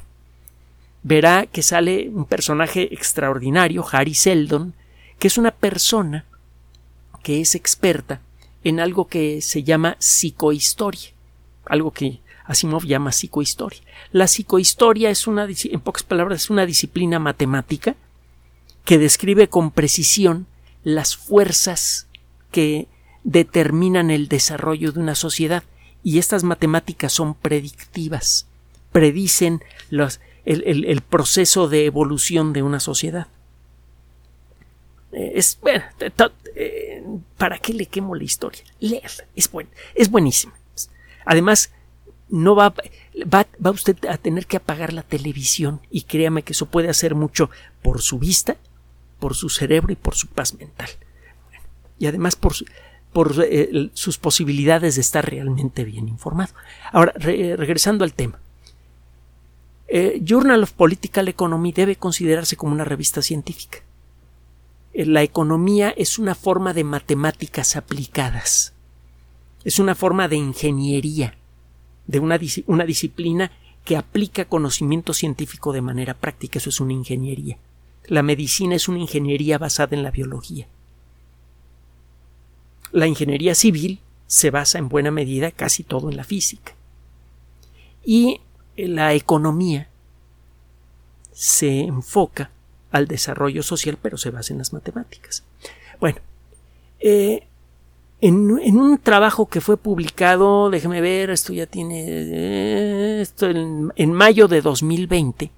Verá 1.01 1.45
que 1.45 1.63
sale 1.63 2.09
un 2.09 2.25
personaje 2.25 2.93
extraordinario, 2.93 3.85
Harry 3.89 4.13
Seldon, 4.13 4.73
que 5.17 5.27
es 5.29 5.37
una 5.37 5.51
persona 5.51 6.25
que 7.23 7.39
es 7.39 7.55
experta 7.55 8.19
en 8.65 8.81
algo 8.81 9.07
que 9.07 9.41
se 9.41 9.63
llama 9.63 9.95
psicohistoria, 9.99 11.11
algo 11.65 11.91
que 11.91 12.19
Asimov 12.43 12.83
llama 12.83 13.13
psicohistoria. 13.13 13.79
La 14.11 14.27
psicohistoria 14.27 15.09
es 15.09 15.25
una, 15.25 15.47
en 15.47 15.79
pocas 15.79 16.03
palabras, 16.03 16.43
es 16.43 16.49
una 16.49 16.65
disciplina 16.65 17.17
matemática 17.17 17.95
que 18.83 18.97
describe 18.97 19.47
con 19.47 19.71
precisión 19.71 20.47
las 20.83 21.15
fuerzas 21.15 22.07
que 22.51 22.87
determinan 23.23 24.11
el 24.11 24.27
desarrollo 24.27 24.91
de 24.91 24.99
una 24.99 25.15
sociedad 25.15 25.63
y 26.03 26.19
estas 26.19 26.43
matemáticas 26.43 27.13
son 27.13 27.33
predictivas, 27.33 28.47
predicen 28.91 29.63
los, 29.89 30.19
el, 30.45 31.01
proceso 31.01 31.67
de 31.67 31.85
evolución 31.85 32.53
de 32.53 32.63
una 32.63 32.79
sociedad. 32.79 33.27
Eh, 35.11 35.33
es, 35.35 35.59
bueno, 35.61 35.83
eh, 36.55 37.03
¿para 37.37 37.57
qué 37.57 37.73
le 37.73 37.87
quemo 37.87 38.15
la 38.15 38.23
historia? 38.23 38.63
Leer, 38.79 39.11
es, 39.35 39.51
buen, 39.51 39.67
es 39.95 40.09
buenísima. 40.09 40.53
Además, 41.25 41.71
no 42.29 42.55
va, 42.55 42.73
va, 43.33 43.47
va, 43.65 43.71
usted 43.71 43.97
a 44.05 44.17
tener 44.17 44.45
que 44.45 44.57
apagar 44.57 44.93
la 44.93 45.03
televisión 45.03 45.81
y 45.89 46.03
créame 46.03 46.43
que 46.43 46.53
eso 46.53 46.67
puede 46.67 46.89
hacer 46.89 47.15
mucho 47.15 47.49
por 47.81 48.01
su 48.01 48.19
vista, 48.19 48.57
por 49.19 49.35
su 49.35 49.49
cerebro 49.49 49.91
y 49.91 49.95
por 49.95 50.15
su 50.15 50.27
paz 50.27 50.53
mental. 50.53 50.89
y 51.97 52.07
además 52.07 52.35
por 52.35 52.53
su, 52.53 52.65
por 53.13 53.35
eh, 53.43 53.89
sus 53.93 54.17
posibilidades 54.17 54.95
de 54.95 55.01
estar 55.01 55.29
realmente 55.29 55.83
bien 55.83 56.07
informado. 56.07 56.53
Ahora, 56.91 57.13
regresando 57.17 58.03
al 58.03 58.13
tema. 58.13 58.39
Eh, 59.91 60.21
Journal 60.23 60.61
of 60.61 60.73
Political 60.73 61.29
Economy 61.29 61.71
debe 61.71 61.95
considerarse 61.95 62.55
como 62.55 62.73
una 62.73 62.85
revista 62.85 63.23
científica. 63.23 63.79
Eh, 64.93 65.07
la 65.07 65.23
economía 65.23 65.89
es 65.89 66.19
una 66.19 66.35
forma 66.35 66.73
de 66.75 66.83
matemáticas 66.83 67.75
aplicadas. 67.75 68.73
Es 69.63 69.79
una 69.79 69.95
forma 69.95 70.27
de 70.27 70.35
ingeniería, 70.35 71.35
de 72.05 72.19
una, 72.19 72.39
una 72.67 72.85
disciplina 72.85 73.51
que 73.83 73.97
aplica 73.97 74.45
conocimiento 74.45 75.13
científico 75.13 75.73
de 75.73 75.81
manera 75.81 76.13
práctica. 76.13 76.59
Eso 76.59 76.69
es 76.69 76.79
una 76.79 76.93
ingeniería. 76.93 77.57
La 78.05 78.21
medicina 78.21 78.75
es 78.75 78.87
una 78.87 78.99
ingeniería 78.99 79.57
basada 79.57 79.97
en 79.97 80.03
la 80.03 80.11
biología. 80.11 80.67
La 82.91 83.07
ingeniería 83.07 83.55
civil 83.55 83.99
se 84.27 84.51
basa 84.51 84.77
en 84.77 84.89
buena 84.89 85.11
medida 85.11 85.51
casi 85.51 85.83
todo 85.83 86.09
en 86.09 86.17
la 86.17 86.23
física. 86.23 86.73
Y 88.05 88.41
la 88.75 89.13
economía 89.13 89.89
se 91.31 91.81
enfoca 91.81 92.51
al 92.91 93.07
desarrollo 93.07 93.63
social, 93.63 93.97
pero 94.01 94.17
se 94.17 94.29
basa 94.29 94.53
en 94.53 94.59
las 94.59 94.73
matemáticas. 94.73 95.43
Bueno, 95.99 96.19
eh, 96.99 97.43
en, 98.21 98.51
un 98.51 98.97
trabajo 98.97 99.47
que 99.47 99.61
fue 99.61 99.77
publicado, 99.77 100.69
déjeme 100.69 101.01
ver, 101.01 101.29
esto 101.29 101.53
ya 101.53 101.65
tiene, 101.65 102.03
eh, 102.07 103.21
esto 103.21 103.47
en, 103.49 104.13
mayo 104.13 104.47
de 104.47 104.61
2020, 104.61 105.51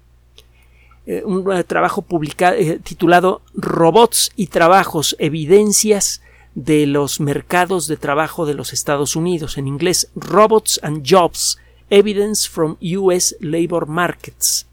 eh, 1.08 1.24
un 1.26 1.64
trabajo 1.66 2.04
publicado, 2.04 2.56
titulado 2.84 3.42
Robots 3.54 4.32
y 4.36 4.48
Trabajos, 4.48 5.16
Evidencias 5.20 6.22
de 6.56 6.86
los 6.86 7.20
mercados 7.20 7.88
de 7.88 7.98
trabajo 7.98 8.46
de 8.46 8.54
los 8.54 8.74
Estados 8.74 9.16
Unidos, 9.16 9.58
en 9.58 9.68
inglés 9.68 10.10
Robots 10.16 10.80
and 10.84 11.06
Jobs, 11.08 11.58
Evidence 11.90 12.50
from 12.50 12.78
US 12.82 13.36
Labor 13.40 13.88
Markets. 13.88 14.68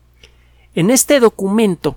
En 0.74 0.90
este 0.90 1.20
documento, 1.20 1.96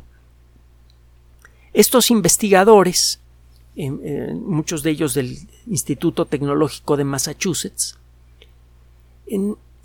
estos 1.73 2.11
investigadores, 2.11 3.19
muchos 3.75 4.83
de 4.83 4.91
ellos 4.91 5.13
del 5.13 5.37
Instituto 5.67 6.25
Tecnológico 6.25 6.97
de 6.97 7.03
Massachusetts, 7.03 7.97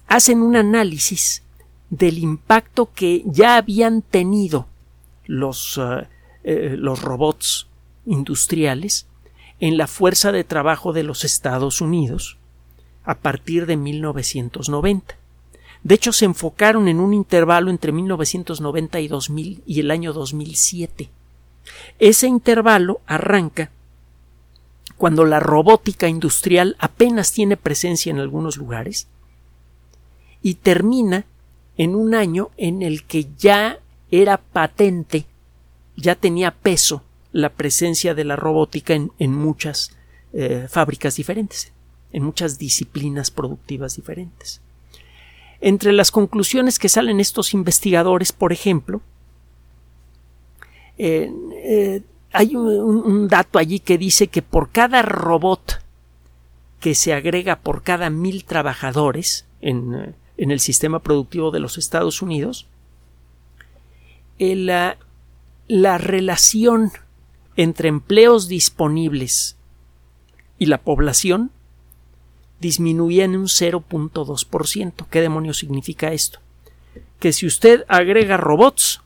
hacen 0.07 0.43
un 0.43 0.57
análisis 0.57 1.43
del 1.91 2.19
impacto 2.19 2.91
que 2.95 3.23
ya 3.27 3.57
habían 3.57 4.03
tenido 4.03 4.67
los, 5.27 5.79
eh, 5.79 6.07
eh, 6.45 6.75
los 6.77 7.03
robots 7.03 7.69
industriales 8.07 9.07
en 9.61 9.77
la 9.77 9.87
fuerza 9.87 10.33
de 10.33 10.45
trabajo 10.45 10.93
de 10.93 11.03
los 11.03 11.25
Estados 11.25 11.81
Unidos 11.81 12.39
a 13.05 13.15
partir 13.15 13.67
de 13.67 13.77
1990. 13.77 15.17
De 15.83 15.95
hecho, 15.95 16.13
se 16.13 16.25
enfocaron 16.25 16.89
en 16.89 16.99
un 16.99 17.15
intervalo 17.15 17.71
entre 17.71 17.93
1990 17.93 19.01
y 19.01 19.09
2000 19.09 19.63
y 19.67 19.81
el 19.81 19.91
año 19.91 20.13
2007. 20.13 21.09
Ese 21.99 22.27
intervalo 22.27 23.01
arranca 23.07 23.71
cuando 24.97 25.25
la 25.25 25.41
robótica 25.41 26.09
industrial 26.09 26.77
apenas 26.79 27.33
tiene 27.33 27.57
presencia 27.57 28.11
en 28.11 28.19
algunos 28.19 28.57
lugares 28.57 29.07
y 30.43 30.55
termina 30.55 31.25
en 31.77 31.95
un 31.95 32.15
año 32.15 32.51
en 32.57 32.83
el 32.83 33.05
que 33.05 33.29
ya 33.39 33.79
era 34.11 34.39
patente, 34.39 35.27
ya 35.97 36.15
tenía 36.15 36.53
peso 36.53 37.03
la 37.37 37.51
presencia 37.51 38.15
de 38.15 38.25
la 38.25 38.35
robótica 38.35 38.95
en, 38.95 39.35
muchas 39.35 39.95
eh, 40.33 40.69
fábricas 40.71 41.17
diferentes, 41.17 41.71
en 42.11 42.23
muchas 42.23 42.59
disciplinas 42.59 43.31
productivas 43.31 43.97
diferentes. 43.97 44.63
Entre 45.61 45.93
las 45.93 46.11
conclusiones 46.11 46.79
que 46.79 46.89
salen 46.89 47.21
estos 47.21 47.53
investigadores, 47.53 48.33
por 48.33 48.55
ejemplo, 48.55 49.03
eh, 50.97 51.31
eh, 51.63 52.03
hay 52.33 52.57
un, 52.57 53.29
dato 53.29 53.59
allí 53.59 53.81
que 53.81 53.99
dice 53.99 54.29
que 54.29 54.41
por 54.41 54.71
cada 54.71 55.03
robot 55.03 55.83
que 56.81 56.95
se 56.95 57.13
agrega 57.13 57.57
por 57.57 57.83
cada 57.83 58.09
mil 58.09 58.45
trabajadores 58.45 59.47
en, 59.61 60.15
el 60.39 60.61
sistema 60.61 61.01
productivo 61.01 61.51
de 61.51 61.61
los 61.61 61.77
Estados 61.77 62.23
Unidos, 62.23 62.67
la, 64.39 64.97
la 65.69 65.99
relación 65.99 66.93
entre 67.57 67.89
empleos 67.89 68.49
disponibles 68.49 69.57
y 70.59 70.67
la 70.67 70.79
población 70.79 71.51
disminuye 72.61 73.25
en 73.25 73.37
un 73.37 73.47
0.2%. 73.47 75.07
¿Qué 75.11 75.21
demonios 75.21 75.59
significa 75.59 76.13
esto? 76.13 76.41
Que 77.19 77.33
si 77.33 77.47
usted 77.47 77.85
agrega 77.89 78.37
robots, 78.37 79.01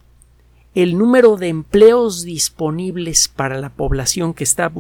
el 0.75 0.97
número 0.97 1.37
de 1.37 1.49
empleos 1.49 2.23
disponibles 2.23 3.29
para 3.29 3.61
la 3.61 3.71
población 3.71 4.35
que 4.35 4.45
está, 4.45 4.71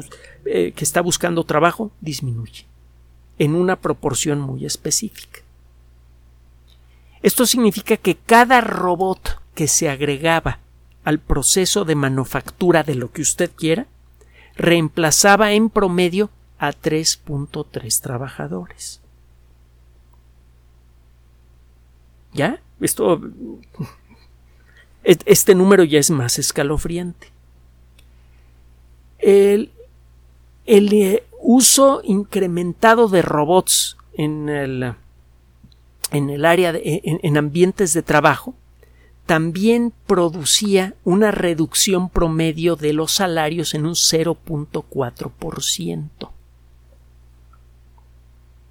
eh, 0.45 0.73
que 0.75 0.85
está 0.85 1.01
buscando 1.01 1.45
trabajo 1.45 1.91
disminuye 2.01 2.67
en 3.39 3.55
una 3.55 3.77
proporción 3.77 4.41
muy 4.41 4.67
específica. 4.67 5.41
Esto 7.23 7.47
significa 7.47 7.97
que 7.97 8.15
cada 8.15 8.61
robot 8.61 9.41
que 9.55 9.67
se 9.67 9.89
agregaba 9.89 10.61
al 11.05 11.19
proceso 11.19 11.85
de 11.85 11.95
manufactura 11.95 12.83
de 12.83 12.95
lo 12.95 13.11
que 13.13 13.23
usted 13.23 13.51
quiera 13.55 13.87
reemplazaba 14.57 15.53
en 15.53 15.71
promedio 15.71 16.31
a 16.59 16.73
3.3 16.73 18.01
trabajadores. 18.01 19.01
¿Ya? 22.33 22.61
Esto 22.81 23.21
este 25.03 25.55
número 25.55 25.85
ya 25.85 25.99
es 25.99 26.11
más 26.11 26.39
escalofriante. 26.39 27.29
El, 29.19 29.71
eh, 30.67 31.25
uso 31.43 32.01
incrementado 32.05 33.09
de 33.09 33.23
robots 33.23 33.97
en 34.15 34.49
el, 34.49 34.95
en 36.11 36.31
el 36.31 36.45
área 36.45 36.73
de, 36.73 37.01
en, 37.03 37.37
ambientes 37.37 37.93
de 37.93 38.03
trabajo 38.03 38.55
también 39.31 39.95
producía 40.09 40.95
una 41.05 41.31
reducción 41.31 42.11
promedio 42.11 42.75
de 42.75 42.93
los 42.93 43.13
salarios 43.13 43.75
en 43.75 43.87
un 43.87 43.93
0.4%. 43.93 46.31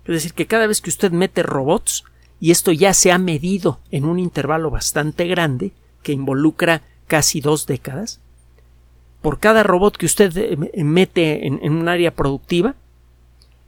Es 0.04 0.14
decir, 0.14 0.34
que 0.34 0.48
cada 0.48 0.68
vez 0.68 0.82
que 0.82 0.90
usted 0.90 1.14
mete 1.14 1.44
robots, 1.44 2.04
y 2.42 2.52
esto 2.52 2.74
ya 2.74 2.94
se 2.94 3.14
ha 3.14 3.18
medido 3.18 3.80
en 3.90 4.04
un 4.04 4.20
intervalo 4.20 4.70
bastante 4.70 5.28
grande, 5.28 5.72
que 6.04 6.12
involucra 6.12 6.82
casi 7.08 7.40
dos 7.40 7.66
décadas, 7.66 8.20
por 9.22 9.40
cada 9.40 9.64
robot 9.64 9.96
que 9.96 10.08
usted 10.08 10.36
eh, 10.36 10.58
mete 10.84 11.48
en, 11.48 11.72
un 11.72 11.88
área 11.88 12.14
productiva, 12.14 12.76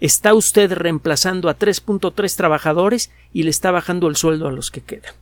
está 0.01 0.33
usted 0.33 0.73
reemplazando 0.73 1.47
a 1.47 1.57
3.3 1.57 2.35
trabajadores 2.35 3.11
y 3.31 3.43
le 3.43 3.49
está 3.49 3.71
bajando 3.71 4.09
el 4.09 4.17
sueldo 4.17 4.49
a 4.49 4.51
los 4.51 4.71
que 4.71 4.81
quedan. 4.81 5.13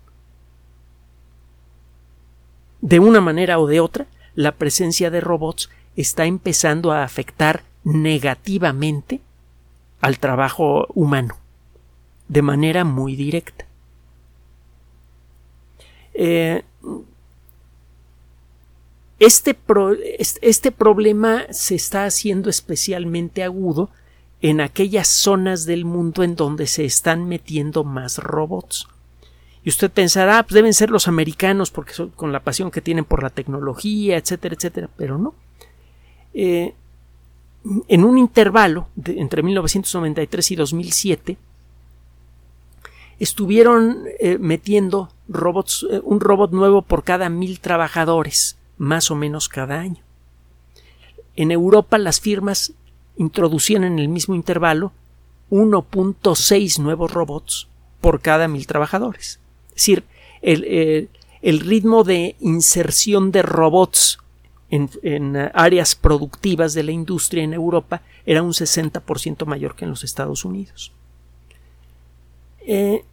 De 2.81 2.99
una 2.99 3.21
manera 3.21 3.59
o 3.59 3.67
de 3.67 3.79
otra, 3.79 4.07
la 4.35 4.53
presencia 4.53 5.09
de 5.09 5.21
robots 5.21 5.69
está 5.95 6.25
empezando 6.25 6.91
a 6.91 7.03
afectar 7.03 7.63
negativamente 7.83 9.21
al 10.01 10.19
trabajo 10.19 10.87
humano, 10.93 11.35
de 12.27 12.41
manera 12.41 12.83
muy 12.85 13.15
directa. 13.15 13.65
Eh, 16.13 16.63
este, 19.19 19.57
este 20.41 20.71
problema 20.71 21.43
se 21.51 21.75
está 21.75 22.05
haciendo 22.05 22.49
especialmente 22.49 23.43
agudo 23.43 23.89
en 24.41 24.61
aquellas 24.61 25.07
zonas 25.09 25.65
del 25.65 25.83
mundo 25.83 26.23
en 26.23 26.35
donde 26.35 26.67
se 26.67 26.85
están 26.85 27.27
metiendo 27.27 27.83
más 27.83 28.17
robots. 28.19 28.87
Y 29.63 29.69
usted 29.69 29.91
pensará, 29.91 30.39
ah, 30.39 30.43
pues 30.43 30.54
deben 30.54 30.74
ser 30.74 30.89
los 30.89 31.08
americanos 31.08 31.69
porque 31.72 31.93
son 31.93 32.10
con 32.10 32.32
la 32.32 32.39
pasión 32.39 32.72
que 32.72 32.82
tienen 32.82 33.06
por 33.06 33.24
la 33.24 33.30
tecnología, 33.30 34.17
etcétera, 34.17 34.56
etcétera, 34.56 34.89
pero 34.95 35.17
no. 35.17 35.34
Eh, 36.34 36.74
en 37.88 38.04
un 38.04 38.17
intervalo 38.17 38.88
de, 38.95 39.19
entre 39.19 39.43
1993 39.43 40.52
y 40.52 40.56
2007 40.56 41.38
estuvieron 43.19 44.06
eh, 44.19 44.38
metiendo 44.39 45.10
robots, 45.28 45.86
eh, 45.91 46.00
un 46.04 46.22
robot 46.22 46.52
nuevo 46.52 46.82
por 46.82 47.04
cada 47.04 47.30
mil 47.30 47.60
trabajadores 47.60 48.58
más 48.78 49.12
o 49.12 49.15
menos 49.15 49.50
cada 49.50 49.80
año. 49.80 50.04
En 51.36 51.52
Europa 51.52 51.98
las 51.98 52.22
firmas 52.22 52.74
introducían 53.17 53.84
en 53.84 54.00
el 54.00 54.08
mismo 54.08 54.36
intervalo 54.36 54.93
1.6 55.52 56.80
nuevos 56.80 57.12
robots 57.12 57.67
por 58.00 58.22
cada 58.22 58.48
mil 58.48 58.65
trabajadores. 58.65 59.39
Decir, 59.79 60.03
el, 60.41 61.59
ritmo 61.61 62.03
de 62.03 62.35
inserción 62.41 63.31
de 63.31 63.43
robots 63.43 64.19
en, 64.69 65.37
áreas 65.53 65.95
productivas 65.95 66.73
de 66.73 66.83
la 66.83 66.91
industria 66.91 67.43
en 67.45 67.53
Europa 67.53 68.01
era 68.25 68.43
un 68.43 68.51
60% 68.51 69.45
mayor 69.45 69.77
que 69.77 69.85
en 69.85 69.91
los 69.91 70.03
Estados 70.03 70.43
Unidos. 70.43 70.91
Eh, 72.67 73.05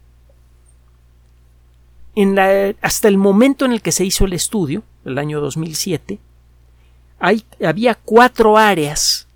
hasta 2.81 3.07
el 3.07 3.17
momento 3.17 3.63
en 3.63 3.71
el 3.71 3.81
que 3.81 3.93
se 3.93 4.03
hizo 4.03 4.25
el 4.25 4.33
estudio, 4.33 4.83
el 5.05 5.17
año 5.19 5.39
2007, 5.39 6.19
hay, 7.19 7.45
había 7.65 7.95
cuatro 7.95 8.57
áreas 8.57 9.29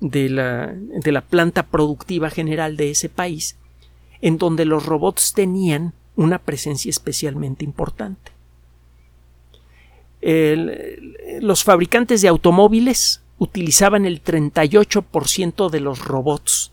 de 0.00 0.28
la, 0.28 0.74
de 0.74 1.12
la 1.12 1.20
planta 1.20 1.62
productiva 1.62 2.28
general 2.28 2.76
de 2.76 2.90
ese 2.90 3.08
país 3.08 3.56
en 4.22 4.38
donde 4.38 4.64
los 4.64 4.86
robots 4.86 5.34
tenían 5.34 5.92
una 6.16 6.38
presencia 6.38 6.90
especialmente 6.90 7.64
importante. 7.64 8.32
los 11.40 11.64
fabricantes 11.64 12.22
de 12.22 12.28
automóviles 12.28 13.22
utilizaban 13.38 14.06
el 14.06 14.22
38% 14.22 15.68
de 15.68 15.80
los 15.80 15.98
robots 16.04 16.72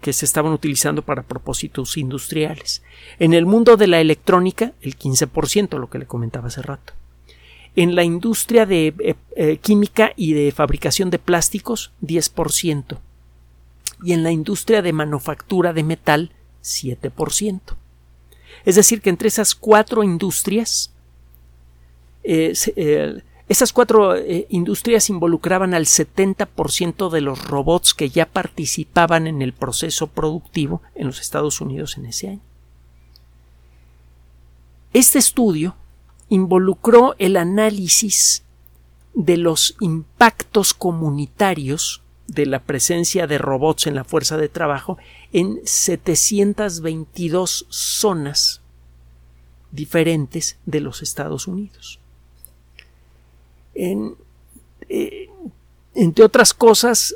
que 0.00 0.12
se 0.12 0.24
estaban 0.24 0.52
utilizando 0.52 1.02
para 1.02 1.22
propósitos 1.22 1.96
industriales. 1.96 2.82
En 3.18 3.34
el 3.34 3.44
mundo 3.44 3.76
de 3.76 3.86
la 3.86 4.00
electrónica, 4.00 4.72
el 4.80 4.96
15%, 4.96 5.78
lo 5.78 5.90
que 5.90 5.98
le 5.98 6.06
comentaba 6.06 6.48
hace 6.48 6.62
rato. 6.62 6.92
En 7.74 7.94
la 7.94 8.04
industria 8.04 8.66
de 8.66 8.94
eh, 8.98 9.14
eh, 9.36 9.56
química 9.58 10.12
y 10.16 10.32
de 10.32 10.52
fabricación 10.52 11.10
de 11.10 11.18
plásticos, 11.18 11.92
10%. 12.02 12.98
Y 14.04 14.12
en 14.12 14.22
la 14.22 14.30
industria 14.30 14.80
de 14.80 14.92
manufactura 14.92 15.72
de 15.72 15.82
metal, 15.82 16.30
7%. 16.62 17.60
Es 18.66 18.74
decir, 18.74 19.00
que 19.00 19.08
entre 19.08 19.28
esas 19.28 19.54
cuatro 19.54 20.04
industrias, 20.04 20.92
eh, 22.24 22.52
esas 23.48 23.72
cuatro 23.72 24.14
industrias 24.48 25.08
involucraban 25.08 25.72
al 25.72 25.86
70% 25.86 27.08
de 27.08 27.20
los 27.22 27.44
robots 27.44 27.94
que 27.94 28.10
ya 28.10 28.26
participaban 28.26 29.28
en 29.28 29.40
el 29.40 29.54
proceso 29.54 30.08
productivo 30.08 30.82
en 30.94 31.06
los 31.06 31.20
Estados 31.20 31.60
Unidos 31.60 31.96
en 31.96 32.06
ese 32.06 32.28
año. 32.28 32.40
Este 34.92 35.18
estudio 35.18 35.76
involucró 36.28 37.14
el 37.18 37.36
análisis 37.36 38.42
de 39.14 39.36
los 39.36 39.76
impactos 39.80 40.74
comunitarios 40.74 42.02
de 42.28 42.46
la 42.46 42.60
presencia 42.60 43.26
de 43.26 43.38
robots 43.38 43.86
en 43.86 43.94
la 43.94 44.04
fuerza 44.04 44.36
de 44.36 44.48
trabajo 44.48 44.98
en 45.32 45.60
722 45.64 47.66
zonas 47.68 48.60
diferentes 49.70 50.58
de 50.66 50.80
los 50.80 51.02
Estados 51.02 51.46
Unidos. 51.46 52.00
En, 53.74 54.14
eh, 54.88 55.28
entre 55.94 56.24
otras 56.24 56.54
cosas, 56.54 57.14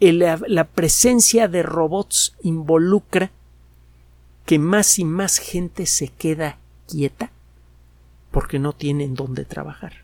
la 0.00 0.64
presencia 0.64 1.48
de 1.48 1.62
robots 1.62 2.34
involucra 2.42 3.30
que 4.46 4.58
más 4.58 4.98
y 4.98 5.04
más 5.04 5.38
gente 5.38 5.86
se 5.86 6.08
queda 6.08 6.58
quieta 6.88 7.30
porque 8.30 8.58
no 8.58 8.72
tienen 8.72 9.14
dónde 9.14 9.44
trabajar. 9.44 10.02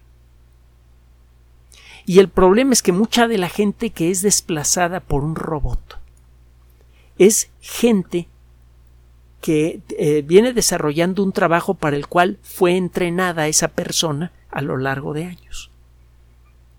Y 2.08 2.20
el 2.20 2.30
problema 2.30 2.72
es 2.72 2.80
que 2.80 2.90
mucha 2.90 3.28
de 3.28 3.36
la 3.36 3.50
gente 3.50 3.90
que 3.90 4.10
es 4.10 4.22
desplazada 4.22 5.00
por 5.00 5.22
un 5.22 5.36
robot 5.36 5.98
es 7.18 7.50
gente 7.60 8.28
que 9.42 9.82
eh, 9.90 10.22
viene 10.22 10.54
desarrollando 10.54 11.22
un 11.22 11.32
trabajo 11.32 11.74
para 11.74 11.96
el 11.96 12.06
cual 12.06 12.38
fue 12.42 12.78
entrenada 12.78 13.46
esa 13.46 13.68
persona 13.68 14.32
a 14.50 14.62
lo 14.62 14.78
largo 14.78 15.12
de 15.12 15.26
años. 15.26 15.70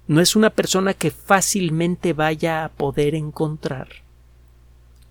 No 0.08 0.20
es 0.20 0.36
una 0.36 0.50
persona 0.50 0.96
que 0.96 1.12
fácilmente 1.12 2.14
vaya 2.14 2.66
a 2.66 2.70
poder 2.70 3.14
encontrar 3.14 3.88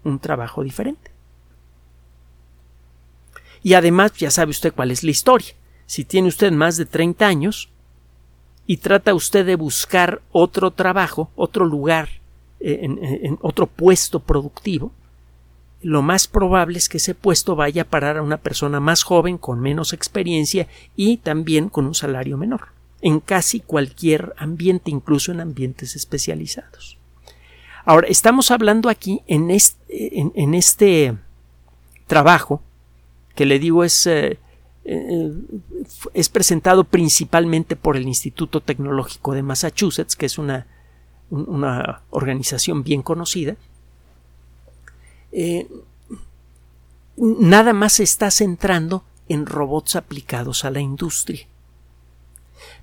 un 0.02 0.18
trabajo 0.18 0.64
diferente. 0.64 1.12
Y 3.62 3.74
además 3.74 4.14
ya 4.14 4.32
sabe 4.32 4.50
usted 4.50 4.74
cuál 4.74 4.90
es 4.90 5.04
la 5.04 5.12
historia. 5.12 5.54
Si 5.86 6.04
tiene 6.04 6.26
usted 6.26 6.50
más 6.50 6.76
de 6.76 6.86
30 6.86 7.24
años 7.24 7.70
y 8.68 8.76
trata 8.76 9.14
usted 9.14 9.44
de 9.44 9.56
buscar 9.56 10.20
otro 10.30 10.70
trabajo, 10.70 11.30
otro 11.34 11.64
lugar, 11.64 12.08
eh, 12.60 12.80
en 12.82 13.38
otro 13.40 13.66
puesto 13.66 14.20
productivo, 14.20 14.92
lo 15.80 16.02
más 16.02 16.26
probable 16.26 16.78
es 16.78 16.88
que 16.88 16.98
ese 16.98 17.14
puesto 17.14 17.56
vaya 17.56 17.82
a 17.82 17.86
parar 17.86 18.18
a 18.18 18.22
una 18.22 18.36
persona 18.36 18.78
más 18.78 19.02
joven, 19.04 19.38
con 19.38 19.60
menos 19.60 19.92
experiencia 19.92 20.66
y 20.96 21.18
también 21.18 21.68
con 21.68 21.86
un 21.86 21.94
salario 21.94 22.36
menor, 22.36 22.68
en 23.00 23.20
casi 23.20 23.60
cualquier 23.60 24.34
ambiente, 24.36 24.90
incluso 24.90 25.32
en 25.32 25.40
ambientes 25.40 25.96
especializados. 25.96 26.98
Ahora, 27.84 28.08
estamos 28.08 28.50
hablando 28.50 28.90
aquí 28.90 29.22
en 29.26 29.50
este, 29.50 31.16
trabajo, 32.06 32.60
que 33.34 33.46
le 33.46 33.58
digo 33.58 33.82
es, 33.82 34.06
eh, 34.06 34.38
eh, 34.90 35.30
es 36.14 36.30
presentado 36.30 36.84
principalmente 36.84 37.76
por 37.76 37.98
el 37.98 38.08
Instituto 38.08 38.62
Tecnológico 38.62 39.34
de 39.34 39.42
Massachusetts, 39.42 40.16
que 40.16 40.24
es 40.24 40.38
una, 40.38 40.66
organización 42.08 42.82
bien 42.82 43.02
conocida, 43.02 43.56
eh, 45.30 45.68
nada 47.18 47.74
más 47.74 47.94
se 47.94 48.02
está 48.02 48.30
centrando 48.30 49.04
en 49.28 49.44
robots 49.44 49.94
aplicados 49.94 50.64
a 50.64 50.70
la 50.70 50.80
industria. 50.80 51.46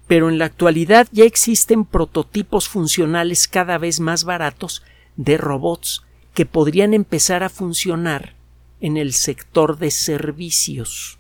Pero 0.05 0.29
en 0.29 0.37
la 0.37 0.45
actualidad 0.45 1.07
ya 1.11 1.23
existen 1.23 1.85
prototipos 1.85 2.69
funcionales 2.69 3.47
cada 3.47 3.79
vez 3.79 3.99
más 3.99 4.25
baratos 4.25 4.83
de 5.15 5.37
robots 5.39 6.03
que 6.35 6.45
podrían 6.45 6.93
empezar 6.93 7.41
a 7.41 7.49
funcionar 7.49 8.35
en 8.79 8.97
el 8.97 9.13
sector 9.13 9.79
de 9.79 9.89
servicios. 9.89 11.17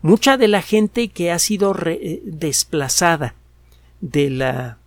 Mucha 0.00 0.36
de 0.36 0.48
la 0.48 0.62
gente 0.62 1.08
que 1.08 1.32
ha 1.32 1.38
sido 1.38 1.74
eh, 1.86 2.22
desplazada 2.24 3.34
de 4.00 4.30
la 4.30 4.78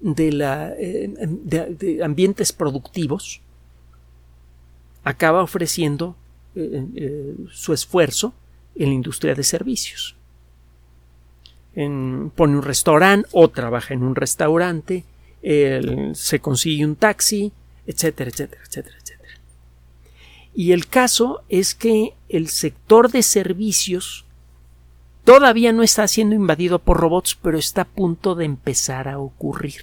eh, 0.00 1.12
de 1.20 2.00
ambientes 2.04 2.52
productivos 2.52 3.40
acaba 5.04 5.42
ofreciendo 5.42 6.16
eh, 6.54 7.36
su 7.50 7.72
esfuerzo 7.72 8.34
en 8.74 8.88
la 8.88 8.94
industria 8.94 9.34
de 9.34 9.44
servicios. 9.44 10.16
pone 11.74 12.56
un 12.56 12.62
restaurante 12.62 13.28
o 13.32 13.48
trabaja 13.48 13.94
en 13.94 14.02
un 14.02 14.16
restaurante, 14.16 15.04
se 15.40 16.40
consigue 16.40 16.84
un 16.84 16.96
taxi, 16.96 17.52
etcétera, 17.86 18.30
etcétera, 18.30 18.62
etcétera, 18.66 18.96
etcétera. 19.00 19.34
Y 20.54 20.72
el 20.72 20.88
caso 20.88 21.42
es 21.48 21.74
que 21.74 22.14
el 22.28 22.48
sector 22.48 23.10
de 23.10 23.22
servicios 23.22 24.24
todavía 25.24 25.72
no 25.72 25.82
está 25.82 26.06
siendo 26.08 26.34
invadido 26.34 26.78
por 26.78 26.98
robots, 26.98 27.34
pero 27.40 27.58
está 27.58 27.82
a 27.82 27.84
punto 27.86 28.34
de 28.34 28.44
empezar 28.44 29.08
a 29.08 29.18
ocurrir. 29.18 29.82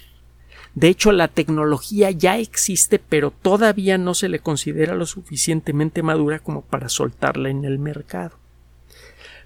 De 0.74 0.90
hecho, 0.90 1.12
la 1.12 1.30
tecnología 1.30 2.12
ya 2.12 2.38
existe, 2.38 3.00
pero 3.00 3.32
todavía 3.32 3.98
no 3.98 4.14
se 4.14 4.28
le 4.28 4.40
considera 4.40 4.94
lo 4.96 5.06
suficientemente 5.06 6.04
madura 6.04 6.40
como 6.40 6.62
para 6.62 6.90
soltarla 6.90 7.50
en 7.50 7.64
el 7.64 7.80
mercado. 7.80 8.38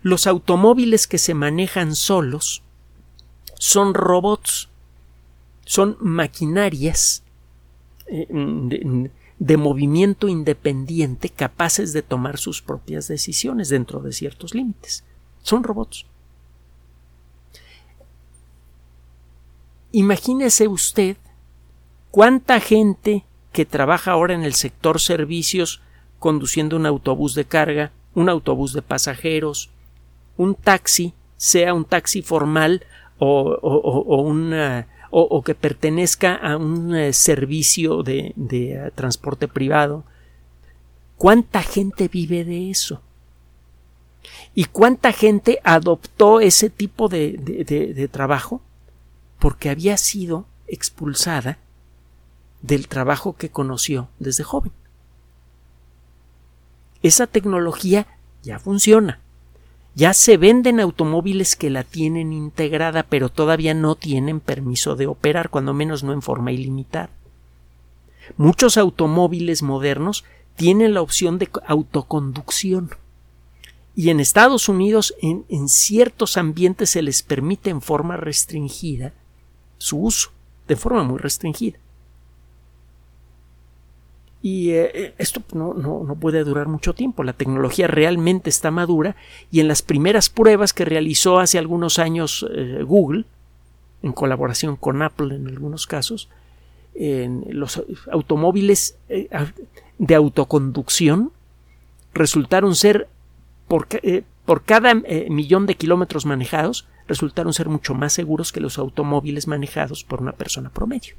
Los 0.01 0.25
automóviles 0.25 1.05
que 1.05 1.19
se 1.19 1.33
manejan 1.33 1.95
solos 1.95 2.63
son 3.55 3.93
robots, 3.93 4.69
son 5.65 5.97
maquinarias 5.99 7.23
eh, 8.07 8.27
de, 9.39 9.57
movimiento 9.57 10.27
independiente 10.27 11.29
capaces 11.29 11.93
de 11.93 12.01
tomar 12.01 12.37
sus 12.37 12.61
propias 12.61 13.07
decisiones 13.07 13.69
dentro 13.69 14.01
de 14.01 14.11
ciertos 14.11 14.53
límites. 14.53 15.03
Son 15.41 15.63
robots. 15.63 16.05
Imagínese 19.91 20.67
usted 20.67 21.17
cuánta 22.11 22.59
gente 22.59 23.25
que 23.51 23.65
trabaja 23.65 24.11
ahora 24.11 24.35
en 24.35 24.43
el 24.43 24.53
sector 24.53 24.99
servicios 24.99 25.81
conduciendo 26.19 26.75
un 26.75 26.85
autobús 26.85 27.33
de 27.33 27.45
carga, 27.45 27.91
un 28.13 28.29
autobús 28.29 28.73
de 28.73 28.81
pasajeros, 28.81 29.71
un 30.37 30.53
taxi, 30.53 31.13
sea 31.37 31.73
un 31.73 31.85
taxi 31.85 32.21
formal 32.21 32.83
o, 33.17 33.57
o, 33.61 34.21
que 35.43 35.55
pertenezca 35.55 36.35
a 36.35 36.57
un 36.57 36.95
eh, 36.95 37.13
servicio 37.13 38.03
de, 38.03 38.33
eh, 38.51 38.91
transporte 38.95 39.47
privado. 39.47 40.03
¿Cuánta 41.17 41.61
gente 41.61 42.07
vive 42.07 42.45
de 42.45 42.69
eso? 42.69 43.01
¿Y 44.55 44.65
cuánta 44.65 45.11
gente 45.11 45.59
adoptó 45.63 46.39
ese 46.39 46.69
tipo 46.69 47.07
de 47.09 48.09
trabajo? 48.11 48.61
porque 49.39 49.69
había 49.69 49.97
sido 49.97 50.45
expulsada 50.67 51.57
del 52.61 52.87
trabajo 52.87 53.35
que 53.35 53.49
conoció 53.49 54.09
desde 54.19 54.43
joven. 54.43 54.73
Esa 57.01 57.25
tecnología 57.25 58.05
ya 58.43 58.59
funciona. 58.59 59.21
Ya 59.99 60.13
se 60.13 60.37
venden 60.37 60.79
automóviles 60.79 61.57
que 61.57 61.69
la 61.69 61.83
tienen 61.83 62.31
integrada, 62.31 63.03
pero 63.03 63.27
todavía 63.27 63.73
no 63.73 63.95
tienen 63.95 64.39
permiso 64.39 64.95
de 64.95 65.07
operar, 65.07 65.49
cuando 65.49 65.73
menos 65.73 66.05
no 66.05 66.13
en 66.13 66.21
forma 66.21 66.53
ilimitada. 66.53 67.09
Muchos 68.37 68.77
automóviles 68.77 69.61
modernos 69.61 70.23
tienen 70.55 70.93
la 70.93 71.01
opción 71.01 71.37
de 71.37 71.49
autoconducción. 71.67 72.91
Y 73.93 74.09
en 74.09 74.21
Estados 74.21 74.69
Unidos, 74.69 75.15
en, 75.21 75.67
ciertos 75.67 76.37
ambientes 76.37 76.91
se 76.91 77.01
les 77.01 77.21
permite 77.21 77.69
en 77.69 77.81
forma 77.81 78.15
restringida 78.15 79.11
su 79.79 80.01
uso 80.01 80.31
de 80.69 80.77
forma 80.77 81.03
muy 81.03 81.17
restringida. 81.17 81.77
Y 84.41 84.71
eh, 84.71 84.91
eh, 84.93 85.13
esto 85.17 85.41
no, 85.53 85.73
no, 85.73 86.15
puede 86.15 86.43
durar 86.43 86.67
mucho 86.67 86.93
tiempo. 86.93 87.23
La 87.23 87.33
tecnología 87.33 87.87
realmente 87.87 88.49
está 88.49 88.71
madura 88.71 89.15
y 89.51 89.59
en 89.59 89.67
las 89.67 89.81
primeras 89.81 90.29
pruebas 90.29 90.73
que 90.73 90.85
realizó 90.85 91.39
hace 91.39 91.57
algunos 91.57 91.99
años 91.99 92.45
eh, 92.53 92.83
Google, 92.83 93.25
en 94.01 94.13
colaboración 94.13 94.77
con 94.77 95.01
Apple 95.01 95.35
en 95.35 95.47
algunos 95.47 95.87
casos, 95.87 96.29
en 96.95 97.45
los 97.49 97.83
automóviles 98.11 98.97
de 99.97 100.15
autoconducción 100.15 101.31
resultaron 102.13 102.75
ser 102.75 103.07
por, 103.67 103.87
por 104.45 104.63
cada 104.63 104.95
millón 104.95 105.65
de 105.65 105.75
kilómetros 105.75 106.25
manejados 106.25 106.87
resultaron 107.07 107.53
ser 107.53 107.69
mucho 107.69 107.93
más 107.93 108.13
seguros 108.13 108.51
que 108.51 108.59
los 108.59 108.77
automóviles 108.77 109.47
manejados 109.47 110.03
por 110.03 110.21
una 110.21 110.31
persona 110.31 110.69
promedio. 110.69 111.15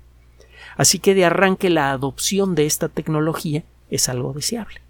Así 0.81 0.99
que 0.99 1.14
de 1.14 1.27
arranque 1.27 1.69
la 1.69 1.90
adopción 1.90 2.55
de 2.55 2.64
esta 2.64 2.88
tecnología 2.88 3.64
es 3.90 4.09
algo 4.09 4.33
deseable. 4.33 4.81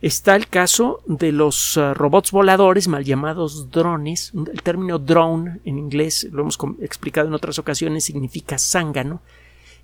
Está 0.00 0.36
el 0.36 0.46
caso 0.46 1.00
de 1.06 1.32
los 1.32 1.76
uh, 1.76 1.94
robots 1.94 2.30
voladores 2.30 2.86
mal 2.86 3.04
llamados 3.04 3.72
drones. 3.72 4.30
El 4.36 4.62
término 4.62 5.00
drone 5.00 5.58
en 5.64 5.78
inglés, 5.78 6.28
lo 6.30 6.42
hemos 6.42 6.56
explicado 6.80 7.26
en 7.26 7.34
otras 7.34 7.58
ocasiones, 7.58 8.04
significa 8.04 8.56
zángano. 8.56 9.20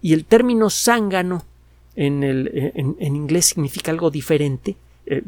Y 0.01 0.13
el 0.13 0.27
término 0.27 0.71
zángano 0.71 1.45
en, 1.97 2.23
el, 2.23 2.73
en 2.77 3.17
inglés 3.17 3.47
significa 3.47 3.91
algo 3.91 4.13
diferente 4.13 4.77
eh, 5.07 5.25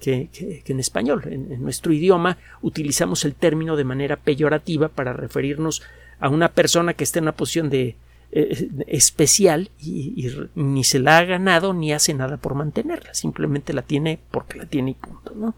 que, 0.00 0.62
en 0.64 0.80
español. 0.80 1.24
En, 1.26 1.62
nuestro 1.62 1.92
idioma 1.92 2.38
utilizamos 2.62 3.26
el 3.26 3.34
término 3.34 3.76
de 3.76 3.84
manera 3.84 4.16
peyorativa 4.16 4.88
para 4.88 5.12
referirnos 5.12 5.82
a 6.18 6.30
una 6.30 6.52
persona 6.52 6.94
que 6.94 7.04
está 7.04 7.18
en 7.18 7.24
una 7.24 7.36
posición 7.36 7.68
de 7.68 7.96
eh, 8.32 8.70
especial 8.86 9.72
y, 9.80 10.30
ni 10.54 10.84
se 10.84 11.00
la 11.00 11.18
ha 11.18 11.24
ganado 11.24 11.74
ni 11.74 11.92
hace 11.92 12.14
nada 12.14 12.36
por 12.36 12.54
mantenerla, 12.54 13.12
simplemente 13.12 13.72
la 13.72 13.82
tiene 13.82 14.20
porque 14.30 14.56
la 14.56 14.66
tiene 14.66 14.92
y 14.92 14.94
punto. 14.94 15.34
¿no? 15.34 15.54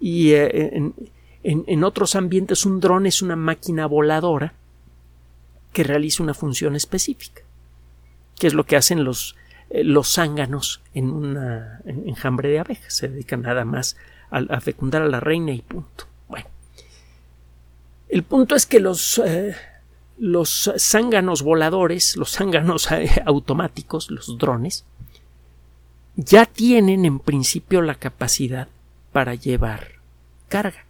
Y 0.00 0.32
eh, 0.32 0.92
en, 1.44 1.84
otros 1.84 2.16
ambientes 2.16 2.66
un 2.66 2.80
dron 2.80 3.06
es 3.06 3.22
una 3.22 3.36
máquina 3.36 3.86
voladora 3.86 4.54
que 5.72 5.84
realiza 5.84 6.24
una 6.24 6.34
función 6.34 6.74
específica, 6.74 7.42
que 8.36 8.48
es 8.48 8.54
lo 8.54 8.66
que 8.66 8.74
hacen 8.74 9.04
los 9.04 9.36
eh, 9.70 9.84
los 9.84 10.12
zánganos 10.12 10.80
en 10.92 11.10
un 11.10 11.38
enjambre 11.84 12.48
de 12.48 12.58
abejas. 12.58 12.94
Se 12.94 13.06
dedican 13.06 13.42
nada 13.42 13.64
más 13.64 13.96
a, 14.30 14.60
fecundar 14.60 15.02
a 15.02 15.08
la 15.08 15.20
reina 15.20 15.52
y 15.52 15.62
punto. 15.62 16.06
Bueno, 16.26 16.48
el 18.08 18.24
punto 18.24 18.56
es 18.56 18.66
que 18.66 18.80
los, 18.80 19.20
los 20.18 20.72
zánganos 20.78 21.42
voladores, 21.42 22.16
los 22.16 22.32
zánganos 22.32 22.88
automáticos, 23.26 24.10
los 24.10 24.38
drones, 24.38 24.84
ya 26.16 26.46
tienen 26.46 27.04
en 27.04 27.18
principio 27.18 27.82
la 27.82 27.94
capacidad 27.94 28.68
para 29.12 29.34
llevar 29.34 29.96
carga. 30.48 30.84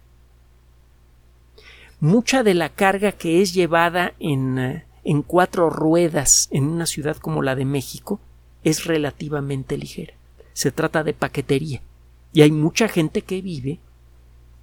Mucha 1.99 2.43
de 2.43 2.53
la 2.53 2.69
carga 2.69 3.11
que 3.11 3.41
es 3.41 3.53
llevada 3.53 4.13
en, 4.19 4.59
eh, 4.59 4.85
en 5.03 5.23
cuatro 5.23 5.69
ruedas 5.69 6.47
en 6.51 6.65
una 6.65 6.85
ciudad 6.85 7.17
como 7.17 7.41
la 7.41 7.55
de 7.55 7.65
México 7.65 8.19
es 8.63 8.85
relativamente 8.85 9.77
ligera. 9.77 10.13
Se 10.53 10.71
trata 10.71 11.03
de 11.03 11.13
paquetería. 11.13 11.81
Y 12.33 12.41
hay 12.41 12.51
mucha 12.51 12.87
gente 12.87 13.21
que 13.21 13.41
vive 13.41 13.79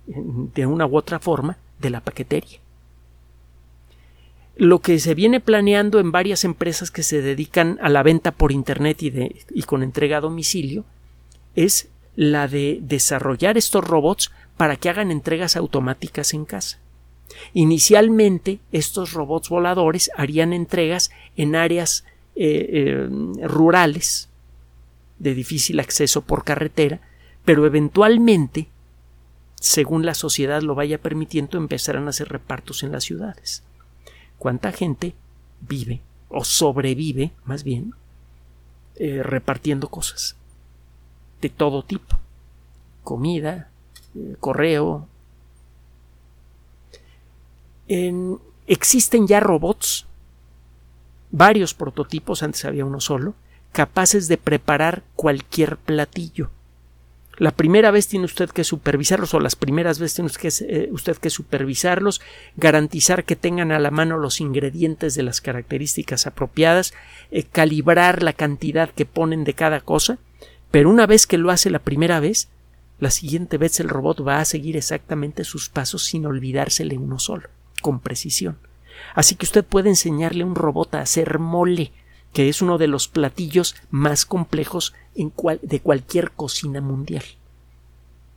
de 0.06 0.66
una 0.66 0.86
u 0.86 0.96
otra 0.96 1.18
forma 1.18 1.56
de 1.80 1.90
la 1.90 2.00
paquetería. 2.00 2.60
Lo 4.56 4.80
que 4.80 5.00
se 5.00 5.14
viene 5.14 5.40
planeando 5.40 5.98
en 5.98 6.12
varias 6.12 6.44
empresas 6.44 6.90
que 6.90 7.02
se 7.02 7.22
dedican 7.22 7.78
a 7.82 7.88
la 7.88 8.04
venta 8.04 8.30
por 8.30 8.52
Internet 8.52 9.02
y, 9.02 9.62
con 9.62 9.82
entrega 9.82 10.18
a 10.18 10.20
domicilio 10.20 10.84
es 11.56 11.88
la 12.14 12.46
de 12.46 12.78
desarrollar 12.80 13.58
estos 13.58 13.82
robots 13.82 14.30
para 14.56 14.76
que 14.76 14.88
hagan 14.88 15.10
entregas 15.10 15.56
automáticas 15.56 16.34
en 16.34 16.44
casa. 16.44 16.78
Inicialmente, 17.52 18.60
estos 18.70 19.12
robots 19.12 19.48
voladores 19.48 20.10
harían 20.16 20.52
entregas 20.52 21.10
en 21.36 21.56
áreas 21.56 22.04
eh, 22.36 22.68
eh, 22.72 23.08
rurales 23.48 24.28
de 25.18 25.34
difícil 25.34 25.80
acceso 25.80 26.22
por 26.22 26.44
carretera, 26.44 27.00
pero 27.44 27.66
eventualmente, 27.66 28.68
según 29.56 30.06
la 30.06 30.14
sociedad 30.14 30.62
lo 30.62 30.76
vaya 30.76 30.98
permitiendo, 30.98 31.58
empezarán 31.58 32.06
a 32.06 32.10
hacer 32.10 32.28
repartos 32.28 32.84
en 32.84 32.92
las 32.92 33.02
ciudades. 33.02 33.64
¿Cuánta 34.38 34.72
gente 34.72 35.14
vive 35.60 36.00
o 36.28 36.44
sobrevive, 36.44 37.32
más 37.44 37.64
bien, 37.64 37.94
eh, 38.96 39.22
repartiendo 39.22 39.88
cosas 39.88 40.36
de 41.40 41.48
todo 41.48 41.82
tipo? 41.82 42.18
Comida, 43.02 43.70
correo, 44.40 45.08
existen 48.66 49.26
ya 49.26 49.40
robots, 49.40 50.06
varios 51.30 51.74
prototipos, 51.74 52.42
antes 52.42 52.64
había 52.64 52.84
uno 52.84 53.00
solo, 53.00 53.34
capaces 53.72 54.28
de 54.28 54.38
preparar 54.38 55.02
cualquier 55.16 55.76
platillo. 55.76 56.50
La 57.36 57.50
primera 57.50 57.90
vez 57.90 58.06
tiene 58.06 58.26
usted 58.26 58.50
que 58.50 58.62
supervisarlos 58.62 59.34
o 59.34 59.40
las 59.40 59.56
primeras 59.56 59.98
veces 59.98 60.14
tiene 60.14 60.26
usted 60.26 61.16
que, 61.16 61.28
eh, 61.28 61.30
supervisarlos, 61.30 62.20
garantizar 62.56 63.24
que 63.24 63.36
tengan 63.36 63.72
a 63.72 63.78
la 63.78 63.90
mano 63.90 64.18
los 64.18 64.40
ingredientes 64.40 65.14
de 65.14 65.24
las 65.24 65.40
características 65.40 66.26
apropiadas, 66.26 66.94
eh, 67.30 67.42
calibrar 67.42 68.22
la 68.22 68.32
cantidad 68.32 68.90
que 68.90 69.04
ponen 69.04 69.44
de 69.44 69.54
cada 69.54 69.80
cosa, 69.80 70.18
pero 70.70 70.90
una 70.90 71.06
vez 71.06 71.26
que 71.26 71.38
lo 71.38 71.50
hace 71.50 71.70
la 71.70 71.80
primera 71.80 72.20
vez, 72.20 72.48
la 73.00 73.10
siguiente 73.10 73.58
vez 73.58 73.80
el 73.80 73.88
robot 73.88 74.26
va 74.26 74.38
a 74.38 74.44
seguir 74.44 74.76
exactamente 74.76 75.44
sus 75.44 75.68
pasos 75.68 76.04
sin 76.04 76.26
olvidársele 76.26 76.96
uno 76.96 77.18
solo 77.18 77.48
con 77.82 78.00
precisión. 78.00 78.58
Así 79.14 79.34
que 79.34 79.44
usted 79.44 79.64
puede 79.64 79.88
enseñarle 79.88 80.44
a 80.44 80.46
un 80.46 80.54
robot 80.54 80.94
a 80.94 81.00
hacer 81.00 81.38
mole, 81.38 81.92
que 82.34 82.48
es 82.48 82.60
uno 82.60 82.76
de 82.76 82.88
los 82.88 83.06
platillos 83.08 83.76
más 83.90 84.26
complejos 84.26 84.92
de 85.14 85.80
cualquier 85.80 86.32
cocina 86.32 86.80
mundial. 86.80 87.22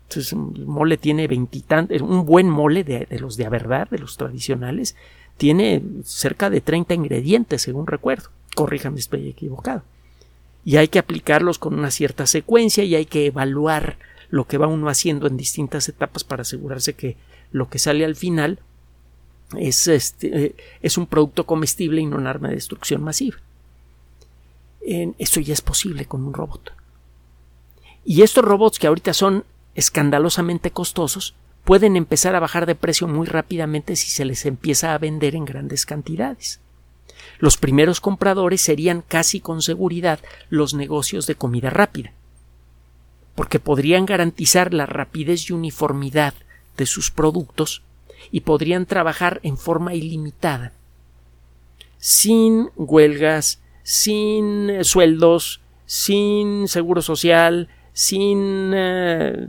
Entonces, 0.04 0.32
un 0.32 0.66
mole 0.68 0.98
tiene 0.98 1.28
veintitantos, 1.28 2.00
un 2.02 2.26
buen 2.26 2.48
mole 2.48 2.84
de, 2.84 3.08
los 3.20 3.36
de 3.36 3.46
a 3.46 3.50
verdad, 3.50 3.90
de 3.90 3.98
los 3.98 4.16
tradicionales, 4.16 4.96
tiene 5.36 5.82
cerca 6.04 6.50
de 6.52 6.62
30 6.62 6.94
ingredientes, 6.94 7.64
según 7.64 7.88
recuerdo. 7.88 8.30
Corríjame 8.56 8.98
si 8.98 9.02
estoy 9.02 9.28
equivocado. 9.30 9.82
Y 10.64 10.78
hay 10.78 10.88
que 10.90 11.00
aplicarlos 11.00 11.58
con 11.58 11.74
una 11.74 11.90
cierta 11.90 12.28
secuencia 12.28 12.84
y 12.84 12.94
hay 12.94 13.06
que 13.06 13.26
evaluar 13.26 13.98
lo 14.30 14.46
que 14.46 14.60
va 14.60 14.68
uno 14.68 14.90
haciendo 14.90 15.26
en 15.26 15.38
distintas 15.38 15.90
etapas 15.90 16.24
para 16.24 16.44
asegurarse 16.44 16.94
que 16.94 17.18
lo 17.52 17.68
que 17.68 17.80
sale 17.80 18.06
al 18.06 18.16
final 18.16 18.60
es, 19.58 19.88
este, 19.88 20.56
es 20.84 20.98
un 21.00 21.08
producto 21.08 21.46
comestible 21.46 22.02
y 22.02 22.06
no 22.06 22.18
un 22.18 22.28
arma 22.28 22.50
de 22.50 22.56
destrucción 22.56 23.04
masiva. 23.04 23.38
Eso 24.88 25.42
ya 25.42 25.54
es 25.54 25.62
posible 25.62 26.06
con 26.06 26.24
un 26.24 26.34
robot. 26.34 26.72
Y 28.06 28.22
estos 28.22 28.46
robots 28.46 28.80
que 28.80 28.88
ahorita 28.88 29.14
son 29.14 29.44
escandalosamente 29.76 30.72
costosos 30.72 31.36
pueden 31.66 31.98
empezar 31.98 32.36
a 32.36 32.40
bajar 32.40 32.66
de 32.66 32.76
precio 32.76 33.08
muy 33.08 33.28
rápidamente 33.28 33.98
si 33.98 34.10
se 34.10 34.24
les 34.24 34.46
empieza 34.46 34.94
a 34.94 34.98
vender 34.98 35.36
en 35.36 35.44
grandes 35.44 35.86
cantidades. 35.86 36.62
Los 37.40 37.58
primeros 37.58 38.00
compradores 38.00 38.62
serían 38.62 39.04
casi 39.06 39.42
con 39.42 39.62
seguridad 39.62 40.20
los 40.50 40.74
negocios 40.74 41.28
de 41.28 41.36
comida 41.36 41.70
rápida, 41.70 42.14
porque 43.36 43.60
podrían 43.60 44.06
garantizar 44.06 44.74
la 44.74 44.86
rapidez 44.86 45.50
y 45.50 45.54
uniformidad 45.54 46.34
de 46.78 46.86
sus 46.86 47.12
productos 47.12 47.84
y 48.32 48.42
podrían 48.42 48.86
trabajar 48.86 49.42
en 49.44 49.58
forma 49.58 49.94
ilimitada, 49.94 50.72
sin 51.98 52.70
huelgas, 52.78 53.60
sin 53.88 54.70
eh, 54.70 54.84
sueldos, 54.84 55.62
sin 55.86 56.68
seguro 56.68 57.02
social, 57.02 57.70
sin, 57.94 58.74
eh, 58.76 59.48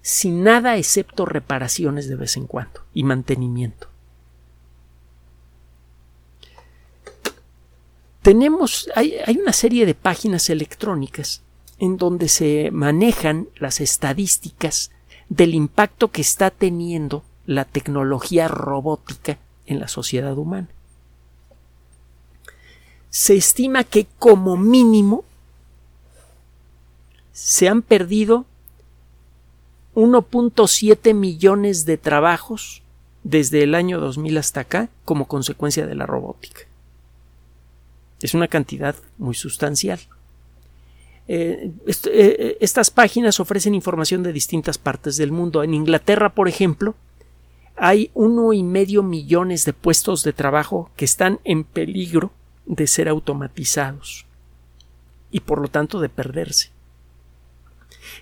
sin 0.00 0.42
nada 0.42 0.78
excepto 0.78 1.26
reparaciones 1.26 2.08
de 2.08 2.16
vez 2.16 2.38
en 2.38 2.46
cuando 2.46 2.80
y 2.94 3.04
mantenimiento. 3.04 3.88
Tenemos, 8.22 8.88
hay, 8.94 9.16
hay 9.26 9.36
una 9.36 9.52
serie 9.52 9.84
de 9.84 9.94
páginas 9.94 10.48
electrónicas 10.48 11.42
en 11.80 11.98
donde 11.98 12.28
se 12.28 12.70
manejan 12.70 13.48
las 13.56 13.82
estadísticas 13.82 14.90
del 15.28 15.52
impacto 15.52 16.10
que 16.10 16.22
está 16.22 16.50
teniendo 16.50 17.24
la 17.44 17.66
tecnología 17.66 18.48
robótica 18.48 19.36
en 19.66 19.80
la 19.80 19.88
sociedad 19.88 20.38
humana. 20.38 20.68
Se 23.10 23.36
estima 23.36 23.84
que 23.84 24.06
como 24.18 24.56
mínimo 24.56 25.24
se 27.32 27.68
han 27.68 27.82
perdido 27.82 28.46
1.7 29.94 31.14
millones 31.14 31.84
de 31.84 31.98
trabajos 31.98 32.82
desde 33.24 33.62
el 33.62 33.74
año 33.74 34.00
2000 34.00 34.38
hasta 34.38 34.60
acá 34.60 34.88
como 35.04 35.26
consecuencia 35.26 35.86
de 35.86 35.94
la 35.94 36.06
robótica. 36.06 36.62
Es 38.20 38.34
una 38.34 38.48
cantidad 38.48 38.94
muy 39.18 39.34
sustancial. 39.34 40.00
Eh, 41.26 41.70
eh, 41.86 41.92
eh, 42.06 42.56
estas 42.60 42.90
páginas 42.90 43.40
ofrecen 43.40 43.74
información 43.74 44.22
de 44.22 44.32
distintas 44.32 44.78
partes 44.78 45.16
del 45.16 45.32
mundo. 45.32 45.62
En 45.62 45.74
Inglaterra, 45.74 46.34
por 46.34 46.48
ejemplo, 46.48 46.94
hay 47.76 48.10
uno 48.14 48.52
y 48.52 48.62
medio 48.62 49.02
millones 49.02 49.64
de 49.64 49.72
puestos 49.72 50.22
de 50.22 50.32
trabajo 50.32 50.90
que 50.96 51.04
están 51.04 51.40
en 51.44 51.64
peligro 51.64 52.30
de 52.70 52.86
ser 52.86 53.08
automatizados 53.08 54.26
y 55.32 55.40
por 55.40 55.60
lo 55.60 55.68
tanto 55.68 56.00
de 56.00 56.08
perderse. 56.08 56.70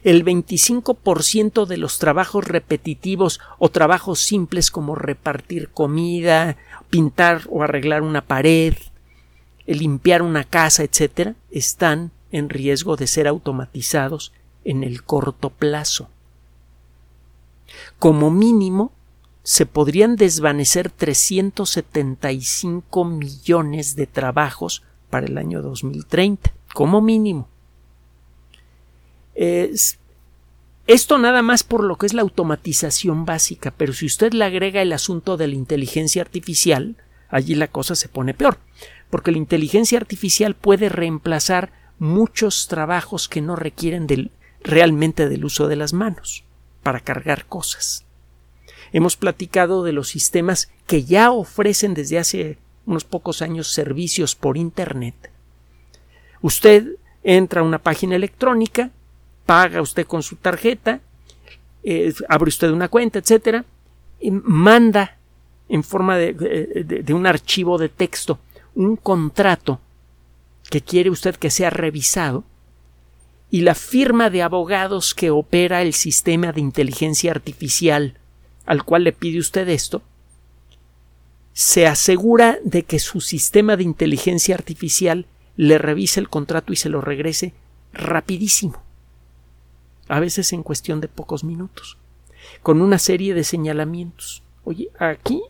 El 0.02 0.24
25% 0.24 1.66
de 1.66 1.76
los 1.76 1.98
trabajos 1.98 2.46
repetitivos 2.46 3.40
o 3.58 3.68
trabajos 3.68 4.20
simples 4.20 4.70
como 4.70 4.94
repartir 4.94 5.68
comida, 5.68 6.56
pintar 6.88 7.42
o 7.50 7.62
arreglar 7.62 8.02
una 8.02 8.22
pared, 8.22 8.74
limpiar 9.66 10.22
una 10.22 10.44
casa, 10.44 10.82
etc., 10.82 11.34
están 11.50 12.10
en 12.32 12.48
riesgo 12.48 12.96
de 12.96 13.06
ser 13.06 13.28
automatizados 13.28 14.32
en 14.64 14.82
el 14.82 15.02
corto 15.02 15.50
plazo. 15.50 16.08
Como 17.98 18.30
mínimo, 18.30 18.92
se 19.48 19.64
podrían 19.64 20.16
desvanecer 20.16 20.90
375 20.90 23.04
millones 23.06 23.96
de 23.96 24.06
trabajos 24.06 24.82
para 25.08 25.26
el 25.26 25.38
año 25.38 25.62
2030, 25.62 26.52
como 26.74 27.00
mínimo. 27.00 27.48
esto 29.34 31.16
nada 31.16 31.40
más 31.40 31.62
por 31.62 31.82
lo 31.82 31.96
que 31.96 32.04
es 32.04 32.12
la 32.12 32.20
automatización 32.20 33.24
básica, 33.24 33.72
pero 33.74 33.94
si 33.94 34.04
usted 34.04 34.34
le 34.34 34.44
agrega 34.44 34.82
el 34.82 34.92
asunto 34.92 35.38
de 35.38 35.48
la 35.48 35.54
inteligencia 35.54 36.20
artificial, 36.20 36.96
allí 37.30 37.54
la 37.54 37.68
cosa 37.68 37.94
se 37.94 38.10
pone 38.10 38.34
peor, 38.34 38.58
porque 39.08 39.32
la 39.32 39.38
inteligencia 39.38 39.96
artificial 39.96 40.56
puede 40.56 40.90
reemplazar 40.90 41.72
muchos 41.98 42.68
trabajos 42.68 43.30
que 43.30 43.40
no 43.40 43.56
requieren 43.56 44.30
realmente 44.62 45.26
del 45.26 45.46
uso 45.46 45.68
de 45.68 45.76
las 45.76 45.94
manos 45.94 46.44
para 46.82 47.00
cargar 47.00 47.46
cosas. 47.46 48.04
Hemos 48.92 49.16
platicado 49.16 49.84
de 49.84 49.92
los 49.92 50.08
sistemas 50.08 50.70
que 50.86 51.04
ya 51.04 51.30
ofrecen 51.30 51.94
desde 51.94 52.18
hace 52.18 52.58
unos 52.86 53.04
pocos 53.04 53.42
años 53.42 53.72
servicios 53.72 54.34
por 54.34 54.56
Internet. 54.56 55.30
Usted 56.40 56.96
entra 57.22 57.60
a 57.60 57.64
una 57.64 57.78
página 57.78 58.16
electrónica, 58.16 58.90
paga 59.44 59.82
usted 59.82 60.06
con 60.06 60.22
su 60.22 60.36
tarjeta, 60.36 61.00
eh, 61.82 62.12
abre 62.28 62.48
usted 62.48 62.70
una 62.70 62.88
cuenta, 62.88 63.18
etcétera, 63.18 63.64
y 64.20 64.30
manda 64.30 65.18
en 65.68 65.84
forma 65.84 66.16
de, 66.16 67.04
un 67.12 67.26
archivo 67.26 67.78
de 67.78 67.88
texto 67.88 68.38
un 68.74 68.96
contrato 68.96 69.80
que 70.70 70.80
quiere 70.80 71.10
usted 71.10 71.36
que 71.36 71.50
sea 71.50 71.70
revisado 71.70 72.44
y 73.50 73.62
la 73.62 73.74
firma 73.74 74.30
de 74.30 74.42
abogados 74.42 75.14
que 75.14 75.30
opera 75.30 75.82
el 75.82 75.94
sistema 75.94 76.52
de 76.52 76.60
inteligencia 76.60 77.30
artificial 77.30 78.14
al 78.68 78.84
cual 78.84 79.02
le 79.02 79.14
pide 79.14 79.38
usted 79.38 79.66
esto, 79.70 80.02
se 81.54 81.86
asegura 81.86 82.58
de 82.62 82.82
que 82.82 82.98
su 82.98 83.22
sistema 83.22 83.78
de 83.78 83.82
inteligencia 83.82 84.54
artificial 84.54 85.24
le 85.56 85.78
revise 85.78 86.20
el 86.20 86.28
contrato 86.28 86.74
y 86.74 86.76
se 86.76 86.90
lo 86.90 87.00
regrese 87.00 87.54
rapidísimo, 87.94 88.82
a 90.08 90.20
veces 90.20 90.52
en 90.52 90.62
cuestión 90.62 91.00
de 91.00 91.08
pocos 91.08 91.44
minutos, 91.44 91.96
con 92.62 92.82
una 92.82 92.98
serie 92.98 93.32
de 93.32 93.42
señalamientos. 93.42 94.42
Oye, 94.64 94.90
aquí 94.98 95.40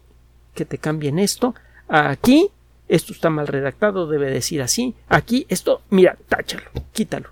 que 0.55 0.65
te 0.65 0.79
cambien 0.79 1.19
esto, 1.19 1.57
aquí 1.89 2.51
esto 2.87 3.13
está 3.13 3.31
mal 3.31 3.49
redactado, 3.49 4.07
debe 4.07 4.31
decir 4.31 4.63
así, 4.63 4.95
aquí 5.09 5.45
esto, 5.49 5.83
mira, 5.91 6.17
táchalo, 6.29 6.71
quítalo. 6.93 7.31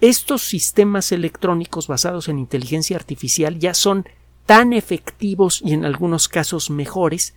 Estos 0.00 0.42
sistemas 0.42 1.10
electrónicos 1.12 1.88
basados 1.88 2.28
en 2.28 2.38
inteligencia 2.38 2.96
artificial 2.96 3.58
ya 3.58 3.74
son 3.74 4.06
tan 4.44 4.72
efectivos 4.72 5.62
y 5.64 5.72
en 5.72 5.84
algunos 5.84 6.28
casos 6.28 6.70
mejores 6.70 7.34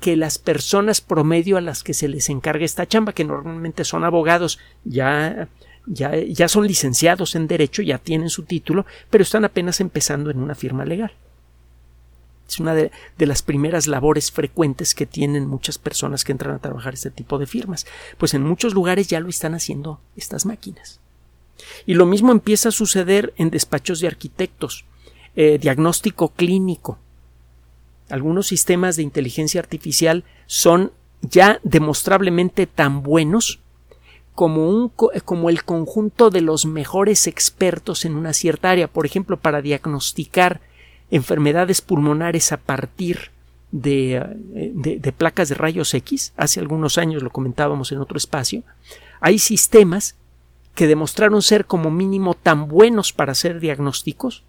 que 0.00 0.16
las 0.16 0.38
personas 0.38 1.00
promedio 1.00 1.56
a 1.56 1.60
las 1.60 1.84
que 1.84 1.94
se 1.94 2.08
les 2.08 2.28
encarga 2.28 2.64
esta 2.64 2.86
chamba, 2.86 3.12
que 3.12 3.24
normalmente 3.24 3.84
son 3.84 4.04
abogados 4.04 4.58
ya, 4.84 5.48
ya, 5.86 6.16
ya 6.16 6.48
son 6.48 6.66
licenciados 6.66 7.36
en 7.36 7.46
derecho, 7.46 7.82
ya 7.82 7.98
tienen 7.98 8.28
su 8.28 8.42
título, 8.42 8.84
pero 9.10 9.22
están 9.22 9.44
apenas 9.44 9.80
empezando 9.80 10.30
en 10.30 10.38
una 10.38 10.56
firma 10.56 10.84
legal. 10.84 11.12
Es 12.52 12.60
una 12.60 12.74
de, 12.74 12.90
las 13.16 13.42
primeras 13.42 13.86
labores 13.86 14.30
frecuentes 14.30 14.94
que 14.94 15.06
tienen 15.06 15.46
muchas 15.46 15.78
personas 15.78 16.24
que 16.24 16.32
entran 16.32 16.54
a 16.54 16.58
trabajar 16.58 16.92
este 16.92 17.10
tipo 17.10 17.38
de 17.38 17.46
firmas. 17.46 17.86
Pues 18.18 18.34
en 18.34 18.42
muchos 18.42 18.74
lugares 18.74 19.08
ya 19.08 19.20
lo 19.20 19.28
están 19.28 19.54
haciendo 19.54 20.00
estas 20.16 20.44
máquinas. 20.44 21.00
Y 21.86 21.94
lo 21.94 22.06
mismo 22.06 22.32
empieza 22.32 22.70
a 22.70 22.72
suceder 22.72 23.32
en 23.36 23.50
despachos 23.50 24.00
de 24.00 24.08
arquitectos, 24.08 24.84
eh, 25.36 25.58
diagnóstico 25.58 26.28
clínico. 26.28 26.98
Algunos 28.08 28.46
sistemas 28.46 28.96
de 28.96 29.02
inteligencia 29.02 29.60
artificial 29.60 30.24
son 30.46 30.92
ya 31.22 31.60
demostrablemente 31.62 32.66
tan 32.66 33.02
buenos 33.02 33.60
como, 34.34 34.68
un, 34.68 34.88
como 35.24 35.50
el 35.50 35.64
conjunto 35.64 36.30
de 36.30 36.40
los 36.40 36.66
mejores 36.66 37.26
expertos 37.26 38.04
en 38.04 38.16
una 38.16 38.32
cierta 38.32 38.70
área, 38.70 38.88
por 38.88 39.06
ejemplo, 39.06 39.38
para 39.38 39.62
diagnosticar 39.62 40.60
enfermedades 41.10 41.80
pulmonares 41.80 42.52
a 42.52 42.56
partir 42.56 43.30
de, 43.70 44.22
de, 44.74 45.12
placas 45.12 45.48
de 45.48 45.54
rayos 45.54 45.94
X, 45.94 46.32
hace 46.36 46.60
algunos 46.60 46.98
años 46.98 47.22
lo 47.22 47.30
comentábamos 47.30 47.92
en 47.92 47.98
otro 47.98 48.16
espacio, 48.16 48.62
hay 49.20 49.38
sistemas 49.38 50.16
que 50.74 50.86
demostraron 50.86 51.42
ser 51.42 51.66
como 51.66 51.90
mínimo 51.90 52.34
tan 52.34 52.68
buenos 52.68 53.12
para 53.12 53.32
hacer 53.32 53.60
diagnósticos 53.60 54.44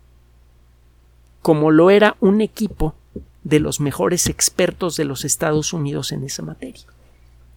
como 1.41 1.71
lo 1.71 1.91
era 1.91 2.15
un 2.21 2.39
equipo 2.39 2.95
de 3.43 3.59
los 3.59 3.81
mejores 3.81 4.27
expertos 4.27 4.95
de 4.95 5.03
los 5.03 5.25
Estados 5.25 5.73
Unidos 5.73 6.13
en 6.13 6.23
esa 6.23 6.41
materia. 6.41 6.85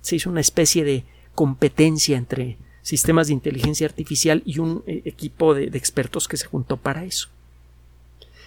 Se 0.01 0.17
hizo 0.17 0.29
una 0.29 0.41
especie 0.41 0.85
de 0.85 1.05
competencia 1.37 2.17
entre 2.17 2.59
sistemas 2.83 3.29
de 3.29 3.35
inteligencia 3.35 3.87
artificial 3.87 4.43
y 4.45 4.59
un 4.59 4.83
eh, 4.87 5.03
equipo 5.05 5.55
de 5.55 5.67
expertos 5.79 6.27
que 6.27 6.37
se 6.37 6.47
juntó 6.47 6.77
para 6.77 7.05
eso. 7.05 7.29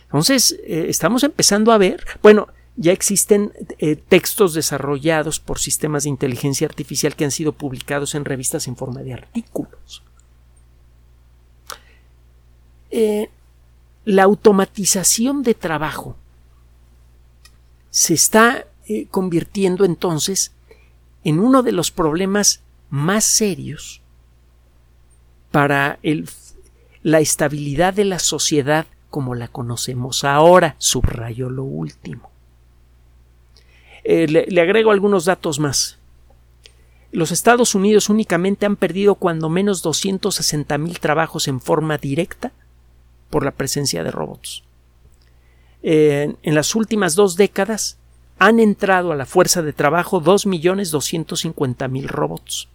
Entonces, 0.09 0.59
eh, 0.63 0.87
estamos 0.89 1.23
empezando 1.23 1.71
a 1.71 1.77
ver, 1.77 2.03
bueno, 2.21 2.47
ya 2.75 2.91
existen 2.91 3.53
eh, 3.77 3.95
textos 3.95 4.53
desarrollados 4.53 5.39
por 5.39 5.59
sistemas 5.59 6.03
de 6.03 6.09
inteligencia 6.09 6.67
artificial 6.67 7.15
que 7.15 7.25
han 7.25 7.31
sido 7.31 7.53
publicados 7.53 8.15
en 8.15 8.25
revistas 8.25 8.67
en 8.67 8.75
forma 8.75 9.03
de 9.03 9.13
artículos. 9.13 10.03
Eh, 12.91 13.29
la 14.05 14.23
automatización 14.23 15.43
de 15.43 15.53
trabajo 15.53 16.15
se 17.91 18.13
está 18.13 18.65
convirtiendo 19.11 19.85
entonces 19.85 20.51
en 21.23 21.39
uno 21.39 21.61
de 21.61 21.71
los 21.71 21.91
problemas 21.91 22.61
más 22.89 23.23
serios 23.23 24.01
para 25.51 25.99
la 27.03 27.19
estabilidad 27.19 27.93
de 27.93 28.05
la 28.05 28.19
sociedad 28.19 28.87
como 29.09 29.35
la 29.35 29.47
conocemos 29.47 30.23
ahora. 30.23 30.75
Subrayo 30.77 31.49
lo 31.49 31.63
último. 31.63 32.29
Eh, 34.03 34.27
le, 34.27 34.61
agrego 34.61 34.91
algunos 34.91 35.25
datos 35.25 35.59
más. 35.59 35.97
Los 37.11 37.31
Estados 37.31 37.75
Unidos 37.75 38.09
únicamente 38.09 38.65
han 38.65 38.75
perdido 38.75 39.15
cuando 39.15 39.49
menos 39.49 39.81
260 39.81 40.77
mil 40.77 40.99
trabajos 40.99 41.47
en 41.47 41.59
forma 41.59 41.97
directa 41.97 42.51
por 43.29 43.43
la 43.43 43.51
presencia 43.51 44.03
de 44.03 44.11
robots. 44.11 44.63
en 45.81 46.55
las 46.55 46.75
últimas 46.75 47.15
dos 47.15 47.37
décadas 47.37 47.97
han 48.37 48.59
entrado 48.59 49.11
a 49.11 49.15
la 49.15 49.25
fuerza 49.25 49.61
de 49.61 49.73
trabajo 49.73 50.21
2.250.000 50.21 52.05
robots. 52.07 52.67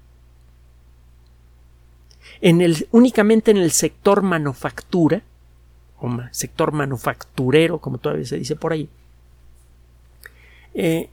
En 2.40 2.60
el, 2.60 2.88
únicamente 2.92 3.50
en 3.50 3.58
el 3.58 3.70
sector 3.72 4.22
manufactura 4.22 5.22
sector 6.32 6.72
manufacturero, 6.72 7.78
como 7.78 7.98
todavía 7.98 8.26
se 8.26 8.38
dice 8.38 8.56
por 8.56 8.72
ahí, 8.72 8.88
eh, 10.74 11.08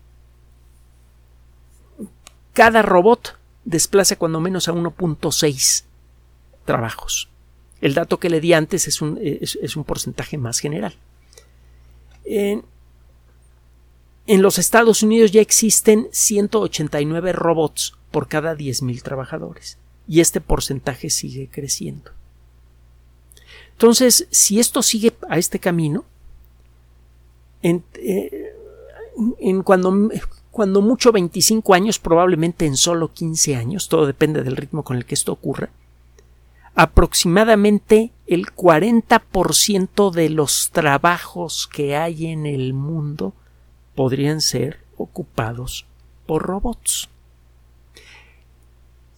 cada 2.54 2.82
robot 2.82 3.38
desplaza 3.64 4.16
cuando 4.16 4.40
menos 4.40 4.68
a 4.68 4.74
1.6 4.74 5.84
trabajos. 6.66 7.30
El 7.82 7.96
dato 7.96 8.20
que 8.20 8.30
le 8.30 8.40
di 8.40 8.54
antes 8.54 8.88
es 8.88 9.02
un, 9.02 9.20
es, 9.22 9.76
un 9.76 9.84
porcentaje 9.84 10.38
más 10.38 10.60
general. 10.60 10.94
En, 12.24 12.64
en, 14.28 14.42
los 14.42 14.60
Estados 14.60 15.02
Unidos 15.02 15.32
ya 15.32 15.42
existen 15.42 16.08
189 16.12 17.34
robots 17.34 17.96
por 18.12 18.28
cada 18.28 18.56
10.000 18.56 19.02
trabajadores 19.02 19.80
y 20.08 20.20
este 20.20 20.40
porcentaje 20.40 21.10
sigue 21.10 21.50
creciendo. 21.52 22.12
Entonces, 23.72 24.28
si 24.30 24.60
esto 24.60 24.84
sigue 24.84 25.14
a 25.28 25.40
este 25.40 25.58
camino, 25.58 26.06
en, 27.64 27.84
eh, 27.96 28.54
cuando, 29.64 30.10
cuando 30.52 30.82
mucho 30.82 31.12
25 31.12 31.74
años, 31.74 31.98
probablemente 31.98 32.66
en 32.66 32.78
solo 32.78 33.12
15 33.12 33.56
años, 33.56 33.90
todo 33.90 34.06
depende 34.06 34.44
del 34.44 34.56
ritmo 34.58 34.84
con 34.84 34.98
el 34.98 35.06
que 35.06 35.16
esto 35.16 35.32
ocurra, 35.32 35.72
aproximadamente 36.76 38.12
el 38.28 38.48
40% 38.48 40.12
de 40.12 40.30
los 40.30 40.72
trabajos 40.72 41.68
que 41.68 41.96
hay 41.96 42.28
en 42.28 42.46
el 42.46 42.74
mundo 42.74 43.34
podrían 43.96 44.42
ser 44.42 44.80
ocupados 44.98 45.86
por 46.26 46.44
robots. 46.44 47.10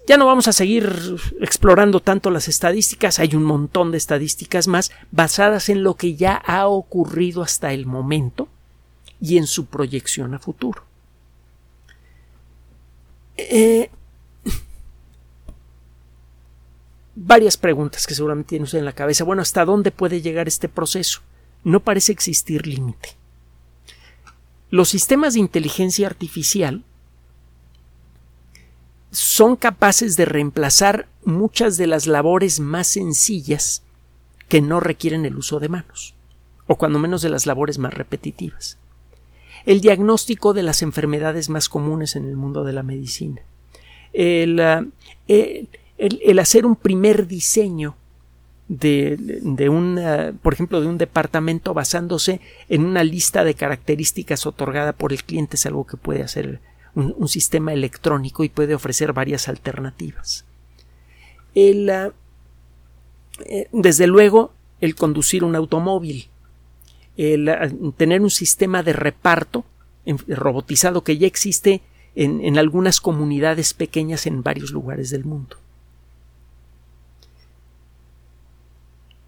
Ya 0.06 0.18
no 0.18 0.26
vamos 0.26 0.50
a 0.50 0.54
seguir 0.54 1.16
explorando 1.40 2.02
tanto 2.02 2.30
las 2.30 2.50
estadísticas, 2.50 3.20
hay 3.20 3.36
un 3.36 3.44
montón 3.44 3.92
de 3.92 3.98
estadísticas 3.98 4.68
más 4.68 4.92
basadas 5.12 5.70
en 5.70 5.84
lo 5.84 5.96
que 5.96 6.16
ya 6.16 6.36
ha 6.36 6.68
ocurrido 6.68 7.42
hasta 7.42 7.72
el 7.72 7.86
momento 7.86 8.50
y 9.22 9.38
en 9.38 9.48
su 9.48 9.68
proyección 9.68 10.34
a 10.34 10.40
futuro. 10.40 10.84
Eh, 13.38 13.90
varias 17.16 17.58
preguntas 17.58 18.08
que 18.08 18.16
seguramente 18.16 18.50
tiene 18.50 18.66
usted 18.66 18.80
en 18.80 18.86
la 18.86 18.94
cabeza. 18.94 19.24
Bueno, 19.24 19.42
¿hasta 19.42 19.66
dónde 19.66 19.92
puede 19.92 20.22
llegar 20.22 20.48
este 20.48 20.70
proceso? 20.70 21.22
No 21.64 21.80
parece 21.80 22.12
existir 22.12 22.68
límite. 22.68 23.10
Los 24.70 24.90
sistemas 24.90 25.36
de 25.36 25.40
inteligencia 25.40 26.08
artificial 26.08 26.84
son 29.12 29.56
capaces 29.56 30.18
de 30.18 30.26
reemplazar 30.26 31.08
muchas 31.24 31.78
de 31.78 31.86
las 31.86 32.08
labores 32.08 32.60
más 32.60 32.88
sencillas 32.88 33.84
que 34.50 34.62
no 34.62 34.80
requieren 34.80 35.26
el 35.26 35.38
uso 35.38 35.60
de 35.60 35.70
manos, 35.70 36.16
o 36.66 36.78
cuando 36.78 37.00
menos 37.00 37.22
de 37.22 37.30
las 37.30 37.46
labores 37.46 37.78
más 37.78 37.94
repetitivas. 37.94 38.78
El 39.66 39.82
diagnóstico 39.82 40.54
de 40.54 40.64
las 40.64 40.82
enfermedades 40.82 41.50
más 41.50 41.70
comunes 41.70 42.16
en 42.16 42.28
el 42.28 42.36
mundo 42.36 42.64
de 42.64 42.74
la 42.74 42.84
medicina. 42.84 43.42
El, 44.12 44.92
ah, 46.00 46.42
hacer 46.42 46.66
un 46.66 46.76
primer 46.76 47.28
diseño 47.28 47.96
de, 48.68 49.18
de 49.18 49.70
un, 49.70 50.00
ah, 50.00 50.34
por 50.42 50.54
ejemplo, 50.54 50.82
de 50.82 50.88
un 50.88 50.98
departamento 50.98 51.74
basándose 51.74 52.42
en 52.70 52.86
una 52.86 53.04
lista 53.04 53.44
de 53.44 53.54
características 53.54 54.46
otorgada 54.46 54.94
por 54.94 55.14
el 55.14 55.24
cliente 55.24 55.56
es 55.56 55.66
algo 55.66 55.86
que 55.86 55.98
puede 55.98 56.24
hacer 56.24 56.60
un, 56.96 57.28
sistema 57.28 57.74
electrónico 57.74 58.44
y 58.44 58.50
puede 58.50 58.76
ofrecer 58.76 59.14
varias 59.14 59.48
alternativas. 59.48 60.46
Ah, 61.56 62.12
eh, 63.46 63.68
desde 63.72 64.08
luego, 64.08 64.54
el 64.82 64.96
conducir 64.96 65.44
un 65.44 65.56
automóvil, 65.56 66.28
el 67.18 67.50
tener 67.96 68.22
un 68.22 68.30
sistema 68.30 68.84
de 68.84 68.94
reparto 68.94 69.66
robotizado 70.28 71.04
que 71.04 71.18
ya 71.18 71.28
existe 71.28 71.82
en, 72.16 72.58
algunas 72.58 73.02
comunidades 73.02 73.74
pequeñas 73.74 74.28
en 74.28 74.44
varios 74.44 74.72
lugares 74.72 75.10
del 75.10 75.26
mundo. 75.26 75.58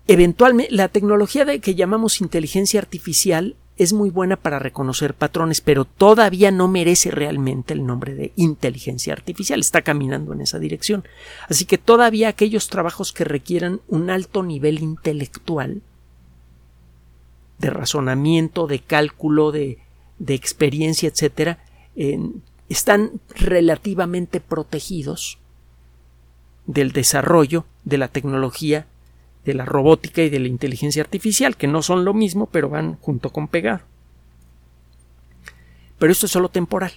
Eventualmente, 0.07 0.73
la 0.73 0.87
tecnología 0.87 1.45
de 1.45 1.59
que 1.59 1.75
llamamos 1.75 2.21
inteligencia 2.21 2.79
artificial 2.79 3.55
es 3.77 3.91
muy 3.91 4.09
buena 4.09 4.37
para 4.37 4.59
reconocer 4.59 5.15
patrones, 5.15 5.59
pero 5.59 5.83
todavía 5.83 6.51
no 6.51 6.67
merece 6.67 7.11
realmente 7.11 7.73
el 7.73 7.85
nombre 7.85 8.15
de 8.15 8.31
inteligencia 8.35 9.13
artificial. 9.13 9.59
Está 9.59 9.81
caminando 9.81 10.31
en 10.33 10.41
esa 10.41 10.59
dirección. 10.59 11.05
Así 11.49 11.65
que 11.65 11.77
todavía 11.77 12.29
aquellos 12.29 12.69
trabajos 12.69 13.11
que 13.11 13.25
requieran 13.25 13.81
un 13.87 14.09
alto 14.09 14.43
nivel 14.43 14.79
intelectual, 14.79 15.81
de 17.57 17.69
razonamiento, 17.69 18.67
de 18.67 18.79
cálculo, 18.79 19.51
de, 19.51 19.79
de 20.19 20.33
experiencia, 20.33 21.09
etcétera, 21.09 21.59
están 22.69 23.21
relativamente 23.29 24.39
protegidos 24.39 25.37
del 26.65 26.91
desarrollo 26.91 27.65
de 27.83 27.97
la 27.97 28.07
tecnología, 28.07 28.87
de 29.45 29.53
la 29.53 29.65
robótica 29.65 30.23
y 30.23 30.29
de 30.29 30.39
la 30.39 30.47
inteligencia 30.47 31.03
artificial, 31.03 31.55
que 31.55 31.67
no 31.67 31.81
son 31.81 32.03
lo 32.03 32.13
mismo, 32.13 32.47
pero 32.47 32.69
van 32.69 32.97
junto 33.01 33.29
con 33.29 33.47
pegado. 33.47 33.81
Pero 35.99 36.11
esto 36.11 36.25
es 36.25 36.31
solo 36.31 36.49
temporal, 36.49 36.91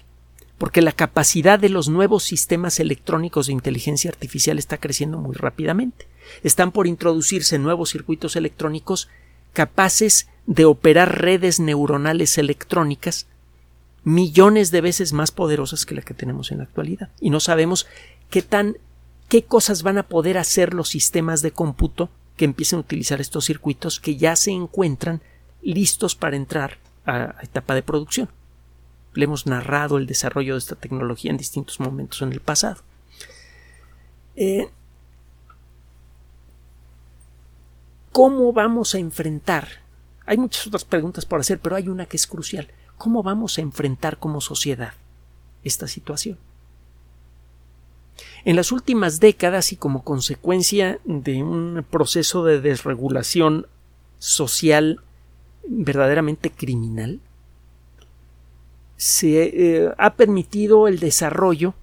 porque 0.56 0.82
la 0.82 0.92
capacidad 0.92 1.58
de 1.58 1.68
los 1.68 1.88
nuevos 1.88 2.24
sistemas 2.24 2.80
electrónicos 2.80 3.46
de 3.46 3.52
inteligencia 3.52 4.10
artificial 4.10 4.58
está 4.58 4.78
creciendo 4.78 5.18
muy 5.18 5.34
rápidamente. 5.34 6.06
Están 6.42 6.72
por 6.72 6.86
introducirse 6.86 7.58
nuevos 7.58 7.90
circuitos 7.90 8.34
electrónicos 8.34 9.08
capaces 9.52 10.28
de 10.46 10.64
operar 10.64 11.20
redes 11.20 11.60
neuronales 11.60 12.38
electrónicas 12.38 13.26
millones 14.04 14.70
de 14.70 14.80
veces 14.80 15.12
más 15.12 15.30
poderosas 15.32 15.84
que 15.84 15.94
la 15.94 16.02
que 16.02 16.14
tenemos 16.14 16.50
en 16.50 16.58
la 16.58 16.64
actualidad. 16.64 17.10
Y 17.20 17.30
no 17.30 17.40
sabemos 17.40 17.86
qué 18.30 18.42
tan 18.42 18.76
qué 19.28 19.44
cosas 19.44 19.82
van 19.82 19.98
a 19.98 20.04
poder 20.04 20.38
hacer 20.38 20.72
los 20.74 20.88
sistemas 20.88 21.42
de 21.42 21.50
cómputo 21.50 22.08
que 22.38 22.46
empiecen 22.46 22.78
a 22.78 22.80
utilizar 22.80 23.20
estos 23.20 23.44
circuitos 23.44 24.00
que 24.00 24.16
ya 24.16 24.34
se 24.36 24.52
encuentran 24.52 25.20
listos 25.60 26.14
para 26.14 26.36
entrar 26.36 26.78
a, 27.04 27.34
etapa 27.42 27.74
de 27.74 27.82
producción. 27.82 28.30
Le 29.12 29.24
hemos 29.24 29.46
narrado 29.46 29.98
el 29.98 30.06
desarrollo 30.06 30.54
de 30.54 30.60
esta 30.60 30.76
tecnología 30.76 31.30
en 31.30 31.36
distintos 31.36 31.80
momentos 31.80 32.22
en 32.22 32.32
el 32.32 32.40
pasado. 32.40 32.80
Eh, 34.36 34.70
¿Cómo 38.12 38.52
vamos 38.52 38.94
a 38.94 38.98
enfrentar? 38.98 39.68
Hay 40.24 40.38
muchas 40.38 40.66
otras 40.66 40.84
preguntas 40.84 41.26
por 41.26 41.40
hacer, 41.40 41.58
pero 41.58 41.76
hay 41.76 41.88
una 41.88 42.06
que 42.06 42.16
es 42.16 42.26
crucial. 42.26 42.68
¿Cómo 42.96 43.22
vamos 43.22 43.58
a 43.58 43.60
enfrentar 43.60 44.18
como 44.18 44.40
sociedad 44.40 44.94
esta 45.64 45.88
situación? 45.88 46.38
En 48.48 48.56
las 48.56 48.72
últimas 48.72 49.20
décadas 49.20 49.72
y 49.72 49.76
como 49.76 50.02
consecuencia 50.02 51.00
de 51.04 51.42
un 51.42 51.84
proceso 51.90 52.46
de 52.46 52.62
desregulación 52.62 53.66
social 54.18 55.02
verdaderamente 55.68 56.50
criminal, 56.50 57.20
se 58.96 59.42
eh, 59.42 59.92
ha 59.98 60.14
permitido 60.14 60.88
el 60.88 60.98
desarrollo 60.98 61.74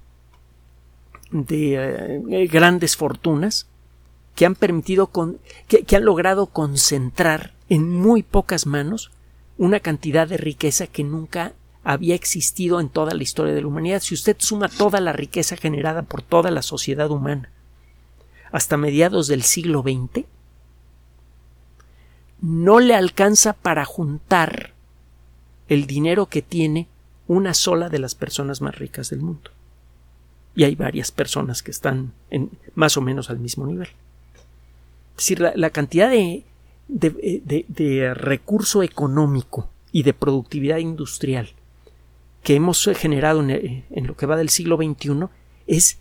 de 1.30 1.76
eh, 2.32 2.47
grandes 2.47 2.97
fortunas 2.97 3.68
que 4.34 4.47
han 4.47 4.55
permitido 4.55 5.11
que 5.68 5.95
han 5.95 6.03
logrado 6.03 6.47
concentrar 6.47 7.53
en 7.70 7.91
muy 7.91 8.24
pocas 8.24 8.66
manos 8.66 9.11
una 9.59 9.82
cantidad 9.82 10.28
de 10.28 10.38
riqueza 10.38 10.88
que 10.88 11.03
nunca 11.03 11.53
había 11.86 12.15
existido 12.15 12.81
en 12.81 12.89
toda 12.89 13.13
la 13.13 13.23
historia 13.23 13.53
de 13.53 13.61
la 13.61 13.67
humanidad. 13.67 14.01
Si 14.01 14.13
usted 14.13 14.36
suma 14.39 14.67
toda 14.67 14.99
la 14.99 15.13
riqueza 15.13 15.55
generada 15.55 16.01
por 16.01 16.21
toda 16.21 16.51
la 16.51 16.61
sociedad 16.61 17.09
humana 17.09 17.49
hasta 18.51 18.75
mediados 18.75 19.27
del 19.27 19.43
siglo 19.43 19.81
XX, 19.81 20.25
no 22.41 22.79
le 22.79 22.95
alcanza 22.95 23.53
para 23.53 23.86
juntar 23.86 24.73
el 25.69 25.88
dinero 25.88 26.25
que 26.25 26.41
tiene 26.41 26.88
una 27.27 27.53
sola 27.53 27.89
de 27.89 27.99
las 27.99 28.15
personas 28.15 28.61
más 28.61 28.77
ricas 28.77 29.09
del 29.09 29.21
mundo. 29.21 29.51
Y 30.55 30.63
hay 30.63 30.75
varias 30.75 31.11
personas 31.11 31.63
que 31.63 31.71
están 31.71 32.13
en 32.29 32.49
más 32.75 32.97
o 32.97 33.01
menos 33.01 33.29
al 33.29 33.39
mismo 33.39 33.65
nivel. 33.65 33.89
Es 35.11 35.17
decir, 35.17 35.39
la 35.55 35.69
cantidad 35.69 36.09
de 36.09 36.43
de, 36.88 38.13
recurso 38.13 38.83
económico 38.83 39.69
y 39.91 40.03
de 40.03 40.13
productividad 40.13 40.77
industrial 40.77 41.49
que 42.45 42.53
hemos 42.53 42.87
generado 42.95 43.41
en, 43.41 43.83
en, 43.89 44.07
lo 44.07 44.15
que 44.15 44.27
va 44.27 44.37
del 44.37 44.49
siglo 44.49 44.77
XXI 44.77 45.25
es 45.65 45.97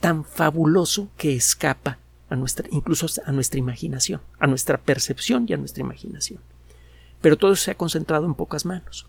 tan 0.00 0.22
fabuloso 0.26 1.08
que 1.16 1.34
escapa 1.34 1.98
a 2.28 2.36
nuestra, 2.36 2.68
incluso 2.70 3.06
a 3.24 3.32
nuestra 3.32 3.58
imaginación, 3.58 4.20
a 4.38 4.46
nuestra 4.46 4.76
percepción 4.76 5.46
y 5.48 5.54
a 5.54 5.56
nuestra 5.56 5.80
imaginación. 5.80 6.40
Pero 7.22 7.38
todo 7.38 7.56
se 7.56 7.70
ha 7.70 7.74
concentrado 7.74 8.26
en 8.26 8.34
pocas 8.34 8.66
manos. 8.66 9.06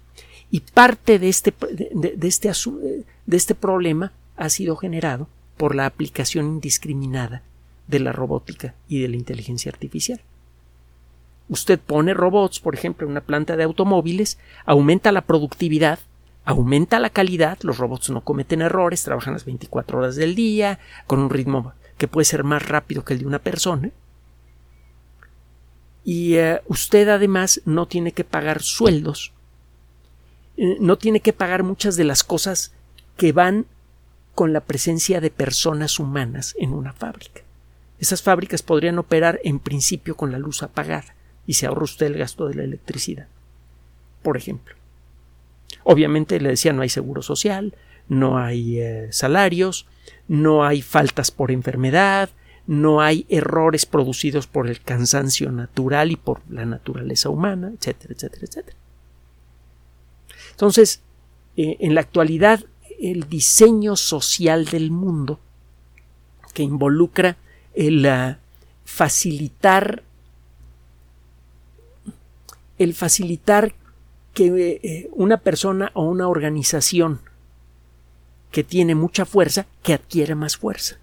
Y 0.49 0.61
parte 0.61 1.19
de 1.19 1.27
este, 1.27 1.53
de 1.73 2.27
este, 2.27 2.49
de 3.25 3.37
este 3.37 3.53
problema 3.53 4.13
ha 4.37 4.47
sido 4.47 4.77
generado 4.77 5.27
por 5.57 5.75
la 5.75 5.85
aplicación 5.85 6.45
indiscriminada 6.45 7.43
de 7.87 7.99
la 7.99 8.13
robótica 8.13 8.73
y 8.87 9.01
de 9.01 9.09
la 9.09 9.17
inteligencia 9.17 9.69
artificial. 9.69 10.21
Usted 11.49 11.77
pone 11.77 12.13
robots, 12.13 12.61
por 12.61 12.73
ejemplo, 12.73 13.05
en 13.05 13.11
una 13.11 13.21
planta 13.21 13.57
de 13.57 13.65
automóviles, 13.65 14.37
aumenta 14.65 15.11
la 15.11 15.23
productividad, 15.23 15.99
aumenta 16.47 16.97
la 16.99 17.09
calidad, 17.09 17.57
los 17.61 17.77
robots 17.77 18.09
no 18.09 18.21
cometen 18.21 18.61
errores, 18.61 19.03
trabajan 19.03 19.33
las 19.33 19.43
24 19.43 19.99
horas 19.99 20.15
del 20.15 20.33
día, 20.33 20.79
con 21.05 21.19
un 21.19 21.29
ritmo 21.29 21.73
que 21.97 22.07
puede 22.07 22.23
ser 22.23 22.45
más 22.45 22.65
rápido 22.65 23.03
que 23.03 23.13
el 23.13 23.19
de 23.19 23.25
una 23.25 23.39
persona. 23.39 23.91
Y 26.05 26.35
eh, 26.35 26.61
usted 26.67 27.09
además 27.09 27.61
no 27.65 27.85
tiene 27.85 28.13
que 28.13 28.23
pagar 28.23 28.63
sueldos, 28.63 29.33
eh, 30.55 30.77
no 30.79 30.97
tiene 30.97 31.19
que 31.19 31.33
pagar 31.33 31.63
muchas 31.63 31.97
de 31.97 32.05
las 32.05 32.23
cosas 32.23 32.71
que 33.17 33.33
van 33.33 33.65
con 34.33 34.53
la 34.53 34.61
presencia 34.61 35.19
de 35.19 35.31
personas 35.31 35.99
humanas 35.99 36.55
en 36.57 36.71
una 36.71 36.93
fábrica. 36.93 37.41
Esas 37.99 38.21
fábricas 38.21 38.63
podrían 38.63 38.99
operar 38.99 39.41
en 39.43 39.59
principio 39.59 40.15
con 40.15 40.31
la 40.31 40.39
luz 40.39 40.63
apagada 40.63 41.13
y 41.45 41.55
se 41.55 41.65
ahorra 41.65 41.83
usted 41.83 42.05
el 42.05 42.17
gasto 42.17 42.47
de 42.47 42.55
la 42.55 42.63
electricidad. 42.63 43.27
Por 44.23 44.37
ejemplo. 44.37 44.77
Obviamente 45.83 46.39
le 46.39 46.49
decía 46.49 46.73
no 46.73 46.81
hay 46.81 46.89
seguro 46.89 47.21
social, 47.21 47.75
no 48.09 48.37
hay 48.37 48.79
eh, 48.79 49.07
salarios, 49.11 49.85
no 50.27 50.65
hay 50.65 50.81
faltas 50.81 51.31
por 51.31 51.51
enfermedad, 51.51 52.29
no 52.67 53.01
hay 53.01 53.25
errores 53.29 53.85
producidos 53.85 54.47
por 54.47 54.67
el 54.67 54.81
cansancio 54.81 55.51
natural 55.51 56.11
y 56.11 56.17
por 56.17 56.41
la 56.49 56.65
naturaleza 56.65 57.29
humana, 57.29 57.71
etcétera, 57.77 58.13
etcétera, 58.13 58.45
etcétera. 58.45 58.77
Entonces, 60.51 61.01
eh, 61.55 61.77
en 61.79 61.95
la 61.95 62.01
actualidad, 62.01 62.63
el 62.99 63.29
diseño 63.29 63.95
social 63.95 64.65
del 64.65 64.91
mundo 64.91 65.39
que 66.53 66.63
involucra 66.63 67.37
el 67.73 68.05
eh, 68.05 68.37
facilitar 68.83 70.03
el 72.77 72.93
facilitar 72.93 73.73
que 74.37 74.79
eh, 74.83 75.09
una 75.13 75.37
persona 75.37 75.89
o 75.95 76.03
una 76.03 76.27
organización 76.27 77.21
que 78.51 78.63
tiene 78.63 78.93
mucha 78.93 79.25
fuerza, 79.25 79.65
que 79.81 79.95
adquiere 79.95 80.35
más 80.35 80.57
fuerza. 80.57 80.99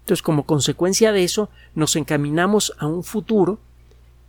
Entonces, 0.00 0.22
como 0.22 0.46
consecuencia 0.46 1.12
de 1.12 1.22
eso, 1.22 1.50
nos 1.74 1.94
encaminamos 1.96 2.72
a 2.78 2.86
un 2.86 3.04
futuro 3.04 3.58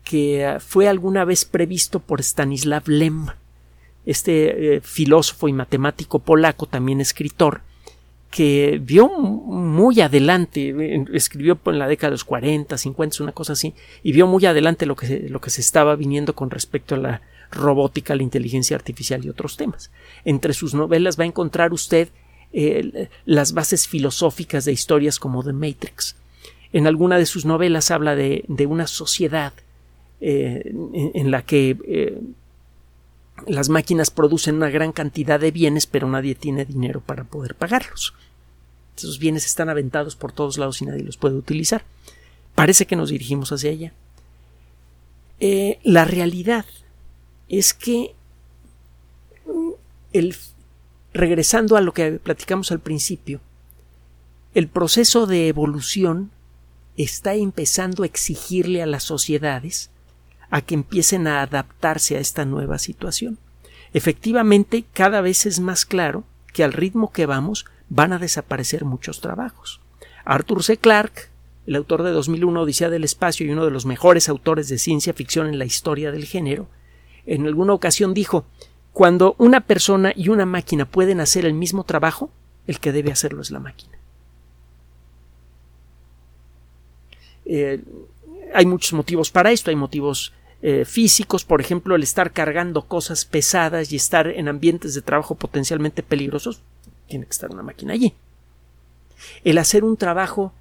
que 0.04 0.44
eh, 0.44 0.60
fue 0.60 0.90
alguna 0.90 1.24
vez 1.24 1.46
previsto 1.46 2.02
por 2.02 2.20
Stanislav 2.20 2.84
Lem, 2.88 3.28
este 4.06 4.76
eh, 4.76 4.82
filósofo 4.82 5.48
y 5.48 5.54
matemático 5.54 6.20
polaco, 6.20 6.66
también 6.66 7.00
escritor, 7.00 7.62
que 8.32 8.80
vio 8.82 9.10
muy 9.10 10.00
adelante, 10.00 10.74
escribió 11.14 11.60
en 11.66 11.80
la 11.80 11.88
década 11.88 12.10
de 12.10 12.14
los 12.14 12.24
40, 12.24 12.78
50, 12.78 13.24
una 13.24 13.34
cosa 13.34 13.54
así, 13.54 13.74
y 14.02 14.14
vio 14.14 14.26
muy 14.26 14.46
adelante 14.46 14.86
lo 14.86 14.96
que, 14.96 15.06
se, 15.06 15.30
lo 15.30 15.42
que 15.42 15.50
se 15.50 15.62
estaba 15.62 15.96
viniendo 15.98 16.34
con 16.34 16.50
respecto 16.50 16.96
a 16.96 16.98
la 16.98 17.22
robótica, 17.52 18.16
la 18.16 18.24
inteligencia 18.24 18.78
artificial 18.78 19.24
y 19.26 19.30
otros 19.30 19.58
temas. 19.58 19.92
Entre 20.24 20.54
sus 20.54 20.74
novelas 20.74 21.20
va 21.20 21.26
a 21.26 21.28
encontrar 21.28 21.74
usted 21.74 22.08
eh, 22.54 23.10
las 23.26 23.54
bases 23.54 23.88
filosóficas 23.88 24.64
de 24.64 24.72
historias 24.72 25.20
como 25.20 25.44
The 25.44 25.54
Matrix. 25.54 26.16
En 26.72 26.88
alguna 26.88 27.18
de 27.18 27.26
sus 27.26 27.46
novelas 27.46 27.92
habla 27.92 28.16
de, 28.16 28.46
una 28.66 28.88
sociedad 28.88 29.52
eh, 30.22 30.74
en, 31.14 31.32
la 31.32 31.42
que 31.42 31.78
eh, 31.86 32.22
las 33.48 33.70
máquinas 33.70 34.12
producen 34.12 34.56
una 34.56 34.70
gran 34.70 34.92
cantidad 34.92 35.40
de 35.40 35.52
bienes, 35.52 35.88
pero 35.88 36.08
nadie 36.08 36.36
tiene 36.36 36.66
dinero 36.66 37.02
para 37.02 37.24
poder 37.24 37.56
pagarlos. 37.56 38.14
Esos 38.96 39.20
bienes 39.20 39.46
están 39.46 39.70
aventados 39.70 40.16
por 40.16 40.32
todos 40.32 40.58
lados 40.58 40.82
y 40.82 40.86
nadie 40.86 41.04
los 41.04 41.18
puede 41.18 41.36
utilizar. 41.36 41.84
Parece 42.56 42.86
que 42.86 42.96
nos 42.96 43.10
dirigimos 43.10 43.52
hacia 43.52 43.72
allá. 43.72 43.94
Eh, 45.40 45.80
la 45.84 46.06
realidad 46.06 46.66
es 47.50 47.74
que 47.74 48.14
el, 50.14 50.36
regresando 51.14 51.78
a 51.78 51.82
lo 51.82 51.94
que 51.94 52.12
platicamos 52.14 52.72
al 52.72 52.80
principio, 52.80 53.42
el 54.54 54.68
proceso 54.68 55.26
de 55.26 55.48
evolución 55.48 56.30
está 56.98 57.34
empezando 57.34 58.04
a 58.04 58.06
exigirle 58.06 58.84
a 58.84 58.86
las 58.86 59.04
sociedades 59.04 59.90
a 60.52 60.62
que 60.62 60.76
empiecen 60.76 61.28
a 61.28 61.42
adaptarse 61.42 62.18
a 62.18 62.20
esta 62.20 62.46
nueva 62.46 62.78
situación. 62.78 63.40
Efectivamente, 63.94 64.86
cada 64.94 65.22
vez 65.22 65.46
es 65.46 65.60
más 65.60 65.86
claro 65.86 66.24
que 66.54 66.64
al 66.64 66.74
ritmo 66.74 67.12
que 67.12 67.26
vamos 67.26 67.66
van 67.90 68.14
a 68.14 68.20
desaparecer 68.20 68.86
muchos 68.86 69.22
trabajos. 69.22 69.82
Arthur 70.26 70.64
C. 70.64 70.78
Clarke, 70.78 71.30
el 71.66 71.76
autor 71.76 72.04
de 72.04 72.12
2001 72.12 72.62
Odisea 72.62 72.90
del 72.90 73.04
Espacio 73.04 73.46
y 73.46 73.52
uno 73.52 73.66
de 73.66 73.72
los 73.72 73.86
mejores 73.86 74.30
autores 74.30 74.68
de 74.68 74.78
ciencia 74.78 75.14
ficción 75.14 75.48
en 75.48 75.58
la 75.58 75.66
historia 75.66 76.12
del 76.12 76.26
género, 76.26 76.68
en 77.26 77.46
alguna 77.46 77.74
ocasión 77.74 78.14
dijo 78.14 78.46
cuando 78.92 79.36
una 79.38 79.62
persona 79.62 80.12
y 80.16 80.30
una 80.30 80.46
máquina 80.46 80.86
pueden 80.86 81.22
hacer 81.22 81.46
el 81.46 81.54
mismo 81.54 81.86
trabajo, 81.86 82.30
el 82.68 82.80
que 82.80 82.92
debe 82.92 83.12
hacerlo 83.12 83.42
es 83.42 83.52
la 83.52 83.60
máquina. 83.60 83.98
Eh, 87.46 87.82
hay 88.54 88.66
muchos 88.66 88.94
motivos 88.94 89.32
para 89.32 89.52
esto, 89.52 89.70
hay 89.70 89.78
motivos 89.78 90.34
eh, 90.64 90.86
físicos, 90.86 91.44
por 91.44 91.60
ejemplo, 91.60 91.96
el 91.96 92.04
estar 92.04 92.34
cargando 92.34 92.84
cosas 92.84 93.26
pesadas 93.26 93.92
y 93.92 93.96
estar 93.96 94.28
en 94.28 94.48
ambientes 94.48 94.94
de 94.94 95.02
trabajo 95.02 95.34
potencialmente 95.34 96.04
peligrosos, 96.04 96.62
tiene 97.08 97.26
que 97.26 97.32
estar 97.32 97.50
una 97.50 97.64
máquina 97.64 97.94
allí. 97.94 98.14
El 99.44 99.58
hacer 99.58 99.84
un 99.84 99.98
trabajo 99.98 100.54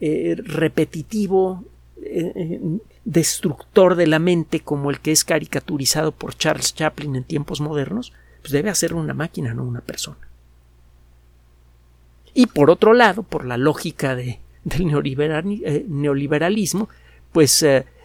eh, 0.00 0.34
repetitivo, 0.42 1.62
eh, 2.02 2.60
destructor 3.04 3.94
de 3.94 4.08
la 4.08 4.18
mente, 4.18 4.58
como 4.58 4.90
el 4.90 4.98
que 4.98 5.12
es 5.12 5.24
caricaturizado 5.24 6.10
por 6.10 6.36
Charles 6.36 6.74
Chaplin 6.74 7.14
en 7.14 7.22
tiempos 7.22 7.60
modernos, 7.60 8.12
pues 8.42 8.50
debe 8.50 8.70
hacer 8.70 8.92
una 8.92 9.14
máquina, 9.14 9.54
no 9.54 9.62
una 9.62 9.82
persona. 9.82 10.18
Y 12.34 12.46
por 12.46 12.70
otro 12.70 12.92
lado, 12.92 13.22
por 13.22 13.44
la 13.44 13.56
lógica 13.56 14.16
de, 14.16 14.40
del 14.64 14.88
neoliberalismo, 14.88 16.88
pues 17.30 17.64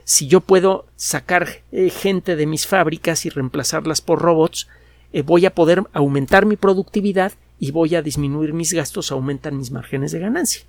si 0.09 0.25
yo 0.25 0.41
puedo 0.41 0.87
sacar 0.95 1.61
eh, 1.71 1.91
gente 1.91 2.35
de 2.35 2.47
mis 2.47 2.65
fábricas 2.65 3.27
y 3.27 3.29
reemplazarlas 3.29 4.01
por 4.01 4.19
robots, 4.19 4.67
eh, 5.13 5.21
voy 5.21 5.45
a 5.45 5.53
poder 5.53 5.83
aumentar 5.93 6.47
mi 6.47 6.55
productividad 6.55 7.33
y 7.59 7.69
voy 7.69 7.93
a 7.93 8.01
disminuir 8.01 8.53
mis 8.53 8.73
gastos, 8.73 9.11
aumentan 9.11 9.55
mis 9.55 9.69
márgenes 9.69 10.11
de 10.11 10.17
ganancia. 10.17 10.63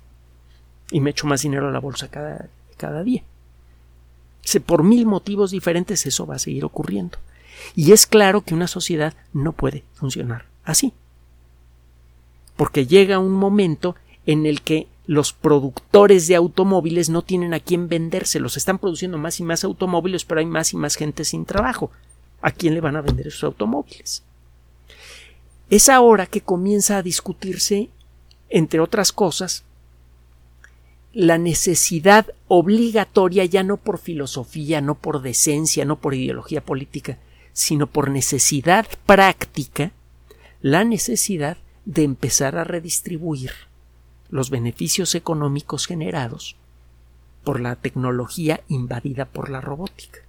Y 0.91 1.01
me 1.01 1.09
echo 1.09 1.25
más 1.25 1.41
dinero 1.41 1.69
a 1.69 1.71
la 1.71 1.79
bolsa 1.79 2.07
cada, 2.07 2.49
cada 2.77 3.01
día. 3.01 3.23
Por 4.63 4.83
mil 4.83 5.07
motivos 5.07 5.49
diferentes 5.49 6.05
eso 6.05 6.27
va 6.27 6.35
a 6.35 6.39
seguir 6.39 6.63
ocurriendo. 6.63 7.17
Y 7.75 7.93
es 7.93 8.05
claro 8.05 8.41
que 8.41 8.53
una 8.53 8.67
sociedad 8.67 9.15
no 9.33 9.53
puede 9.53 9.83
funcionar 9.95 10.45
así. 10.65 10.93
Porque 12.57 12.85
llega 12.85 13.17
un 13.17 13.33
momento 13.33 13.95
en 14.27 14.45
el 14.45 14.61
que 14.61 14.87
los 15.11 15.33
productores 15.33 16.27
de 16.27 16.37
automóviles 16.37 17.09
no 17.09 17.21
tienen 17.21 17.53
a 17.53 17.59
quién 17.59 17.89
vendérselos. 17.89 18.55
Están 18.55 18.79
produciendo 18.79 19.17
más 19.17 19.41
y 19.41 19.43
más 19.43 19.65
automóviles, 19.65 20.23
pero 20.23 20.39
hay 20.39 20.45
más 20.45 20.71
y 20.71 20.77
más 20.77 20.95
gente 20.95 21.25
sin 21.25 21.43
trabajo. 21.43 21.91
¿A 22.41 22.49
quién 22.51 22.75
le 22.75 22.79
van 22.79 22.95
a 22.95 23.01
vender 23.01 23.27
esos 23.27 23.43
automóviles? 23.43 24.23
Es 25.69 25.89
ahora 25.89 26.27
que 26.27 26.39
comienza 26.39 26.95
a 26.95 27.01
discutirse, 27.01 27.89
entre 28.49 28.79
otras 28.79 29.11
cosas, 29.11 29.65
la 31.11 31.37
necesidad 31.37 32.27
obligatoria 32.47 33.43
ya 33.43 33.63
no 33.63 33.75
por 33.75 33.97
filosofía, 33.97 34.79
no 34.79 34.95
por 34.95 35.21
decencia, 35.21 35.83
no 35.83 35.97
por 35.97 36.13
ideología 36.13 36.63
política, 36.63 37.17
sino 37.51 37.85
por 37.87 38.09
necesidad 38.09 38.87
práctica, 39.05 39.91
la 40.61 40.85
necesidad 40.85 41.57
de 41.83 42.03
empezar 42.03 42.55
a 42.55 42.63
redistribuir 42.63 43.51
los 44.31 44.49
beneficios 44.49 45.13
económicos 45.13 45.85
generados 45.85 46.55
por 47.43 47.59
la 47.59 47.75
tecnología 47.75 48.61
invadida 48.67 49.25
por 49.25 49.49
la 49.49 49.61
robótica. 49.61 50.19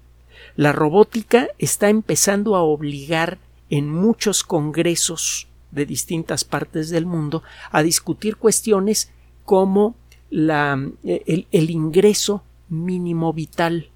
La 0.57 0.73
robótica 0.73 1.49
está 1.59 1.89
empezando 1.89 2.57
a 2.57 2.63
obligar 2.63 3.39
en 3.71 3.91
muchos 3.91 4.45
congresos 4.45 5.49
de 5.71 5.87
distintas 5.87 6.45
partes 6.45 6.91
del 6.91 7.07
mundo 7.07 7.43
a 7.71 7.83
discutir 7.83 8.37
cuestiones 8.37 9.11
como 9.45 9.95
el, 10.31 11.47
el 11.51 11.71
ingreso 11.71 12.43
mínimo 12.69 13.33
vital, 13.33 13.89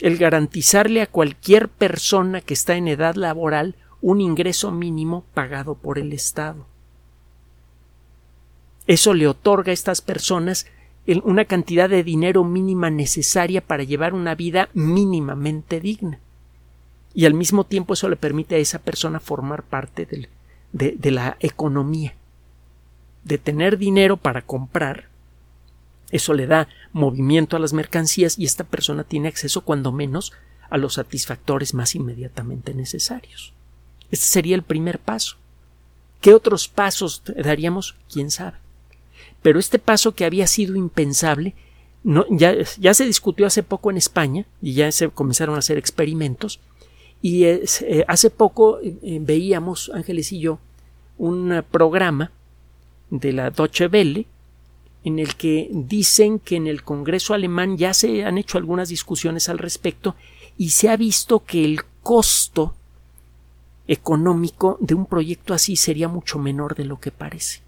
el 0.00 0.16
garantizarle 0.16 1.02
a 1.02 1.06
cualquier 1.06 1.68
persona 1.68 2.40
que 2.40 2.54
está 2.54 2.76
en 2.76 2.88
edad 2.88 3.14
laboral 3.14 3.76
un 4.00 4.20
ingreso 4.20 4.70
mínimo 4.70 5.24
pagado 5.32 5.74
por 5.74 5.98
el 5.98 6.12
Estado. 6.12 6.66
Eso 8.86 9.14
le 9.14 9.26
otorga 9.26 9.70
a 9.70 9.74
estas 9.74 10.00
personas 10.00 10.66
una 11.22 11.44
cantidad 11.44 11.88
de 11.88 12.02
dinero 12.02 12.44
mínima 12.44 12.90
necesaria 12.90 13.60
para 13.60 13.84
llevar 13.84 14.14
una 14.14 14.34
vida 14.34 14.68
mínimamente 14.74 15.80
digna. 15.80 16.18
Y 17.14 17.26
al 17.26 17.34
mismo 17.34 17.64
tiempo 17.64 17.94
eso 17.94 18.08
le 18.08 18.16
permite 18.16 18.56
a 18.56 18.58
esa 18.58 18.78
persona 18.80 19.20
formar 19.20 19.62
parte 19.62 20.06
de, 20.06 20.28
de 20.96 21.10
la 21.10 21.36
economía. 21.40 22.14
De 23.22 23.38
tener 23.38 23.78
dinero 23.78 24.16
para 24.16 24.42
comprar, 24.42 25.08
eso 26.10 26.34
le 26.34 26.46
da 26.46 26.68
movimiento 26.92 27.56
a 27.56 27.60
las 27.60 27.72
mercancías 27.72 28.38
y 28.38 28.44
esta 28.44 28.64
persona 28.64 29.04
tiene 29.04 29.28
acceso 29.28 29.62
cuando 29.62 29.92
menos 29.92 30.32
a 30.70 30.78
los 30.78 30.94
satisfactores 30.94 31.74
más 31.74 31.94
inmediatamente 31.94 32.74
necesarios. 32.74 33.52
Este 34.10 34.26
sería 34.26 34.56
el 34.56 34.62
primer 34.62 34.98
paso. 34.98 35.36
¿Qué 36.20 36.34
otros 36.34 36.68
pasos 36.68 37.22
daríamos? 37.36 37.96
¿Quién 38.10 38.30
sabe? 38.30 38.63
Pero 39.44 39.58
este 39.58 39.78
paso 39.78 40.14
que 40.14 40.24
había 40.24 40.46
sido 40.46 40.74
impensable 40.74 41.54
ya, 42.30 42.94
se 42.94 43.04
discutió 43.04 43.44
hace 43.44 43.62
poco 43.62 43.90
en 43.90 43.98
España 43.98 44.46
y 44.62 44.72
ya 44.72 44.90
se 44.90 45.10
comenzaron 45.10 45.54
a 45.54 45.58
hacer 45.58 45.76
experimentos. 45.76 46.60
Y 47.20 47.44
eh, 47.44 47.62
hace 48.08 48.30
poco 48.30 48.80
eh, 48.80 49.18
veíamos 49.20 49.90
Ángeles 49.92 50.32
y 50.32 50.40
yo 50.40 50.60
un 51.18 51.62
programa 51.70 52.32
de 53.10 53.34
la 53.34 53.50
Deutsche 53.50 53.86
Welle 53.88 54.26
en 55.04 55.18
el 55.18 55.34
que 55.34 55.68
dicen 55.72 56.38
que 56.38 56.56
en 56.56 56.66
el 56.66 56.82
Congreso 56.82 57.34
alemán 57.34 57.76
ya 57.76 57.92
se 57.92 58.24
han 58.24 58.38
hecho 58.38 58.56
algunas 58.56 58.88
discusiones 58.88 59.50
al 59.50 59.58
respecto 59.58 60.14
y 60.56 60.70
se 60.70 60.88
ha 60.88 60.96
visto 60.96 61.44
que 61.44 61.66
el 61.66 61.82
costo 62.02 62.74
económico 63.88 64.78
de 64.80 64.94
un 64.94 65.04
proyecto 65.04 65.52
así 65.52 65.76
sería 65.76 66.08
mucho 66.08 66.38
menor 66.38 66.74
de 66.76 66.86
lo 66.86 66.98
que 66.98 67.10
parece 67.10 67.63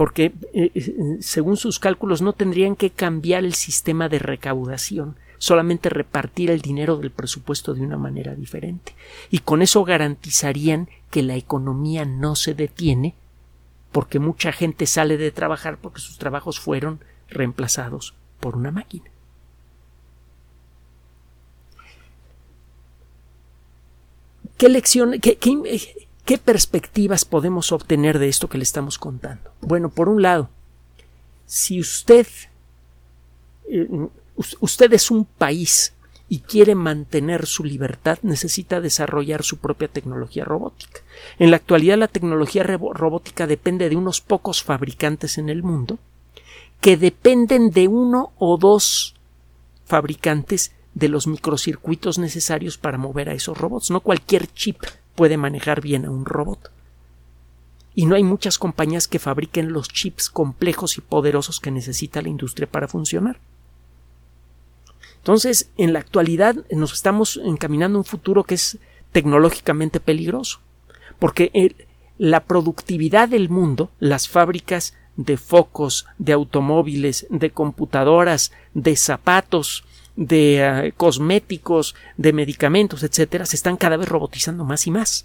porque 0.00 0.32
eh, 0.54 0.70
eh, 0.74 1.18
según 1.20 1.58
sus 1.58 1.78
cálculos 1.78 2.22
no 2.22 2.32
tendrían 2.32 2.74
que 2.74 2.88
cambiar 2.88 3.44
el 3.44 3.52
sistema 3.52 4.08
de 4.08 4.18
recaudación, 4.18 5.16
solamente 5.36 5.90
repartir 5.90 6.50
el 6.50 6.62
dinero 6.62 6.96
del 6.96 7.10
presupuesto 7.10 7.74
de 7.74 7.82
una 7.82 7.98
manera 7.98 8.34
diferente. 8.34 8.94
Y 9.30 9.40
con 9.40 9.60
eso 9.60 9.84
garantizarían 9.84 10.88
que 11.10 11.22
la 11.22 11.36
economía 11.36 12.06
no 12.06 12.34
se 12.34 12.54
detiene 12.54 13.14
porque 13.92 14.20
mucha 14.20 14.52
gente 14.52 14.86
sale 14.86 15.18
de 15.18 15.32
trabajar 15.32 15.76
porque 15.76 16.00
sus 16.00 16.16
trabajos 16.16 16.60
fueron 16.60 17.00
reemplazados 17.28 18.14
por 18.40 18.56
una 18.56 18.70
máquina. 18.70 19.10
¿Qué 24.56 24.70
lección, 24.70 25.20
qué, 25.20 25.36
¿Qué 26.24 26.38
perspectivas 26.38 27.24
podemos 27.24 27.72
obtener 27.72 28.18
de 28.18 28.28
esto 28.28 28.48
que 28.48 28.58
le 28.58 28.64
estamos 28.64 28.98
contando? 28.98 29.50
Bueno, 29.60 29.90
por 29.90 30.08
un 30.08 30.22
lado, 30.22 30.48
si 31.46 31.80
usted, 31.80 32.26
eh, 33.68 33.88
usted 34.60 34.92
es 34.92 35.10
un 35.10 35.24
país 35.24 35.94
y 36.28 36.38
quiere 36.38 36.76
mantener 36.76 37.46
su 37.46 37.64
libertad, 37.64 38.20
necesita 38.22 38.80
desarrollar 38.80 39.42
su 39.42 39.58
propia 39.58 39.88
tecnología 39.88 40.44
robótica. 40.44 41.00
En 41.40 41.50
la 41.50 41.56
actualidad 41.56 41.98
la 41.98 42.06
tecnología 42.06 42.62
robótica 42.62 43.48
depende 43.48 43.88
de 43.88 43.96
unos 43.96 44.20
pocos 44.20 44.62
fabricantes 44.62 45.38
en 45.38 45.48
el 45.48 45.64
mundo 45.64 45.98
que 46.80 46.96
dependen 46.96 47.70
de 47.70 47.88
uno 47.88 48.32
o 48.38 48.56
dos 48.56 49.16
fabricantes 49.84 50.72
de 50.94 51.08
los 51.08 51.26
microcircuitos 51.26 52.18
necesarios 52.18 52.78
para 52.78 52.96
mover 52.96 53.28
a 53.28 53.34
esos 53.34 53.58
robots. 53.58 53.90
No 53.90 54.00
cualquier 54.00 54.46
chip 54.52 54.82
puede 55.14 55.36
manejar 55.36 55.80
bien 55.80 56.04
a 56.04 56.10
un 56.10 56.24
robot. 56.24 56.70
Y 57.94 58.06
no 58.06 58.14
hay 58.14 58.22
muchas 58.22 58.58
compañías 58.58 59.08
que 59.08 59.18
fabriquen 59.18 59.72
los 59.72 59.88
chips 59.88 60.30
complejos 60.30 60.96
y 60.96 61.00
poderosos 61.00 61.60
que 61.60 61.70
necesita 61.70 62.22
la 62.22 62.28
industria 62.28 62.70
para 62.70 62.88
funcionar. 62.88 63.38
Entonces, 65.18 65.70
en 65.76 65.92
la 65.92 65.98
actualidad 65.98 66.56
nos 66.70 66.92
estamos 66.94 67.40
encaminando 67.44 67.98
a 67.98 68.00
un 68.00 68.04
futuro 68.06 68.44
que 68.44 68.54
es 68.54 68.78
tecnológicamente 69.12 70.00
peligroso, 70.00 70.60
porque 71.18 71.74
la 72.16 72.44
productividad 72.44 73.28
del 73.28 73.50
mundo, 73.50 73.90
las 73.98 74.28
fábricas 74.28 74.94
de 75.16 75.36
focos, 75.36 76.06
de 76.18 76.32
automóviles, 76.32 77.26
de 77.28 77.50
computadoras, 77.50 78.52
de 78.72 78.96
zapatos, 78.96 79.84
de 80.20 80.58
eh, 80.58 80.92
cosméticos, 80.98 81.94
de 82.18 82.34
medicamentos, 82.34 83.02
etcétera, 83.02 83.46
se 83.46 83.56
están 83.56 83.78
cada 83.78 83.96
vez 83.96 84.06
robotizando 84.06 84.66
más 84.66 84.86
y 84.86 84.90
más. 84.90 85.24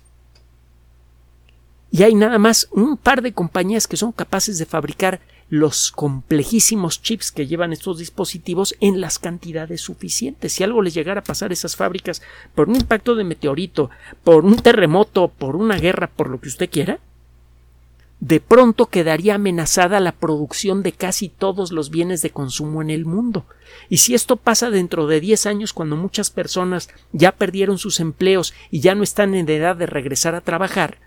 Y 1.91 2.03
hay 2.03 2.15
nada 2.15 2.39
más 2.39 2.69
un 2.71 2.95
par 2.95 3.21
de 3.21 3.33
compañías 3.33 3.87
que 3.87 3.97
son 3.97 4.13
capaces 4.13 4.57
de 4.57 4.65
fabricar 4.65 5.19
los 5.49 5.91
complejísimos 5.91 7.01
chips 7.01 7.31
que 7.31 7.45
llevan 7.45 7.73
estos 7.73 7.99
dispositivos 7.99 8.75
en 8.79 9.01
las 9.01 9.19
cantidades 9.19 9.81
suficientes. 9.81 10.53
Si 10.53 10.63
algo 10.63 10.81
les 10.81 10.93
llegara 10.93 11.19
a 11.19 11.23
pasar 11.25 11.51
a 11.51 11.53
esas 11.53 11.75
fábricas 11.75 12.21
por 12.55 12.69
un 12.69 12.77
impacto 12.77 13.15
de 13.15 13.25
meteorito, 13.25 13.89
por 14.23 14.45
un 14.45 14.55
terremoto, 14.55 15.27
por 15.27 15.57
una 15.57 15.77
guerra, 15.77 16.07
por 16.07 16.29
lo 16.29 16.39
que 16.39 16.47
usted 16.47 16.69
quiera, 16.69 16.99
de 18.19 18.39
pronto 18.39 18.87
quedaría 18.87 19.35
amenazada 19.35 19.99
la 19.99 20.13
producción 20.13 20.83
de 20.83 20.93
casi 20.93 21.29
todos 21.29 21.71
los 21.71 21.89
bienes 21.89 22.21
de 22.21 22.29
consumo 22.29 22.81
en 22.81 22.89
el 22.89 23.05
mundo. 23.05 23.45
Y 23.89 23.97
si 23.97 24.15
esto 24.15 24.37
pasa 24.37 24.69
dentro 24.69 25.07
de 25.07 25.19
10 25.19 25.45
años, 25.45 25.73
cuando 25.73 25.95
muchas 25.95 26.31
personas 26.31 26.89
ya 27.11 27.33
perdieron 27.33 27.77
sus 27.77 27.99
empleos 27.99 28.53
y 28.71 28.79
ya 28.79 28.95
no 28.95 29.03
están 29.03 29.35
en 29.35 29.49
edad 29.49 29.75
de 29.75 29.85
regresar 29.85 30.33
a 30.33 30.41
trabajar, 30.41 30.97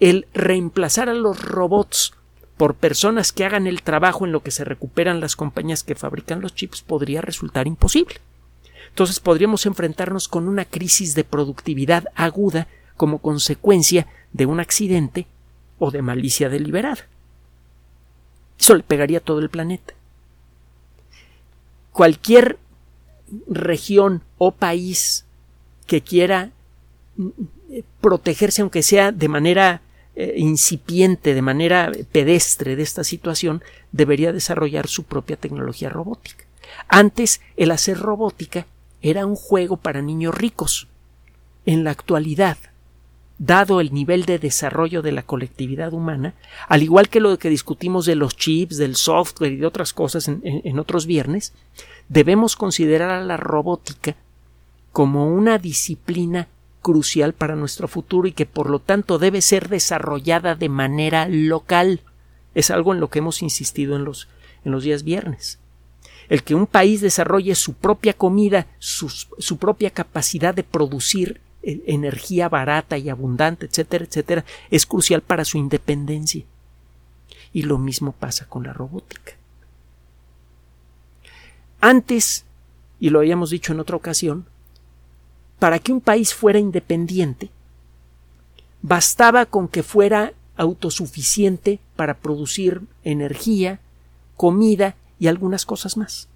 el 0.00 0.26
reemplazar 0.34 1.08
a 1.08 1.14
los 1.14 1.42
robots 1.42 2.12
por 2.56 2.74
personas 2.74 3.32
que 3.32 3.44
hagan 3.44 3.66
el 3.66 3.82
trabajo 3.82 4.26
en 4.26 4.32
lo 4.32 4.42
que 4.42 4.50
se 4.50 4.64
recuperan 4.64 5.20
las 5.20 5.36
compañías 5.36 5.84
que 5.84 5.94
fabrican 5.94 6.40
los 6.40 6.54
chips 6.54 6.82
podría 6.82 7.20
resultar 7.20 7.68
imposible. 7.68 8.16
Entonces 8.88 9.20
podríamos 9.20 9.64
enfrentarnos 9.64 10.26
con 10.26 10.48
una 10.48 10.64
crisis 10.64 11.14
de 11.14 11.22
productividad 11.22 12.06
aguda 12.16 12.66
como 12.96 13.18
consecuencia 13.18 14.08
de 14.32 14.46
un 14.46 14.58
accidente 14.58 15.28
o 15.78 15.90
de 15.90 16.02
malicia 16.02 16.48
deliberada. 16.48 17.06
Eso 18.58 18.74
le 18.74 18.82
pegaría 18.82 19.18
a 19.18 19.22
todo 19.22 19.38
el 19.38 19.50
planeta. 19.50 19.94
Cualquier 21.92 22.58
región 23.46 24.22
o 24.38 24.52
país 24.52 25.24
que 25.86 26.00
quiera 26.00 26.50
protegerse, 28.00 28.62
aunque 28.62 28.82
sea 28.82 29.12
de 29.12 29.28
manera 29.28 29.82
eh, 30.14 30.34
incipiente, 30.36 31.34
de 31.34 31.42
manera 31.42 31.92
pedestre 32.12 32.76
de 32.76 32.82
esta 32.82 33.04
situación, 33.04 33.62
debería 33.92 34.32
desarrollar 34.32 34.88
su 34.88 35.04
propia 35.04 35.36
tecnología 35.36 35.88
robótica. 35.88 36.44
Antes, 36.88 37.40
el 37.56 37.70
hacer 37.70 37.98
robótica 37.98 38.66
era 39.00 39.26
un 39.26 39.36
juego 39.36 39.76
para 39.76 40.02
niños 40.02 40.34
ricos. 40.34 40.88
En 41.66 41.84
la 41.84 41.90
actualidad, 41.90 42.56
dado 43.38 43.80
el 43.80 43.94
nivel 43.94 44.24
de 44.24 44.38
desarrollo 44.38 45.00
de 45.00 45.12
la 45.12 45.22
colectividad 45.22 45.92
humana, 45.92 46.34
al 46.68 46.82
igual 46.82 47.08
que 47.08 47.20
lo 47.20 47.38
que 47.38 47.48
discutimos 47.48 48.04
de 48.04 48.16
los 48.16 48.36
chips, 48.36 48.76
del 48.76 48.96
software 48.96 49.52
y 49.52 49.56
de 49.56 49.66
otras 49.66 49.92
cosas 49.92 50.28
en, 50.28 50.78
otros 50.78 51.06
viernes, 51.06 51.52
debemos 52.08 52.56
considerar 52.56 53.10
a 53.10 53.24
la 53.24 53.36
robótica 53.36 54.16
como 54.92 55.32
una 55.32 55.58
disciplina 55.58 56.48
crucial 56.82 57.32
para 57.32 57.54
nuestro 57.54 57.86
futuro 57.86 58.26
y 58.26 58.32
que 58.32 58.46
por 58.46 58.70
lo 58.70 58.80
tanto 58.80 59.18
debe 59.18 59.40
ser 59.40 59.68
desarrollada 59.68 60.54
de 60.54 60.68
manera 60.68 61.28
local. 61.28 62.00
Es 62.54 62.70
algo 62.70 62.92
en 62.92 63.00
lo 63.00 63.08
que 63.08 63.20
hemos 63.20 63.42
insistido 63.42 63.94
en 63.94 64.04
los, 64.04 64.28
en 64.64 64.72
los 64.72 64.82
días 64.82 65.04
viernes. 65.04 65.58
El 66.28 66.42
que 66.42 66.54
un 66.54 66.66
país 66.66 67.00
desarrolle 67.00 67.54
su 67.54 67.74
propia 67.74 68.12
comida, 68.12 68.66
su, 68.78 69.56
propia 69.58 69.90
capacidad 69.90 70.54
de 70.54 70.62
producir 70.62 71.40
energía 71.86 72.48
barata 72.48 72.96
y 72.98 73.08
abundante, 73.08 73.66
etcétera, 73.66 74.04
etcétera, 74.04 74.44
es 74.70 74.86
crucial 74.86 75.22
para 75.22 75.44
su 75.44 75.58
independencia. 75.58 76.44
Y 77.52 77.62
lo 77.62 77.78
mismo 77.78 78.12
pasa 78.12 78.46
con 78.46 78.64
la 78.64 78.72
robótica. 78.72 79.32
Antes, 81.80 82.44
y 82.98 83.10
lo 83.10 83.20
habíamos 83.20 83.50
dicho 83.50 83.72
en 83.72 83.80
otra 83.80 83.96
ocasión, 83.96 84.46
para 85.58 85.78
que 85.78 85.92
un 85.92 86.00
país 86.00 86.34
fuera 86.34 86.58
independiente, 86.58 87.50
bastaba 88.82 89.46
con 89.46 89.68
que 89.68 89.82
fuera 89.82 90.32
autosuficiente 90.56 91.80
para 91.96 92.14
producir 92.14 92.82
energía, 93.04 93.80
comida 94.36 94.96
y 95.18 95.26
algunas 95.28 95.66
cosas 95.66 95.96
más. 95.96 96.28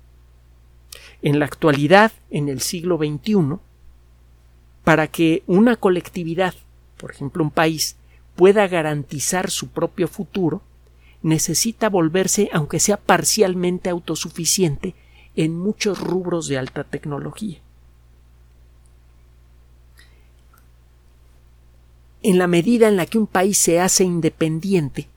En 1.23 1.39
la 1.39 1.45
actualidad, 1.45 2.13
en 2.31 2.49
el 2.49 2.61
siglo 2.61 2.99
XXI, 2.99 3.59
para 4.85 5.07
que 5.07 5.43
una 5.47 5.77
colectividad, 5.77 6.55
por 6.97 7.11
ejemplo 7.11 7.43
un 7.43 7.51
país, 7.51 7.97
pueda 8.37 8.67
garantizar 8.69 9.51
su 9.51 9.69
propio 9.69 10.09
futuro, 10.09 10.63
necesita 11.23 11.89
volverse, 11.89 12.49
aunque 12.53 12.81
sea 12.81 12.97
parcialmente 12.97 13.91
autosuficiente, 13.91 14.95
en 15.35 15.57
muchos 15.57 16.01
rubros 16.01 16.49
de 16.49 16.59
alta 16.59 16.85
tecnología. 16.85 17.61
en 22.23 22.39
la 22.39 22.47
medida 22.47 22.89
en 22.89 22.97
la 22.97 23.07
que 23.07 23.19
un 23.19 23.27
país 23.27 23.59
se 23.59 23.81
hace 23.81 24.05
independiente, 24.05 25.09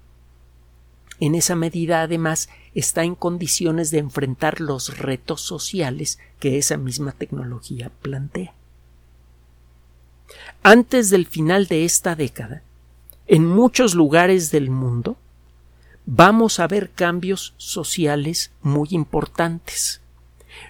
en 1.20 1.36
esa 1.36 1.56
medida 1.56 2.02
además 2.02 2.50
está 2.74 3.04
en 3.04 3.16
condiciones 3.16 3.90
de 3.92 4.00
enfrentar 4.00 4.60
los 4.60 4.98
retos 4.98 5.42
sociales 5.42 6.20
que 6.40 6.58
esa 6.58 6.78
misma 6.78 7.14
tecnología 7.14 7.90
plantea. 8.02 8.54
Antes 10.64 11.10
del 11.10 11.26
final 11.26 11.68
de 11.68 11.86
esta 11.86 12.16
década, 12.16 12.64
en 13.28 13.46
muchos 13.46 13.96
lugares 13.96 14.52
del 14.52 14.70
mundo, 14.70 15.18
vamos 16.06 16.60
a 16.60 16.68
ver 16.68 16.92
cambios 16.92 17.54
sociales 17.58 18.52
muy 18.62 18.90
importantes. 18.92 20.02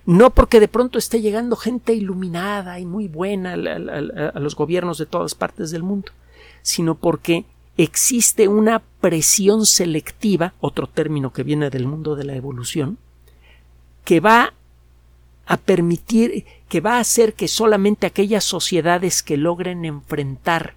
No 0.06 0.32
porque 0.32 0.60
de 0.60 0.68
pronto 0.68 0.98
esté 0.98 1.22
llegando 1.22 1.56
gente 1.56 1.94
iluminada 1.94 2.80
y 2.80 2.86
muy 2.86 3.08
buena 3.08 3.54
a, 3.54 4.40
los 4.40 4.56
gobiernos 4.56 4.98
de 4.98 5.06
todas 5.06 5.36
partes 5.36 5.72
del 5.72 5.84
mundo, 5.84 6.12
sino 6.62 6.96
porque 6.96 7.46
existe 7.78 8.48
una 8.48 8.82
presión 9.02 9.66
selectiva, 9.66 10.54
otro 10.60 10.88
término 10.88 11.34
que 11.34 11.44
viene 11.44 11.70
del 11.70 11.88
mundo 11.88 12.16
de 12.16 12.24
la 12.24 12.36
evolución, 12.36 12.98
que 14.04 14.20
va 14.20 14.54
a 15.46 15.58
permitir, 15.58 16.46
que 16.70 16.82
va 16.82 16.98
a 16.98 17.00
hacer 17.00 17.34
que 17.34 17.48
solamente 17.48 18.08
aquellas 18.08 18.44
sociedades 18.44 19.24
que 19.24 19.38
logren 19.38 19.86
enfrentar 19.86 20.76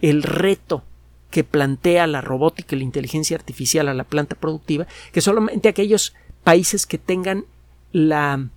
el 0.00 0.22
reto 0.22 0.82
que 1.30 1.44
plantea 1.44 2.06
la 2.06 2.20
robótica 2.20 2.74
y 2.74 2.78
la 2.78 2.84
inteligencia 2.84 3.36
artificial 3.36 3.88
a 3.88 3.94
la 3.94 4.04
planta 4.04 4.34
productiva, 4.34 4.86
que 5.12 5.20
solamente 5.20 5.68
aquellos 5.68 6.14
países 6.42 6.86
que 6.86 6.98
tengan 6.98 7.44
la 7.92 8.48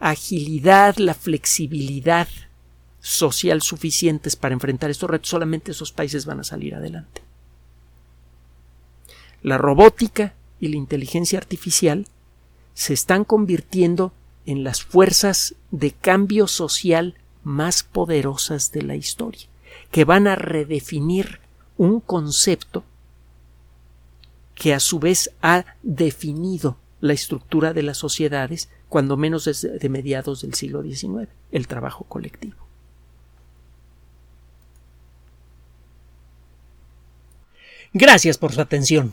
agilidad, 0.00 0.96
la 0.96 1.14
flexibilidad 1.14 2.28
social 3.00 3.62
suficientes 3.62 4.36
para 4.36 4.54
enfrentar 4.54 4.90
estos 4.90 5.10
retos, 5.10 5.28
solamente 5.28 5.72
esos 5.72 5.92
países 5.92 6.26
van 6.26 6.40
a 6.40 6.44
salir 6.44 6.74
adelante. 6.74 7.22
La 9.42 9.58
robótica 9.58 10.34
y 10.60 10.68
la 10.68 10.76
inteligencia 10.76 11.38
artificial 11.38 12.06
se 12.74 12.94
están 12.94 13.24
convirtiendo 13.24 14.12
en 14.46 14.64
las 14.64 14.82
fuerzas 14.82 15.54
de 15.70 15.92
cambio 15.92 16.46
social 16.46 17.14
más 17.44 17.82
poderosas 17.82 18.72
de 18.72 18.82
la 18.82 18.96
historia, 18.96 19.46
que 19.90 20.04
van 20.04 20.26
a 20.26 20.36
redefinir 20.36 21.40
un 21.76 22.00
concepto 22.00 22.84
que 24.54 24.74
a 24.74 24.80
su 24.80 24.98
vez 24.98 25.30
ha 25.42 25.64
definido 25.82 26.76
la 27.00 27.12
estructura 27.12 27.72
de 27.72 27.82
las 27.82 27.98
sociedades, 27.98 28.68
cuando 28.88 29.16
menos 29.16 29.46
desde 29.46 29.88
mediados 29.88 30.42
del 30.42 30.54
siglo 30.54 30.82
XIX, 30.82 31.28
el 31.50 31.66
trabajo 31.66 32.04
colectivo. 32.04 32.56
Gracias 37.92 38.38
por 38.38 38.52
su 38.52 38.60
atención. 38.60 39.12